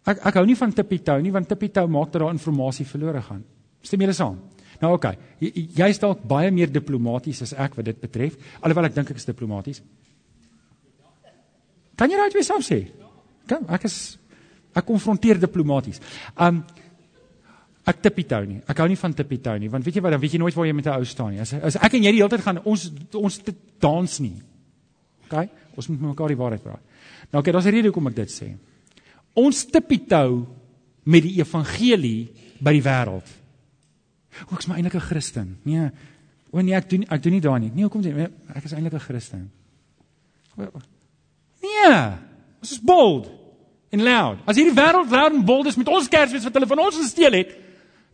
Ek 0.06 0.18
ek 0.26 0.34
hou 0.34 0.46
nie 0.46 0.56
van 0.56 0.72
tippie 0.72 1.02
tou 1.02 1.20
nie, 1.20 1.30
want 1.30 1.48
tippie 1.48 1.68
tou 1.68 1.86
maak 1.86 2.12
dat 2.12 2.20
daar 2.22 2.30
inligting 2.30 2.86
verlore 2.86 3.22
gaan. 3.22 3.44
Stem 3.82 4.00
julle 4.00 4.12
saam? 4.12 4.38
Nou 4.80 4.94
oké. 4.94 5.16
Okay. 5.40 5.66
Jy's 5.76 5.98
dalk 5.98 6.22
baie 6.26 6.50
meer 6.50 6.72
diplomaties 6.72 7.42
as 7.42 7.52
ek 7.52 7.76
wat 7.76 7.84
dit 7.84 8.00
betref, 8.00 8.36
alhoewel 8.60 8.86
ek 8.86 8.94
dink 8.94 9.10
ek 9.10 9.16
is 9.16 9.24
diplomaties. 9.24 9.82
Kan 11.96 12.10
jy 12.10 12.16
raai 12.16 12.30
wat 12.32 12.34
jy 12.34 12.62
sê? 12.64 12.80
Kom, 13.48 13.66
ek 13.68 13.84
is 13.84 14.18
ek 14.74 14.86
konfronteer 14.88 15.38
diplomaties. 15.38 16.00
Um 16.36 16.64
Ek 17.84 18.00
tippitou 18.00 18.40
nie. 18.48 18.62
Ek 18.66 18.78
hou 18.80 18.86
nie 18.88 18.96
van 18.96 19.12
tippitou 19.12 19.58
nie, 19.60 19.68
want 19.68 19.84
weet 19.84 19.98
jy 19.98 20.02
wat, 20.04 20.14
dan 20.14 20.20
weet 20.22 20.32
jy 20.32 20.40
nooit 20.40 20.54
waar 20.56 20.66
jy 20.66 20.72
met 20.72 20.86
'n 20.86 20.96
ou 20.96 21.04
staan 21.04 21.32
nie. 21.32 21.40
As 21.40 21.52
as 21.52 21.76
ek 21.76 21.94
en 21.94 22.02
jy 22.02 22.12
die 22.12 22.20
hele 22.22 22.28
tyd 22.28 22.40
gaan 22.40 22.62
ons 22.64 22.90
ons 23.12 23.40
dans 23.80 24.20
nie. 24.20 24.40
OK? 25.28 25.48
Ons 25.76 25.88
moet 25.88 26.00
met 26.00 26.10
mekaar 26.10 26.28
die 26.28 26.36
waarheid 26.36 26.62
praat. 26.62 26.80
Nou 27.30 27.42
OK, 27.42 27.52
daar's 27.52 27.66
'n 27.66 27.70
rede 27.70 27.88
hoekom 27.88 28.08
ek 28.08 28.14
dit 28.14 28.30
sê. 28.30 28.56
Ons 29.34 29.64
tippitou 29.66 30.46
met 31.04 31.22
die 31.22 31.38
evangelie 31.40 32.30
by 32.60 32.72
die 32.72 32.82
wêreld. 32.82 33.28
Hoe 34.48 34.56
ek's 34.56 34.66
my 34.66 34.76
eintlik 34.76 34.94
'n 34.94 35.00
Christen? 35.00 35.58
Nee. 35.64 35.90
O 36.50 36.60
nee, 36.60 36.74
ek 36.74 36.88
doen 36.88 37.04
ek 37.08 37.22
doen 37.22 37.32
nie 37.32 37.40
daar 37.40 37.60
nie. 37.60 37.70
Nee, 37.74 37.82
hoekom 37.82 38.02
sê 38.02 38.30
ek 38.54 38.64
is 38.64 38.72
eintlik 38.72 38.94
'n 38.94 38.98
Christen? 39.00 39.50
Nee. 41.60 42.12
Ons 42.60 42.70
is 42.72 42.80
bold 42.80 43.30
en 43.90 44.02
loud. 44.02 44.38
As 44.46 44.56
hierdie 44.56 44.74
wêreld 44.74 45.10
loud 45.10 45.32
en 45.32 45.44
bold 45.44 45.66
is 45.66 45.76
met 45.76 45.88
ons 45.88 46.08
kersfees 46.08 46.44
wat 46.44 46.54
hulle 46.54 46.66
van 46.66 46.78
ons 46.78 46.96
gesteel 46.96 47.32
het, 47.32 47.63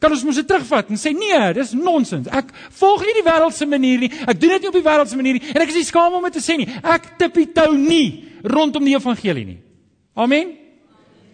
kan 0.01 0.13
ons 0.13 0.25
mos 0.25 0.39
dit 0.41 0.47
terugvat 0.49 0.89
en 0.91 1.01
sê 1.01 1.13
nee, 1.13 1.41
dis 1.57 1.73
nonsens. 1.77 2.29
Ek 2.33 2.53
volg 2.81 3.05
nie 3.05 3.19
die 3.21 3.27
wêreld 3.27 3.57
se 3.57 3.69
manier 3.69 4.01
nie. 4.01 4.11
Ek 4.25 4.39
doen 4.41 4.57
dit 4.57 4.65
nie 4.65 4.71
op 4.73 4.79
die 4.79 4.87
wêreld 4.87 5.11
se 5.13 5.19
manier 5.19 5.37
nie 5.39 5.53
en 5.53 5.61
ek 5.61 5.75
is 5.75 5.83
nie 5.83 5.89
skaam 5.89 6.17
om 6.17 6.25
dit 6.29 6.39
te 6.39 6.45
sê 6.45 6.57
nie. 6.61 6.69
Ek 6.81 7.13
tippie 7.21 7.51
tou 7.57 7.75
nie 7.77 8.41
rondom 8.43 8.87
die 8.89 8.97
evangelie 8.97 9.45
nie. 9.45 9.61
Amen. 10.17 10.57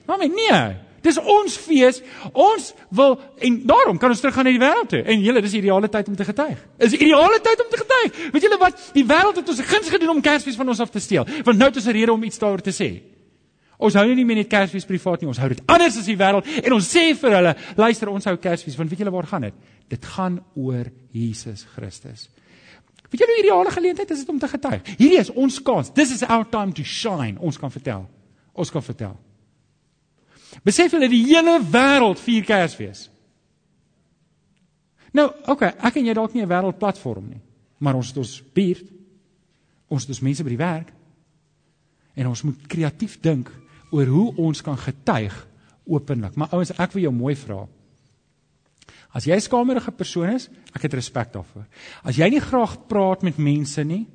Amen. 0.06 0.34
Nee. 0.34 0.64
Dis 1.06 1.18
ons 1.22 1.56
fees. 1.62 2.00
Ons 2.32 2.72
wil 2.90 3.16
en 3.46 3.58
daarom 3.70 3.98
kan 4.02 4.10
ons 4.10 4.20
teruggaan 4.20 4.48
na 4.48 4.54
die 4.56 4.62
wêreld 4.62 4.90
toe. 4.90 5.02
En 5.06 5.22
julle, 5.22 5.42
dis 5.44 5.54
die 5.54 5.62
ideale 5.62 5.90
tyd 5.92 6.08
om 6.10 6.16
te 6.18 6.26
getuig. 6.26 6.62
Is 6.82 6.94
die 6.96 7.02
ideale 7.06 7.38
tyd 7.44 7.62
om 7.62 7.68
te 7.70 7.82
getuig. 7.84 8.22
Weet 8.34 8.48
julle 8.48 8.58
wat? 8.62 8.88
Die 8.96 9.06
wêreld 9.06 9.38
het 9.38 9.48
ons 9.48 9.60
'n 9.62 9.70
guns 9.70 9.88
gedoen 9.94 10.16
om 10.16 10.20
Kersfees 10.20 10.58
van 10.58 10.68
ons 10.68 10.80
af 10.80 10.90
te 10.90 11.00
steel. 11.00 11.26
Want 11.44 11.58
nou 11.58 11.68
het 11.68 11.76
ons 11.76 11.86
'n 11.86 11.94
rede 11.94 12.12
om 12.12 12.22
iets 12.22 12.38
daaroor 12.38 12.60
te 12.60 12.74
sê. 12.74 13.15
Ons 13.78 13.96
hou 13.98 14.06
nie 14.08 14.24
meer 14.24 14.40
net 14.40 14.48
Kersfees 14.48 14.86
privaat 14.88 15.20
nie, 15.20 15.28
ons 15.28 15.40
hou 15.42 15.48
dit 15.52 15.60
anders 15.68 15.98
as 16.00 16.08
die 16.08 16.16
wêreld 16.16 16.46
en 16.62 16.76
ons 16.76 16.88
sê 16.88 17.10
vir 17.18 17.36
hulle, 17.36 17.52
luister, 17.76 18.08
ons 18.08 18.28
hou 18.30 18.36
Kersfees 18.40 18.78
want 18.78 18.90
weet 18.90 19.02
julle 19.04 19.12
waar 19.12 19.28
gaan 19.28 19.48
dit? 19.48 19.58
Dit 19.92 20.04
gaan 20.14 20.40
oor 20.54 20.88
Jesus 21.12 21.66
Christus. 21.74 22.28
Weet 23.10 23.22
jy 23.22 23.28
hoe 23.28 23.38
ideale 23.42 23.70
geleentheid 23.70 24.10
is 24.10 24.24
dit 24.24 24.32
om 24.32 24.38
te 24.40 24.48
getuig? 24.50 24.80
Hierdie 24.96 25.20
is 25.20 25.30
ons 25.30 25.60
kans. 25.62 25.92
This 25.94 26.10
is 26.14 26.24
our 26.24 26.46
time 26.50 26.72
to 26.74 26.84
shine. 26.84 27.36
Ons 27.38 27.60
kan 27.60 27.70
vertel. 27.70 28.06
Ons 28.56 28.72
kan 28.74 28.82
vertel. 28.82 29.14
Besef 30.66 30.96
julle 30.96 31.10
die 31.12 31.22
hele 31.28 31.58
wêreld 31.70 32.18
vier 32.22 32.46
Kersfees. 32.48 33.06
Nou, 35.16 35.28
okay, 35.52 35.70
ek 35.86 36.00
en 36.00 36.08
jy 36.08 36.14
dalk 36.16 36.34
nie 36.34 36.42
'n 36.42 36.48
wêreldplatform 36.48 37.28
nie, 37.28 37.40
maar 37.78 37.94
ons 37.94 38.08
het 38.08 38.16
ons 38.16 38.42
buurt. 38.52 38.84
Ons 39.88 40.02
het 40.02 40.10
ons 40.10 40.20
mense 40.20 40.42
by 40.42 40.48
die 40.48 40.64
werk. 40.64 40.92
En 42.16 42.26
ons 42.26 42.42
moet 42.42 42.66
kreatief 42.66 43.20
dink 43.20 43.50
oor 43.96 44.12
hoe 44.12 44.26
ons 44.48 44.62
kan 44.64 44.76
getuig 44.78 45.34
openlik. 45.86 46.36
Maar 46.36 46.52
ouens, 46.56 46.74
ek 46.76 46.94
wil 46.96 47.06
jou 47.06 47.14
mooi 47.14 47.34
vra. 47.38 47.64
As 49.16 49.24
jy 49.24 49.34
'n 49.34 49.40
skamerige 49.40 49.92
persoon 49.92 50.34
is, 50.34 50.48
ek 50.74 50.82
het 50.82 50.94
respek 50.94 51.32
daarvoor. 51.32 51.64
As 52.04 52.16
jy 52.16 52.28
nie 52.28 52.40
graag 52.40 52.86
praat 52.88 53.22
met 53.22 53.38
mense 53.38 53.84
nie, 53.84 54.06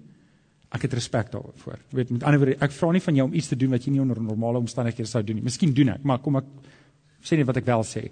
ek 0.71 0.81
het 0.81 0.93
respek 0.93 1.31
daarvoor. 1.31 1.79
Jy 1.91 1.95
weet, 1.95 2.11
met 2.11 2.23
ander 2.23 2.39
woorde, 2.39 2.57
ek 2.61 2.71
vra 2.71 2.91
nie 2.91 3.01
van 3.01 3.15
jou 3.15 3.25
om 3.27 3.33
iets 3.33 3.47
te 3.47 3.55
doen 3.55 3.71
wat 3.71 3.83
jy 3.83 3.91
nie 3.91 4.01
onder 4.01 4.21
normale 4.21 4.57
omstandighede 4.57 5.09
sou 5.09 5.23
doen 5.23 5.35
nie. 5.35 5.43
Miskien 5.43 5.73
doen 5.73 5.89
ek, 5.89 6.03
maar 6.03 6.19
kom 6.19 6.35
ek 6.35 6.45
sê 7.23 7.37
net 7.37 7.47
wat 7.47 7.57
ek 7.57 7.65
wel 7.65 7.83
sê. 7.83 8.11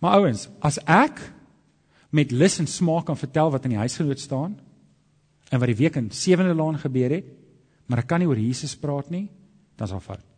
Maar 0.00 0.20
ouens, 0.20 0.48
as 0.62 0.78
ek 0.86 1.20
met 2.10 2.32
lus 2.32 2.58
en 2.60 2.66
smaak 2.66 3.06
kan 3.06 3.16
vertel 3.16 3.50
wat 3.50 3.64
in 3.64 3.70
die 3.70 3.82
huisgenoot 3.82 4.18
staan 4.18 4.56
en 5.50 5.60
wat 5.60 5.66
die 5.66 5.78
week 5.78 5.96
in 5.96 6.10
Sewende 6.10 6.54
Laan 6.54 6.78
gebeur 6.78 7.10
het, 7.10 7.24
maar 7.86 7.98
ek 7.98 8.06
kan 8.06 8.20
nie 8.20 8.28
oor 8.28 8.38
Jesus 8.38 8.76
praat 8.76 9.10
nie, 9.10 9.28
dan 9.76 9.86
is 9.86 9.92
daar 9.92 10.00
fout 10.00 10.29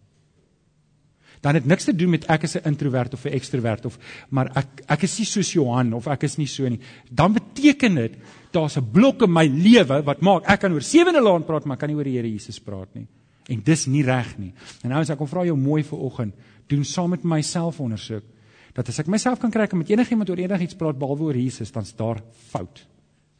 dan 1.43 1.59
het 1.59 1.67
niks 1.67 1.85
te 1.85 1.95
doen 1.95 2.11
met 2.15 2.25
ek 2.31 2.47
is 2.47 2.55
'n 2.57 2.69
introwert 2.69 3.15
of 3.15 3.25
'n 3.25 3.35
ekstrovert 3.35 3.85
of 3.85 3.99
maar 4.31 4.51
ek 4.57 4.83
ek 4.87 5.03
is 5.03 5.19
nie 5.19 5.27
soos 5.27 5.53
Johan 5.53 5.93
of 5.93 6.07
ek 6.07 6.23
is 6.23 6.37
nie 6.37 6.47
so 6.47 6.69
nie. 6.69 6.81
Dan 7.11 7.33
beteken 7.33 7.95
dit 7.95 8.15
daar's 8.53 8.77
'n 8.77 8.91
blok 8.93 9.23
in 9.23 9.33
my 9.33 9.47
lewe 9.47 10.03
wat 10.03 10.21
maak 10.21 10.49
ek 10.49 10.61
kan 10.61 10.73
oor 10.73 10.83
sewende 10.83 11.21
laan 11.21 11.45
praat 11.45 11.65
maar 11.65 11.77
kan 11.77 11.89
nie 11.89 11.97
oor 11.97 12.05
die 12.05 12.17
Here 12.17 12.31
Jesus 12.31 12.61
praat 12.61 12.95
nie. 12.95 13.07
En 13.49 13.61
dis 13.65 13.87
nie 13.87 14.03
reg 14.03 14.39
nie. 14.39 14.53
En 14.83 14.91
nou 14.91 15.01
as 15.01 15.11
ek 15.11 15.19
kom 15.19 15.27
vra 15.27 15.45
jou 15.45 15.57
mooi 15.57 15.83
vir 15.83 15.99
oggend, 15.99 16.35
doen 16.69 16.85
saam 16.85 17.11
met 17.11 17.25
myself 17.25 17.81
ondersoek 17.81 18.25
dat 18.73 18.89
as 18.89 18.99
ek 18.99 19.07
myself 19.07 19.39
kan 19.39 19.51
kry 19.51 19.69
om 19.73 19.79
met 19.79 19.91
enigiemand 19.91 20.31
oor 20.31 20.39
enigiets 20.39 20.75
praat 20.75 20.99
behalwe 20.99 21.25
oor 21.25 21.37
Jesus, 21.37 21.73
dan's 21.73 21.93
daar 21.97 22.23
fout. 22.51 22.87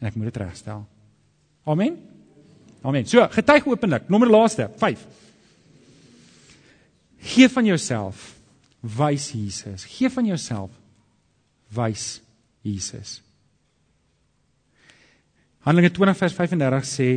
En 0.01 0.07
ek 0.07 0.15
moet 0.15 0.25
dit 0.25 0.37
regstel. 0.37 0.87
Amen. 1.65 1.97
Amen. 2.83 3.07
So, 3.07 3.27
getuig 3.31 3.67
openlik. 3.67 4.09
Nommer 4.09 4.29
laaste, 4.29 4.71
5. 4.77 5.07
Gee 7.23 7.49
van 7.49 7.65
jouself. 7.65 8.35
Wys 8.83 9.31
Jesus. 9.31 9.85
Gee 9.87 10.11
van 10.11 10.27
jouself. 10.27 10.71
Wys 11.71 12.21
Jesus. 12.67 13.21
Handelinge 15.63 15.95
20 15.95 16.19
vers 16.19 16.35
35 16.35 16.87
sê: 16.91 17.09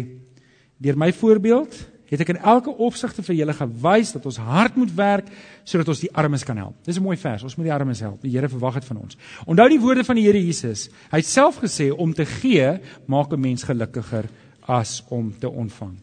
Deur 0.78 0.98
my 0.98 1.10
voorbeeld 1.14 1.74
het 2.06 2.22
ek 2.22 2.36
in 2.36 2.42
elke 2.46 2.70
opsigte 2.86 3.24
vir 3.26 3.40
julle 3.40 3.56
gewys 3.58 4.12
dat 4.14 4.26
ons 4.30 4.38
hard 4.38 4.76
moet 4.78 4.92
werk 4.94 5.30
sodat 5.66 5.90
ons 5.90 6.04
die 6.04 6.12
armes 6.14 6.46
kan 6.46 6.58
help. 6.62 6.76
Dis 6.86 7.00
'n 7.00 7.04
mooi 7.04 7.18
vers. 7.18 7.44
Ons 7.44 7.56
moet 7.58 7.66
die 7.66 7.74
armes 7.74 8.00
help. 8.00 8.22
Die 8.22 8.32
Here 8.32 8.50
verwag 8.50 8.74
dit 8.74 8.86
van 8.86 8.98
ons. 8.98 9.18
Onthou 9.46 9.70
die 9.70 9.80
woorde 9.80 10.04
van 10.04 10.16
die 10.16 10.26
Here 10.26 10.46
Jesus. 10.46 10.90
Hy 11.12 11.18
het 11.18 11.26
self 11.26 11.58
gesê 11.58 11.92
om 11.92 12.14
te 12.14 12.26
gee 12.26 12.80
maak 13.08 13.34
'n 13.34 13.40
mens 13.40 13.64
gelukkiger 13.64 14.30
as 14.62 15.04
om 15.10 15.34
te 15.40 15.50
ontvang. 15.50 15.98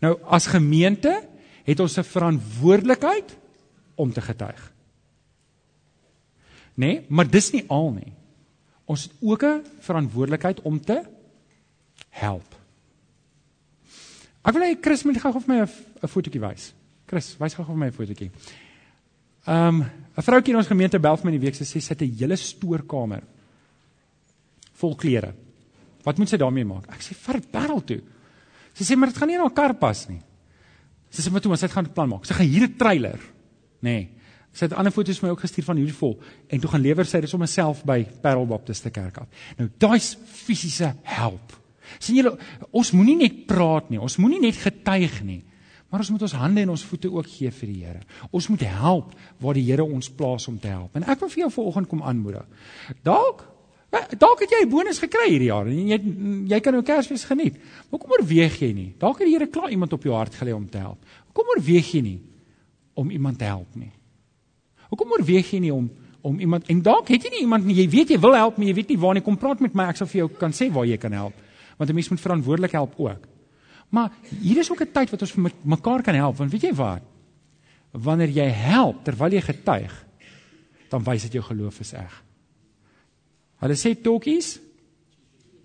Nou 0.00 0.18
as 0.24 0.46
gemeente 0.46 1.22
het 1.66 1.80
ons 1.80 1.98
'n 1.98 2.04
verantwoordelikheid 2.04 3.36
om 3.94 4.12
te 4.12 4.20
getuig. 4.20 4.72
Nee, 6.74 7.04
maar 7.08 7.30
dis 7.30 7.50
nie 7.52 7.64
al 7.68 7.90
nie. 7.90 8.12
Ons 8.84 9.02
het 9.02 9.12
ook 9.20 9.42
'n 9.42 9.64
verantwoordelikheid 9.80 10.60
om 10.62 10.80
te 10.80 11.02
help. 12.10 12.54
Ek 14.42 14.54
wil 14.54 14.62
hê 14.62 14.80
Chris 14.80 15.02
moet 15.02 15.18
gou 15.18 15.32
vir 15.32 15.42
my 15.46 15.60
'n 15.60 16.08
fotootjie 16.08 16.40
wys. 16.40 16.74
Chris, 17.06 17.36
wys 17.38 17.54
gou 17.54 17.64
vir 17.66 17.76
my 17.76 17.86
'n 17.86 17.92
fotootjie. 17.92 18.30
Ehm, 19.46 19.80
um, 19.80 19.90
'n 20.16 20.22
vroutjie 20.22 20.52
in 20.52 20.58
ons 20.58 20.66
gemeente 20.66 20.98
bel 20.98 21.16
vir 21.16 21.24
my 21.24 21.30
die 21.38 21.46
week 21.46 21.54
sê 21.54 21.64
sy 21.64 21.88
het 21.88 22.02
'n 22.02 22.16
hele 22.18 22.36
stoorkamer 22.36 23.22
vol 24.72 24.94
klere. 24.94 25.34
Wat 26.02 26.18
moet 26.18 26.28
sy 26.28 26.36
daarmee 26.36 26.64
maak? 26.64 26.86
Ek 26.88 27.00
sê 27.00 27.14
vat 27.14 27.34
dit 27.34 27.50
barrel 27.50 27.84
toe. 27.84 28.00
Sy 28.74 28.84
sê 28.84 28.96
maar 28.96 29.08
dit 29.08 29.16
gaan 29.16 29.28
nie 29.28 29.36
in 29.36 29.40
haar 29.40 29.50
kar 29.50 29.74
pas 29.74 30.08
nie. 30.08 30.20
Sy 31.10 31.22
sê 31.22 31.32
maar 31.32 31.40
toe, 31.44 31.56
sy 31.56 31.66
het 31.66 31.76
gaan 31.76 31.92
plan 31.92 32.08
maak. 32.08 32.26
Sy 32.26 32.34
gaan 32.34 32.46
hier 32.46 32.66
'n 32.66 32.76
trailer, 32.76 33.20
nê. 33.80 33.90
Nee. 33.90 34.08
Sy 34.56 34.64
het 34.64 34.72
ander 34.72 34.92
foto's 34.92 35.18
vir 35.20 35.28
my 35.28 35.34
ook 35.34 35.44
gestuur 35.44 35.64
van 35.64 35.76
hierdie 35.76 35.94
vol 35.94 36.14
en 36.48 36.60
toe 36.60 36.70
gaan 36.70 36.80
lewer 36.80 37.04
sy 37.04 37.20
dit 37.20 37.30
sommer 37.30 37.48
self 37.48 37.82
by 37.84 37.98
Parel 38.22 38.46
Baptist 38.46 38.88
Kerk 38.88 39.18
af. 39.18 39.26
Nou 39.58 39.68
daai's 39.78 40.16
fisiese 40.24 40.94
help. 41.02 41.52
sien 41.98 42.16
julle 42.16 42.32
ons 42.72 42.92
moenie 42.92 43.16
net 43.16 43.46
praat 43.46 43.90
nie, 43.90 44.00
ons 44.00 44.16
moenie 44.16 44.40
net 44.40 44.56
getuig 44.56 45.20
nie. 45.22 45.42
Maar 45.90 46.02
ons 46.02 46.10
moet 46.10 46.22
ons 46.26 46.32
hande 46.40 46.60
en 46.60 46.72
ons 46.72 46.84
voete 46.84 47.10
ook 47.12 47.28
gee 47.30 47.50
vir 47.50 47.68
die 47.68 47.84
Here. 47.84 48.00
Ons 48.34 48.48
moet 48.48 48.64
help 48.66 49.12
waar 49.38 49.54
die 49.54 49.62
Here 49.68 49.84
ons 49.84 50.10
plaas 50.10 50.48
om 50.48 50.58
te 50.58 50.68
help. 50.68 50.96
En 50.96 51.06
ek 51.06 51.20
wil 51.20 51.30
vir 51.30 51.44
jou 51.44 51.50
vanoggend 51.60 51.88
kom 51.88 52.02
aanmoedig. 52.02 52.48
Dalk 53.06 53.44
Dalk 54.18 54.40
het 54.40 54.50
jy 54.50 54.64
'n 54.64 54.70
bonus 54.70 54.98
gekry 54.98 55.28
hierdie 55.30 55.48
jaar 55.48 55.66
en 55.66 55.88
jy 55.88 55.98
jy 56.48 56.60
kan 56.60 56.72
nou 56.72 56.82
Kersfees 56.82 57.24
geniet. 57.24 57.56
Maar 57.90 58.00
kom 58.00 58.10
oorweeg 58.10 58.58
jy 58.60 58.72
nie? 58.72 58.94
Dalk 58.98 59.18
het 59.18 59.26
die 59.26 59.34
Here 59.34 59.46
klaar 59.46 59.70
iemand 59.70 59.92
op 59.92 60.02
jou 60.02 60.14
hart 60.14 60.34
gelê 60.34 60.54
om 60.54 60.68
te 60.68 60.78
help. 60.78 60.98
Kom 61.32 61.44
oorweeg 61.56 61.92
jy 61.92 62.00
nie 62.00 62.20
om 62.94 63.10
iemand 63.10 63.38
te 63.38 63.44
help 63.44 63.76
nie? 63.76 63.92
Hoekom 64.88 65.10
oorweeg 65.10 65.50
jy 65.50 65.60
nie 65.60 65.72
om 65.74 65.90
om 66.26 66.40
iemand 66.40 66.66
en 66.66 66.82
dalk 66.82 67.08
het 67.08 67.22
jy 67.22 67.30
nie 67.30 67.40
iemand 67.40 67.64
nie. 67.64 67.76
Jy 67.76 67.88
weet 67.88 68.08
jy 68.10 68.18
wil 68.18 68.34
help, 68.34 68.56
maar 68.58 68.66
jy 68.66 68.74
weet 68.74 68.88
nie 68.88 68.98
waar 68.98 69.14
nie. 69.14 69.22
Kom 69.22 69.36
praat 69.36 69.60
met 69.60 69.74
my. 69.74 69.84
Ek 69.92 69.96
sal 69.96 70.08
vir 70.10 70.24
jou 70.24 70.28
kan 70.40 70.50
sê 70.50 70.66
waar 70.72 70.86
jy 70.86 70.96
kan 70.96 71.12
help. 71.12 71.34
Want 71.78 71.90
'n 71.90 71.94
mens 71.94 72.08
moet 72.08 72.20
verantwoordelik 72.20 72.72
help 72.72 72.94
ook. 72.96 73.28
Maar 73.90 74.10
hier 74.42 74.58
is 74.58 74.70
ook 74.70 74.80
'n 74.80 74.92
tyd 74.92 75.10
wat 75.10 75.22
ons 75.22 75.32
vir 75.32 75.52
mekaar 75.62 76.02
kan 76.02 76.14
help. 76.14 76.36
Want 76.36 76.50
weet 76.50 76.62
jy 76.62 76.74
wat? 76.74 77.02
Wanneer 77.92 78.28
jy 78.28 78.48
help 78.50 79.04
terwyl 79.04 79.32
jy 79.32 79.40
getuig, 79.40 80.06
dan 80.88 81.04
wys 81.04 81.22
dit 81.22 81.32
jou 81.32 81.44
geloof 81.44 81.80
is 81.80 81.92
reg. 81.92 82.25
Hulle 83.62 83.76
sê 83.78 83.94
talkies 83.94 84.56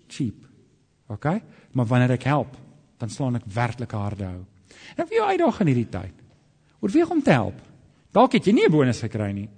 cheap. 0.08 0.46
OK? 1.12 1.26
Maar 1.72 1.88
wanneer 1.88 2.16
ek 2.16 2.28
help, 2.28 2.56
dan 3.00 3.10
slaan 3.12 3.40
ek 3.40 3.48
werklik 3.52 3.92
harde 3.96 4.28
hou. 4.28 4.40
En 4.96 5.08
vir 5.08 5.18
jou 5.18 5.28
uitdaag 5.28 5.60
in 5.64 5.72
hierdie 5.72 5.90
tyd. 5.92 6.24
Oorweeg 6.82 7.10
om 7.10 7.22
te 7.22 7.34
help. 7.34 7.58
Dalk 8.12 8.36
het 8.36 8.46
jy 8.46 8.52
nie 8.52 8.66
'n 8.66 8.72
bonus 8.72 9.00
gekry 9.00 9.32
nie. 9.32 9.48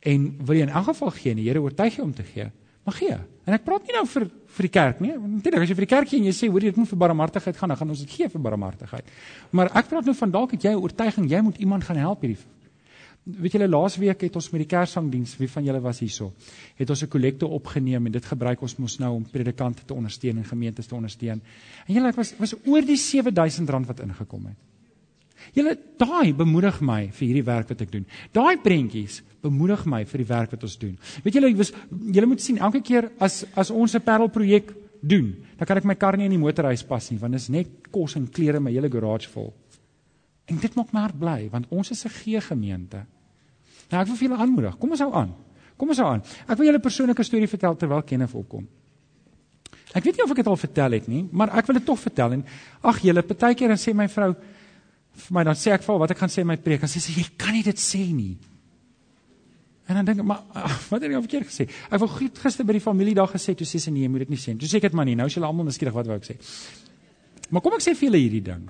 En 0.00 0.36
wil 0.46 0.56
jy 0.56 0.62
in 0.62 0.68
elk 0.68 0.84
geval 0.84 1.10
gee, 1.10 1.34
die 1.34 1.48
Here 1.48 1.60
oortuig 1.60 1.96
jou 1.96 2.06
om 2.06 2.14
te 2.14 2.22
gee. 2.22 2.50
Maar 2.84 2.94
gee. 2.94 3.16
En 3.44 3.54
ek 3.54 3.64
praat 3.64 3.82
nie 3.86 3.92
nou 3.92 4.06
vir 4.06 4.30
vir 4.56 4.62
die 4.62 4.68
kerk 4.68 5.00
nie. 5.00 5.12
Natuurlik 5.12 5.62
as 5.62 5.68
jy 5.68 5.74
vir 5.74 5.86
die 5.86 5.94
kerk 5.94 6.08
gee 6.08 6.18
en 6.18 6.24
jy 6.24 6.32
sê 6.32 6.48
hoor 6.48 6.60
jy 6.60 6.70
dit 6.70 6.76
moet 6.76 6.88
vir 6.88 6.98
barmhartigheid 6.98 7.56
gaan, 7.56 7.68
dan 7.68 7.76
gaan 7.76 7.88
ons 7.90 7.98
dit 7.98 8.10
gee 8.10 8.28
vir 8.28 8.40
barmhartigheid. 8.40 9.04
Maar 9.50 9.70
ek 9.76 9.88
praat 9.88 10.04
nou 10.04 10.14
van 10.14 10.30
dalk 10.30 10.50
het 10.52 10.62
jy 10.62 10.70
'n 10.70 10.82
oortuiging 10.82 11.30
jy 11.30 11.40
moet 11.40 11.58
iemand 11.58 11.84
gaan 11.84 11.96
help 11.96 12.20
hierdie 12.20 12.38
weet 13.26 13.56
julle 13.56 13.66
laasweek 13.68 14.20
het 14.22 14.36
ons 14.38 14.48
met 14.52 14.62
die 14.62 14.68
Kerssangdiens, 14.70 15.34
wie 15.40 15.48
van 15.50 15.64
julle 15.66 15.80
was 15.82 15.98
hierso, 16.00 16.32
het 16.78 16.90
ons 16.90 17.02
'n 17.02 17.08
kollekte 17.08 17.46
opgeneem 17.46 18.06
en 18.06 18.12
dit 18.12 18.24
gebruik 18.24 18.62
ons 18.62 18.76
mos 18.78 18.98
nou 18.98 19.14
om 19.14 19.24
predikante 19.24 19.84
te 19.84 19.94
ondersteun 19.94 20.38
en 20.38 20.44
gemeentes 20.44 20.86
te 20.86 20.94
ondersteun. 20.94 21.42
En 21.86 21.94
julle 21.94 22.12
was 22.12 22.34
was 22.38 22.54
oor 22.64 22.82
die 22.82 22.96
R7000 22.96 23.86
wat 23.86 24.00
ingekom 24.00 24.46
het. 24.46 24.56
Julle 25.52 25.76
daai 25.98 26.34
bemoedig 26.34 26.80
my 26.80 27.10
vir 27.12 27.26
hierdie 27.26 27.44
werk 27.44 27.68
wat 27.68 27.80
ek 27.80 27.92
doen. 27.92 28.06
Daai 28.32 28.56
prentjies 28.62 29.22
bemoedig 29.42 29.84
my 29.84 30.04
vir 30.04 30.18
die 30.18 30.28
werk 30.28 30.50
wat 30.50 30.62
ons 30.62 30.78
doen. 30.78 30.98
Weet 31.24 31.34
julle, 31.34 31.52
julle 32.12 32.26
moet 32.26 32.40
sien 32.40 32.58
elke 32.58 32.80
keer 32.80 33.10
as 33.18 33.44
as 33.54 33.70
ons 33.70 33.94
'n 33.94 34.00
Parel 34.00 34.28
projek 34.28 34.72
doen, 35.02 35.36
dan 35.58 35.66
kan 35.66 35.76
ek 35.76 35.84
my 35.84 35.94
kar 35.94 36.16
nie 36.16 36.24
in 36.24 36.30
die 36.30 36.38
motorhuis 36.38 36.82
pas 36.82 37.10
nie 37.10 37.18
want 37.18 37.32
dit 37.32 37.40
is 37.40 37.48
net 37.48 37.66
kos 37.90 38.16
en 38.16 38.28
klere 38.28 38.60
my 38.60 38.72
hele 38.72 38.88
garage 38.88 39.28
vol. 39.28 39.52
En 40.46 40.58
dit 40.58 40.74
maak 40.74 40.92
my 40.92 41.00
hart 41.00 41.18
bly 41.18 41.48
want 41.50 41.66
ons 41.70 41.90
is 41.90 42.04
'n 42.04 42.08
gee 42.08 42.40
gemeente. 42.40 43.06
Nou 43.90 44.00
ek 44.02 44.08
wil 44.10 44.16
vir 44.16 44.28
julle 44.28 44.40
aanmoedig. 44.42 44.78
Kom 44.80 44.90
ons 44.96 45.04
hou 45.04 45.12
aan. 45.14 45.34
Kom 45.76 45.92
ons 45.92 46.00
hou 46.02 46.08
aan. 46.08 46.24
Ek 46.46 46.58
wil 46.58 46.66
julle 46.66 46.78
'n 46.78 46.86
persoonlike 46.88 47.24
storie 47.24 47.48
vertel 47.48 47.76
terwyl 47.76 48.02
Kenneth 48.02 48.34
opkom. 48.34 48.66
Ek 49.94 50.04
weet 50.04 50.16
nie 50.16 50.24
of 50.24 50.30
ek 50.30 50.36
dit 50.36 50.46
al 50.46 50.56
vertel 50.56 50.92
het 50.92 51.08
nie, 51.08 51.28
maar 51.32 51.56
ek 51.56 51.66
wil 51.66 51.78
dit 51.78 51.84
tog 51.84 51.98
vertel 51.98 52.32
en 52.32 52.44
ag 52.82 52.98
julle, 53.00 53.22
partykeer 53.22 53.68
dan 53.68 53.78
sê 53.78 53.94
my 53.94 54.08
vrou 54.08 54.34
vir 55.16 55.32
my 55.32 55.44
dan 55.44 55.54
sê 55.54 55.72
ek 55.72 55.82
vir 55.82 55.98
wat 55.98 56.10
ek 56.10 56.18
gaan 56.18 56.28
sê 56.28 56.40
in 56.40 56.46
my 56.46 56.56
preek. 56.56 56.84
Sy 56.88 57.00
sê 57.00 57.16
jy 57.16 57.24
kan 57.38 57.52
nie 57.52 57.62
dit 57.62 57.76
sê 57.76 58.12
nie. 58.12 58.36
En 59.88 59.94
dan 59.94 60.04
dink 60.04 60.18
ek 60.18 60.26
maar 60.26 60.42
ach, 60.52 60.90
wat 60.90 61.00
het 61.02 61.10
ek 61.10 61.16
al 61.16 61.22
verkeerd 61.22 61.46
gesê? 61.46 61.68
Ek 61.90 62.00
wou 62.00 62.08
gister 62.42 62.64
by 62.64 62.72
die 62.72 62.80
familiedag 62.80 63.32
gesê 63.32 63.54
toe 63.54 63.66
sê 63.66 63.78
sy 63.78 63.90
nee, 63.90 64.02
jy 64.02 64.08
moet 64.08 64.26
dit 64.26 64.30
nie 64.30 64.36
sê 64.36 64.52
nie. 64.52 64.58
Toe 64.58 64.68
sê 64.68 64.76
ek 64.76 64.90
dit 64.90 64.92
maar 64.92 65.06
nie. 65.06 65.14
Nou 65.14 65.26
is 65.26 65.34
julle 65.34 65.46
almal 65.46 65.64
miskien 65.64 65.92
wat 65.94 66.06
wou 66.06 66.16
ek 66.16 66.24
sê. 66.26 66.36
Maar 67.50 67.62
kom 67.62 67.72
ek 67.78 67.80
sê 67.86 67.94
vir 67.94 68.10
julle 68.10 68.18
hierdie 68.18 68.42
ding. 68.42 68.68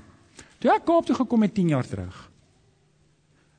Toe 0.61 0.71
ek 0.75 0.85
Kaap 0.85 1.07
toe 1.07 1.17
gekom 1.17 1.43
het 1.43 1.55
10 1.57 1.73
jaar 1.75 1.89
terug 1.89 2.36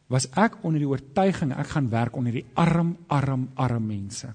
was 0.08 0.28
ek 0.40 0.62
onder 0.64 0.80
die 0.80 0.90
oortuiging 0.90 1.52
ek 1.52 1.74
gaan 1.74 1.90
werk 1.92 2.16
onder 2.16 2.32
die 2.32 2.46
arm 2.56 2.96
arm 3.08 3.50
arm 3.56 3.88
mense. 3.88 4.28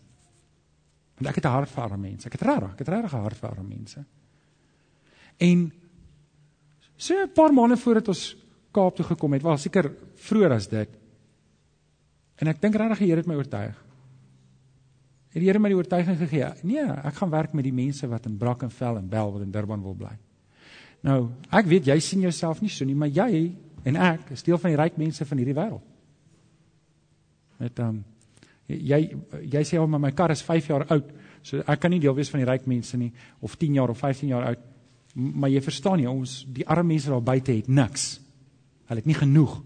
Want 1.17 1.29
ek 1.29 1.41
het 1.41 1.45
'n 1.45 1.55
hart 1.57 1.71
vir 1.71 1.83
arm 1.83 2.01
mense. 2.01 2.27
Ek 2.27 2.33
het 2.33 2.43
regtig, 2.43 2.73
ek 2.73 2.79
het 2.79 2.89
regtig 2.89 3.13
'n 3.15 3.23
hart 3.23 3.37
vir 3.37 3.51
arm 3.51 3.69
mense. 3.69 4.05
En 5.39 5.73
so 6.97 7.15
'n 7.15 7.33
paar 7.33 7.53
maande 7.53 7.77
voordat 7.77 8.09
ons 8.09 8.37
Kaap 8.73 8.97
toe 8.97 9.05
gekom 9.05 9.33
het, 9.33 9.43
was 9.43 9.63
seker 9.63 9.93
vroeër 10.17 10.53
as 10.53 10.67
dit. 10.69 10.89
En 12.37 12.49
ek 12.49 12.61
dink 12.61 12.75
regtig 12.75 12.99
die 12.99 13.07
Here 13.07 13.21
het 13.21 13.27
my 13.27 13.35
oortuig. 13.35 13.77
Het 15.33 15.41
die 15.41 15.49
Here 15.49 15.59
my 15.59 15.69
die 15.69 15.77
oortuiging 15.77 16.19
gegee? 16.19 16.49
Nee, 16.63 16.85
ek 16.85 17.15
gaan 17.15 17.31
werk 17.31 17.53
met 17.53 17.65
die 17.65 17.73
mense 17.73 18.09
wat 18.09 18.27
in 18.27 18.39
Brackenfell 18.39 18.97
en 18.97 19.09
Bell 19.09 19.31
wat 19.31 19.43
in 19.43 19.51
Durban 19.51 19.83
wil 19.83 19.95
bly. 19.95 20.13
Nou, 21.03 21.31
ek 21.51 21.67
weet 21.67 21.87
jy 21.91 21.99
sien 22.01 22.21
jouself 22.21 22.61
nie 22.63 22.71
so 22.71 22.85
nie, 22.85 22.95
maar 22.95 23.09
jy 23.09 23.53
en 23.83 23.97
ek 23.97 24.33
is 24.37 24.45
deel 24.47 24.59
van 24.59 24.71
die 24.71 24.81
ryk 24.81 24.99
mense 25.01 25.25
van 25.27 25.41
hierdie 25.41 25.57
wêreld. 25.57 25.85
Met 27.63 27.79
ehm 27.79 27.89
um, 27.89 28.05
jy 28.73 29.01
jy 29.53 29.63
sê 29.69 29.79
al 29.79 29.89
maar 29.91 30.01
my 30.01 30.13
kar 30.17 30.33
is 30.33 30.43
5 30.43 30.69
jaar 30.71 30.87
oud, 30.95 31.11
so 31.43 31.61
ek 31.67 31.81
kan 31.81 31.91
nie 31.91 32.01
deel 32.01 32.15
wees 32.15 32.31
van 32.31 32.41
die 32.41 32.49
ryk 32.49 32.67
mense 32.71 32.97
nie 32.97 33.11
of 33.41 33.57
10 33.61 33.75
jaar 33.75 33.91
of 33.91 33.99
15 33.99 34.29
jaar 34.29 34.47
oud. 34.53 34.63
Maar 35.15 35.51
jy 35.53 35.61
verstaan 35.61 35.99
nie, 36.01 36.09
ons 36.09 36.47
die 36.49 36.65
arme 36.67 36.95
mense 36.95 37.11
daar 37.11 37.23
buite 37.23 37.53
het 37.53 37.69
niks. 37.69 38.21
Hulle 38.89 39.03
het 39.03 39.11
nie 39.11 39.19
genoeg 39.19 39.59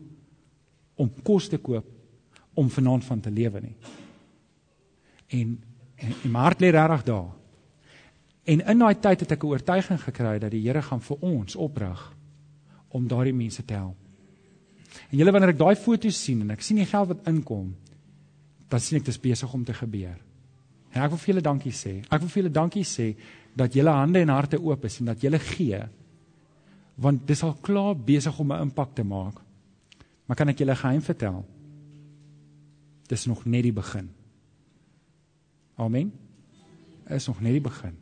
om 0.96 1.12
kos 1.22 1.48
te 1.52 1.60
koop 1.62 1.86
om 2.56 2.70
vanaand 2.72 3.04
van 3.04 3.20
te 3.20 3.30
lewe 3.30 3.60
nie. 3.60 3.76
En 5.28 5.58
en, 5.96 6.12
en 6.24 6.30
my 6.30 6.40
hart 6.44 6.60
lê 6.60 6.70
regtig 6.74 7.04
daar. 7.08 7.30
En 8.46 8.62
in 8.62 8.82
daai 8.82 8.94
tyd 9.00 9.20
het 9.20 9.32
ek 9.32 9.44
'n 9.44 9.46
oortuiging 9.46 10.00
gekry 10.00 10.38
dat 10.38 10.50
die 10.50 10.62
Here 10.62 10.82
gaan 10.82 11.00
vir 11.00 11.16
ons 11.20 11.56
oprig 11.56 12.16
om 12.88 13.08
daardie 13.08 13.34
mense 13.34 13.64
te 13.64 13.74
help. 13.74 13.96
En 15.11 15.18
julle 15.18 15.32
wanneer 15.34 15.54
ek 15.54 15.61
daai 15.61 15.76
foto's 15.78 16.18
sien 16.18 16.42
en 16.42 16.54
ek 16.54 16.64
sien 16.64 16.80
die 16.80 16.88
geld 16.88 17.12
wat 17.12 17.28
inkom, 17.30 17.70
dan 18.70 18.82
sien 18.82 18.98
ek 18.98 19.07
dit 19.07 19.14
is 19.14 19.22
besig 19.22 19.52
om 19.54 19.64
te 19.64 19.74
gebeur. 19.76 20.16
En 20.94 21.04
ek 21.04 21.12
wil 21.12 21.20
vir 21.20 21.32
julle 21.34 21.44
dankie 21.44 21.74
sê. 21.76 21.98
Ek 22.09 22.22
wil 22.22 22.30
vir 22.32 22.42
julle 22.42 22.54
dankie 22.57 22.84
sê 22.88 23.11
dat 23.57 23.74
julle 23.76 23.92
hande 23.94 24.22
en 24.24 24.32
harte 24.32 24.59
oop 24.59 24.86
is 24.88 24.98
en 25.00 25.12
dat 25.12 25.22
julle 25.22 25.38
gee. 25.52 25.82
Want 27.02 27.26
dis 27.28 27.42
al 27.44 27.54
klaar 27.62 27.94
besig 27.94 28.38
om 28.40 28.52
'n 28.52 28.62
impak 28.68 28.94
te 28.94 29.04
maak. 29.04 29.40
Maar 30.26 30.36
kan 30.36 30.48
ek 30.48 30.59
julle 30.59 30.74
geheim 30.74 31.02
vertel? 31.02 31.44
Dis 33.09 33.26
nog 33.26 33.44
net 33.44 33.62
die 33.62 33.72
begin. 33.72 34.11
Amen. 35.76 36.12
Is 37.09 37.26
nog 37.26 37.40
net 37.40 37.52
die 37.52 37.61
begin. 37.61 37.94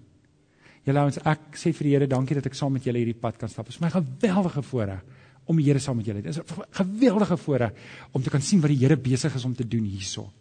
Julle 0.84 1.00
ouens, 1.00 1.18
ek 1.18 1.56
sê 1.56 1.72
vir 1.72 1.84
die 1.84 1.92
Here 1.92 2.06
dankie 2.06 2.34
dat 2.34 2.46
ek 2.46 2.54
saam 2.54 2.72
met 2.72 2.84
julle 2.84 2.98
hierdie 2.98 3.20
pad 3.20 3.36
kan 3.36 3.48
stap. 3.48 3.66
Dit 3.66 3.74
is 3.74 3.80
my 3.80 3.90
geweldige 3.90 4.62
voorreg 4.62 5.04
om 5.44 5.56
die 5.56 5.66
Here 5.66 5.78
saam 5.78 5.96
met 5.96 6.06
julle. 6.06 6.22
Dit 6.22 6.36
is 6.36 6.38
'n 6.38 6.64
geweldige 6.70 7.36
voorreg 7.36 7.72
om 8.12 8.22
te 8.22 8.30
kan 8.30 8.40
sien 8.40 8.60
wat 8.60 8.70
die 8.70 8.78
Here 8.78 8.96
besig 8.96 9.34
is 9.34 9.44
om 9.44 9.54
te 9.54 9.68
doen 9.68 9.84
hierso. 9.84 10.32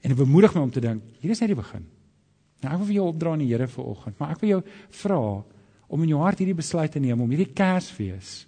En 0.00 0.08
dit 0.08 0.16
bemoedig 0.18 0.54
my 0.54 0.60
om 0.60 0.70
te 0.70 0.80
dink, 0.80 1.02
hier 1.20 1.30
is 1.30 1.40
net 1.40 1.48
die 1.48 1.56
begin. 1.56 1.86
Nou 2.60 2.72
ek 2.72 2.78
wil 2.78 2.86
vir 2.86 2.94
jou 2.94 3.06
opdra 3.08 3.32
aan 3.32 3.38
die 3.38 3.52
Here 3.52 3.68
vir 3.68 3.84
oggend, 3.84 4.18
maar 4.18 4.30
ek 4.30 4.40
wil 4.40 4.48
jou 4.48 4.62
vra 4.90 5.44
om 5.88 6.02
in 6.02 6.08
jou 6.08 6.20
hart 6.20 6.38
hierdie 6.38 6.54
besluit 6.54 6.92
te 6.92 6.98
neem 6.98 7.20
om 7.20 7.30
hierdie 7.30 7.52
Kersfees 7.52 8.46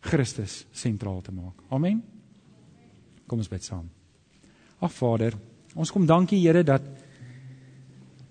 Christus 0.00 0.66
sentraal 0.72 1.20
te 1.20 1.32
maak. 1.32 1.54
Amen. 1.70 2.02
Kom 3.26 3.38
ons 3.38 3.48
bid 3.48 3.64
saam. 3.64 3.88
Ag 4.80 4.92
Vader, 4.92 5.36
ons 5.74 5.92
kom 5.92 6.06
dankie 6.06 6.40
Here 6.40 6.64
dat 6.64 6.82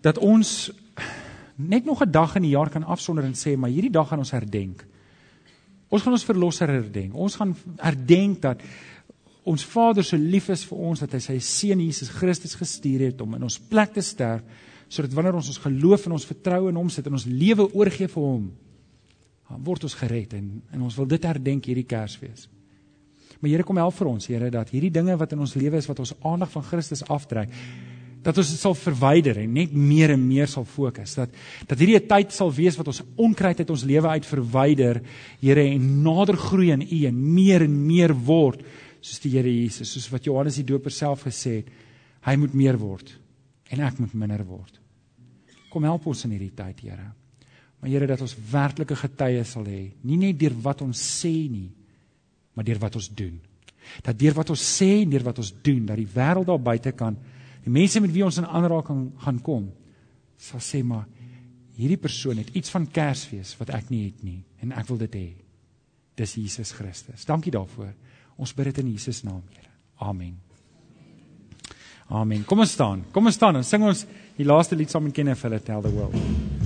dat 0.01 0.17
ons 0.17 0.71
net 1.59 1.85
nog 1.85 2.01
'n 2.01 2.11
dag 2.11 2.35
in 2.35 2.41
die 2.41 2.55
jaar 2.55 2.69
kan 2.69 2.83
afsonder 2.83 3.23
en 3.23 3.33
sê 3.33 3.57
maar 3.57 3.69
hierdie 3.69 3.91
dag 3.91 4.07
gaan 4.07 4.19
ons 4.19 4.31
herdenk. 4.31 4.85
Ons 5.89 6.05
gaan 6.05 6.13
ons 6.13 6.25
verlosser 6.27 6.69
herdenk. 6.69 7.15
Ons 7.17 7.35
gaan 7.39 7.55
herdenk 7.81 8.41
dat 8.43 8.63
ons 9.49 9.65
Vader 9.65 10.05
so 10.05 10.17
lief 10.19 10.49
is 10.53 10.63
vir 10.69 10.81
ons 10.89 11.01
dat 11.01 11.15
hy 11.15 11.21
sy 11.23 11.37
seun 11.41 11.81
Jesus 11.81 12.11
Christus 12.13 12.53
gestuur 12.59 13.07
het 13.07 13.21
om 13.23 13.37
in 13.37 13.47
ons 13.47 13.57
plek 13.69 13.95
te 13.95 14.03
sterf 14.05 14.67
sodat 14.89 15.13
wanneer 15.13 15.37
ons 15.37 15.49
ons 15.49 15.61
geloof 15.63 16.07
en 16.07 16.15
ons 16.17 16.25
vertroue 16.25 16.71
in 16.71 16.77
hom 16.77 16.89
sit 16.93 17.05
en 17.07 17.17
ons 17.17 17.25
lewe 17.29 17.67
oorgee 17.77 18.09
vir 18.09 18.25
hom 18.25 18.47
dan 19.49 19.65
word 19.65 19.85
ons 19.87 19.97
gered 19.97 20.33
en 20.37 20.49
en 20.75 20.85
ons 20.85 20.97
wil 20.99 21.09
dit 21.09 21.25
herdenk 21.25 21.69
hierdie 21.69 21.87
Kersfees. 21.89 22.47
Maar 23.39 23.53
Here 23.53 23.63
kom 23.63 23.79
help 23.79 23.95
vir 23.95 24.09
ons, 24.11 24.27
Here, 24.27 24.49
dat 24.51 24.69
hierdie 24.73 24.91
dinge 24.93 25.15
wat 25.17 25.33
in 25.33 25.41
ons 25.45 25.55
lewe 25.57 25.79
is 25.79 25.87
wat 25.89 26.01
ons 26.03 26.13
aandag 26.27 26.51
van 26.51 26.65
Christus 26.67 27.05
aftrek, 27.07 27.53
dat 28.23 28.37
ons 28.37 28.49
dit 28.51 28.59
sal 28.59 28.75
verwyder 28.75 29.37
en 29.43 29.53
net 29.55 29.71
meer 29.71 30.13
en 30.13 30.21
meer 30.21 30.49
sal 30.51 30.65
fokus. 30.67 31.15
Dat 31.15 31.31
dat 31.67 31.79
hierdie 31.79 31.99
'n 31.99 32.07
tyd 32.07 32.31
sal 32.33 32.51
wees 32.51 32.77
wat 32.77 32.87
ons 32.87 33.01
onkruid 33.15 33.59
uit 33.59 33.69
ons 33.69 33.83
lewe 33.83 34.07
uit 34.07 34.25
verwyder, 34.25 35.01
Here, 35.41 35.61
en 35.61 36.03
nader 36.03 36.37
groei 36.37 36.71
in 36.71 36.81
U 36.81 37.05
en 37.05 37.33
meer 37.33 37.61
en 37.61 37.85
meer 37.87 38.13
word 38.13 38.63
soos 39.01 39.19
die 39.19 39.31
Here 39.31 39.49
Jesus, 39.49 39.91
soos 39.91 40.09
wat 40.11 40.25
Johannes 40.25 40.55
die 40.55 40.63
Doper 40.63 40.91
self 40.91 41.23
gesê 41.23 41.55
het, 41.57 41.67
hy 42.21 42.35
moet 42.35 42.53
meer 42.53 42.77
word 42.77 43.17
en 43.71 43.79
ek 43.79 43.99
moet 43.99 44.13
minder 44.13 44.43
word. 44.43 44.79
Kom 45.69 45.83
help 45.83 46.07
ons 46.07 46.25
in 46.25 46.31
hierdie 46.31 46.55
tyd, 46.55 46.81
Here. 46.81 47.13
Maar 47.79 47.89
Here 47.89 48.07
dat 48.07 48.21
ons 48.21 48.35
werklike 48.51 48.95
getuies 48.95 49.51
sal 49.55 49.65
hê, 49.65 49.91
nie 50.03 50.17
net 50.17 50.39
deur 50.39 50.55
wat 50.61 50.81
ons 50.81 50.99
sê 51.21 51.49
nie, 51.49 51.69
maar 52.53 52.65
deur 52.65 52.79
wat 52.81 52.95
ons 52.95 53.09
doen. 53.09 53.39
Dat 54.03 54.17
deur 54.19 54.33
wat 54.33 54.49
ons 54.49 54.61
sê 54.61 55.03
en 55.03 55.09
deur 55.09 55.23
wat 55.23 55.39
ons 55.39 55.53
doen, 55.63 55.85
dat 55.85 55.97
die 55.97 56.09
wêreld 56.13 56.49
daar 56.49 56.59
buite 56.59 56.91
kan, 56.91 57.15
die 57.65 57.73
mense 57.73 58.01
met 58.01 58.13
wie 58.13 58.25
ons 58.25 58.39
in 58.41 58.47
aanraking 58.47 59.09
gaan 59.23 59.39
kom, 59.43 59.69
sal 60.39 60.61
sê 60.63 60.83
maar 60.85 61.07
hierdie 61.79 61.99
persoon 61.99 62.39
het 62.41 62.51
iets 62.55 62.71
van 62.73 62.87
Kersfees 62.91 63.55
wat 63.59 63.71
ek 63.75 63.89
nie 63.91 64.05
het 64.09 64.23
nie 64.23 64.41
en 64.63 64.75
ek 64.75 64.87
wil 64.91 64.99
dit 65.05 65.15
hê. 65.15 65.27
Dis 66.19 66.35
Jesus 66.35 66.73
Christus. 66.75 67.23
Dankie 67.27 67.53
daarvoor. 67.55 67.93
Ons 68.39 68.55
bid 68.55 68.71
dit 68.71 68.83
in 68.83 68.93
Jesus 68.93 69.23
naam, 69.23 69.43
Here. 69.55 69.71
Amen. 70.03 70.35
Amen. 72.09 72.43
Kom 72.47 72.59
ons 72.59 72.71
staan. 72.75 73.03
Kom 73.13 73.29
ons 73.29 73.37
staan 73.37 73.59
en 73.59 73.67
sing 73.67 73.85
ons 73.85 74.05
die 74.39 74.47
laaste 74.47 74.75
lied 74.75 74.91
saam 74.91 75.07
met 75.07 75.15
Kenneth 75.15 75.65
Tell 75.65 75.83
the 75.83 75.93
World. 75.93 76.58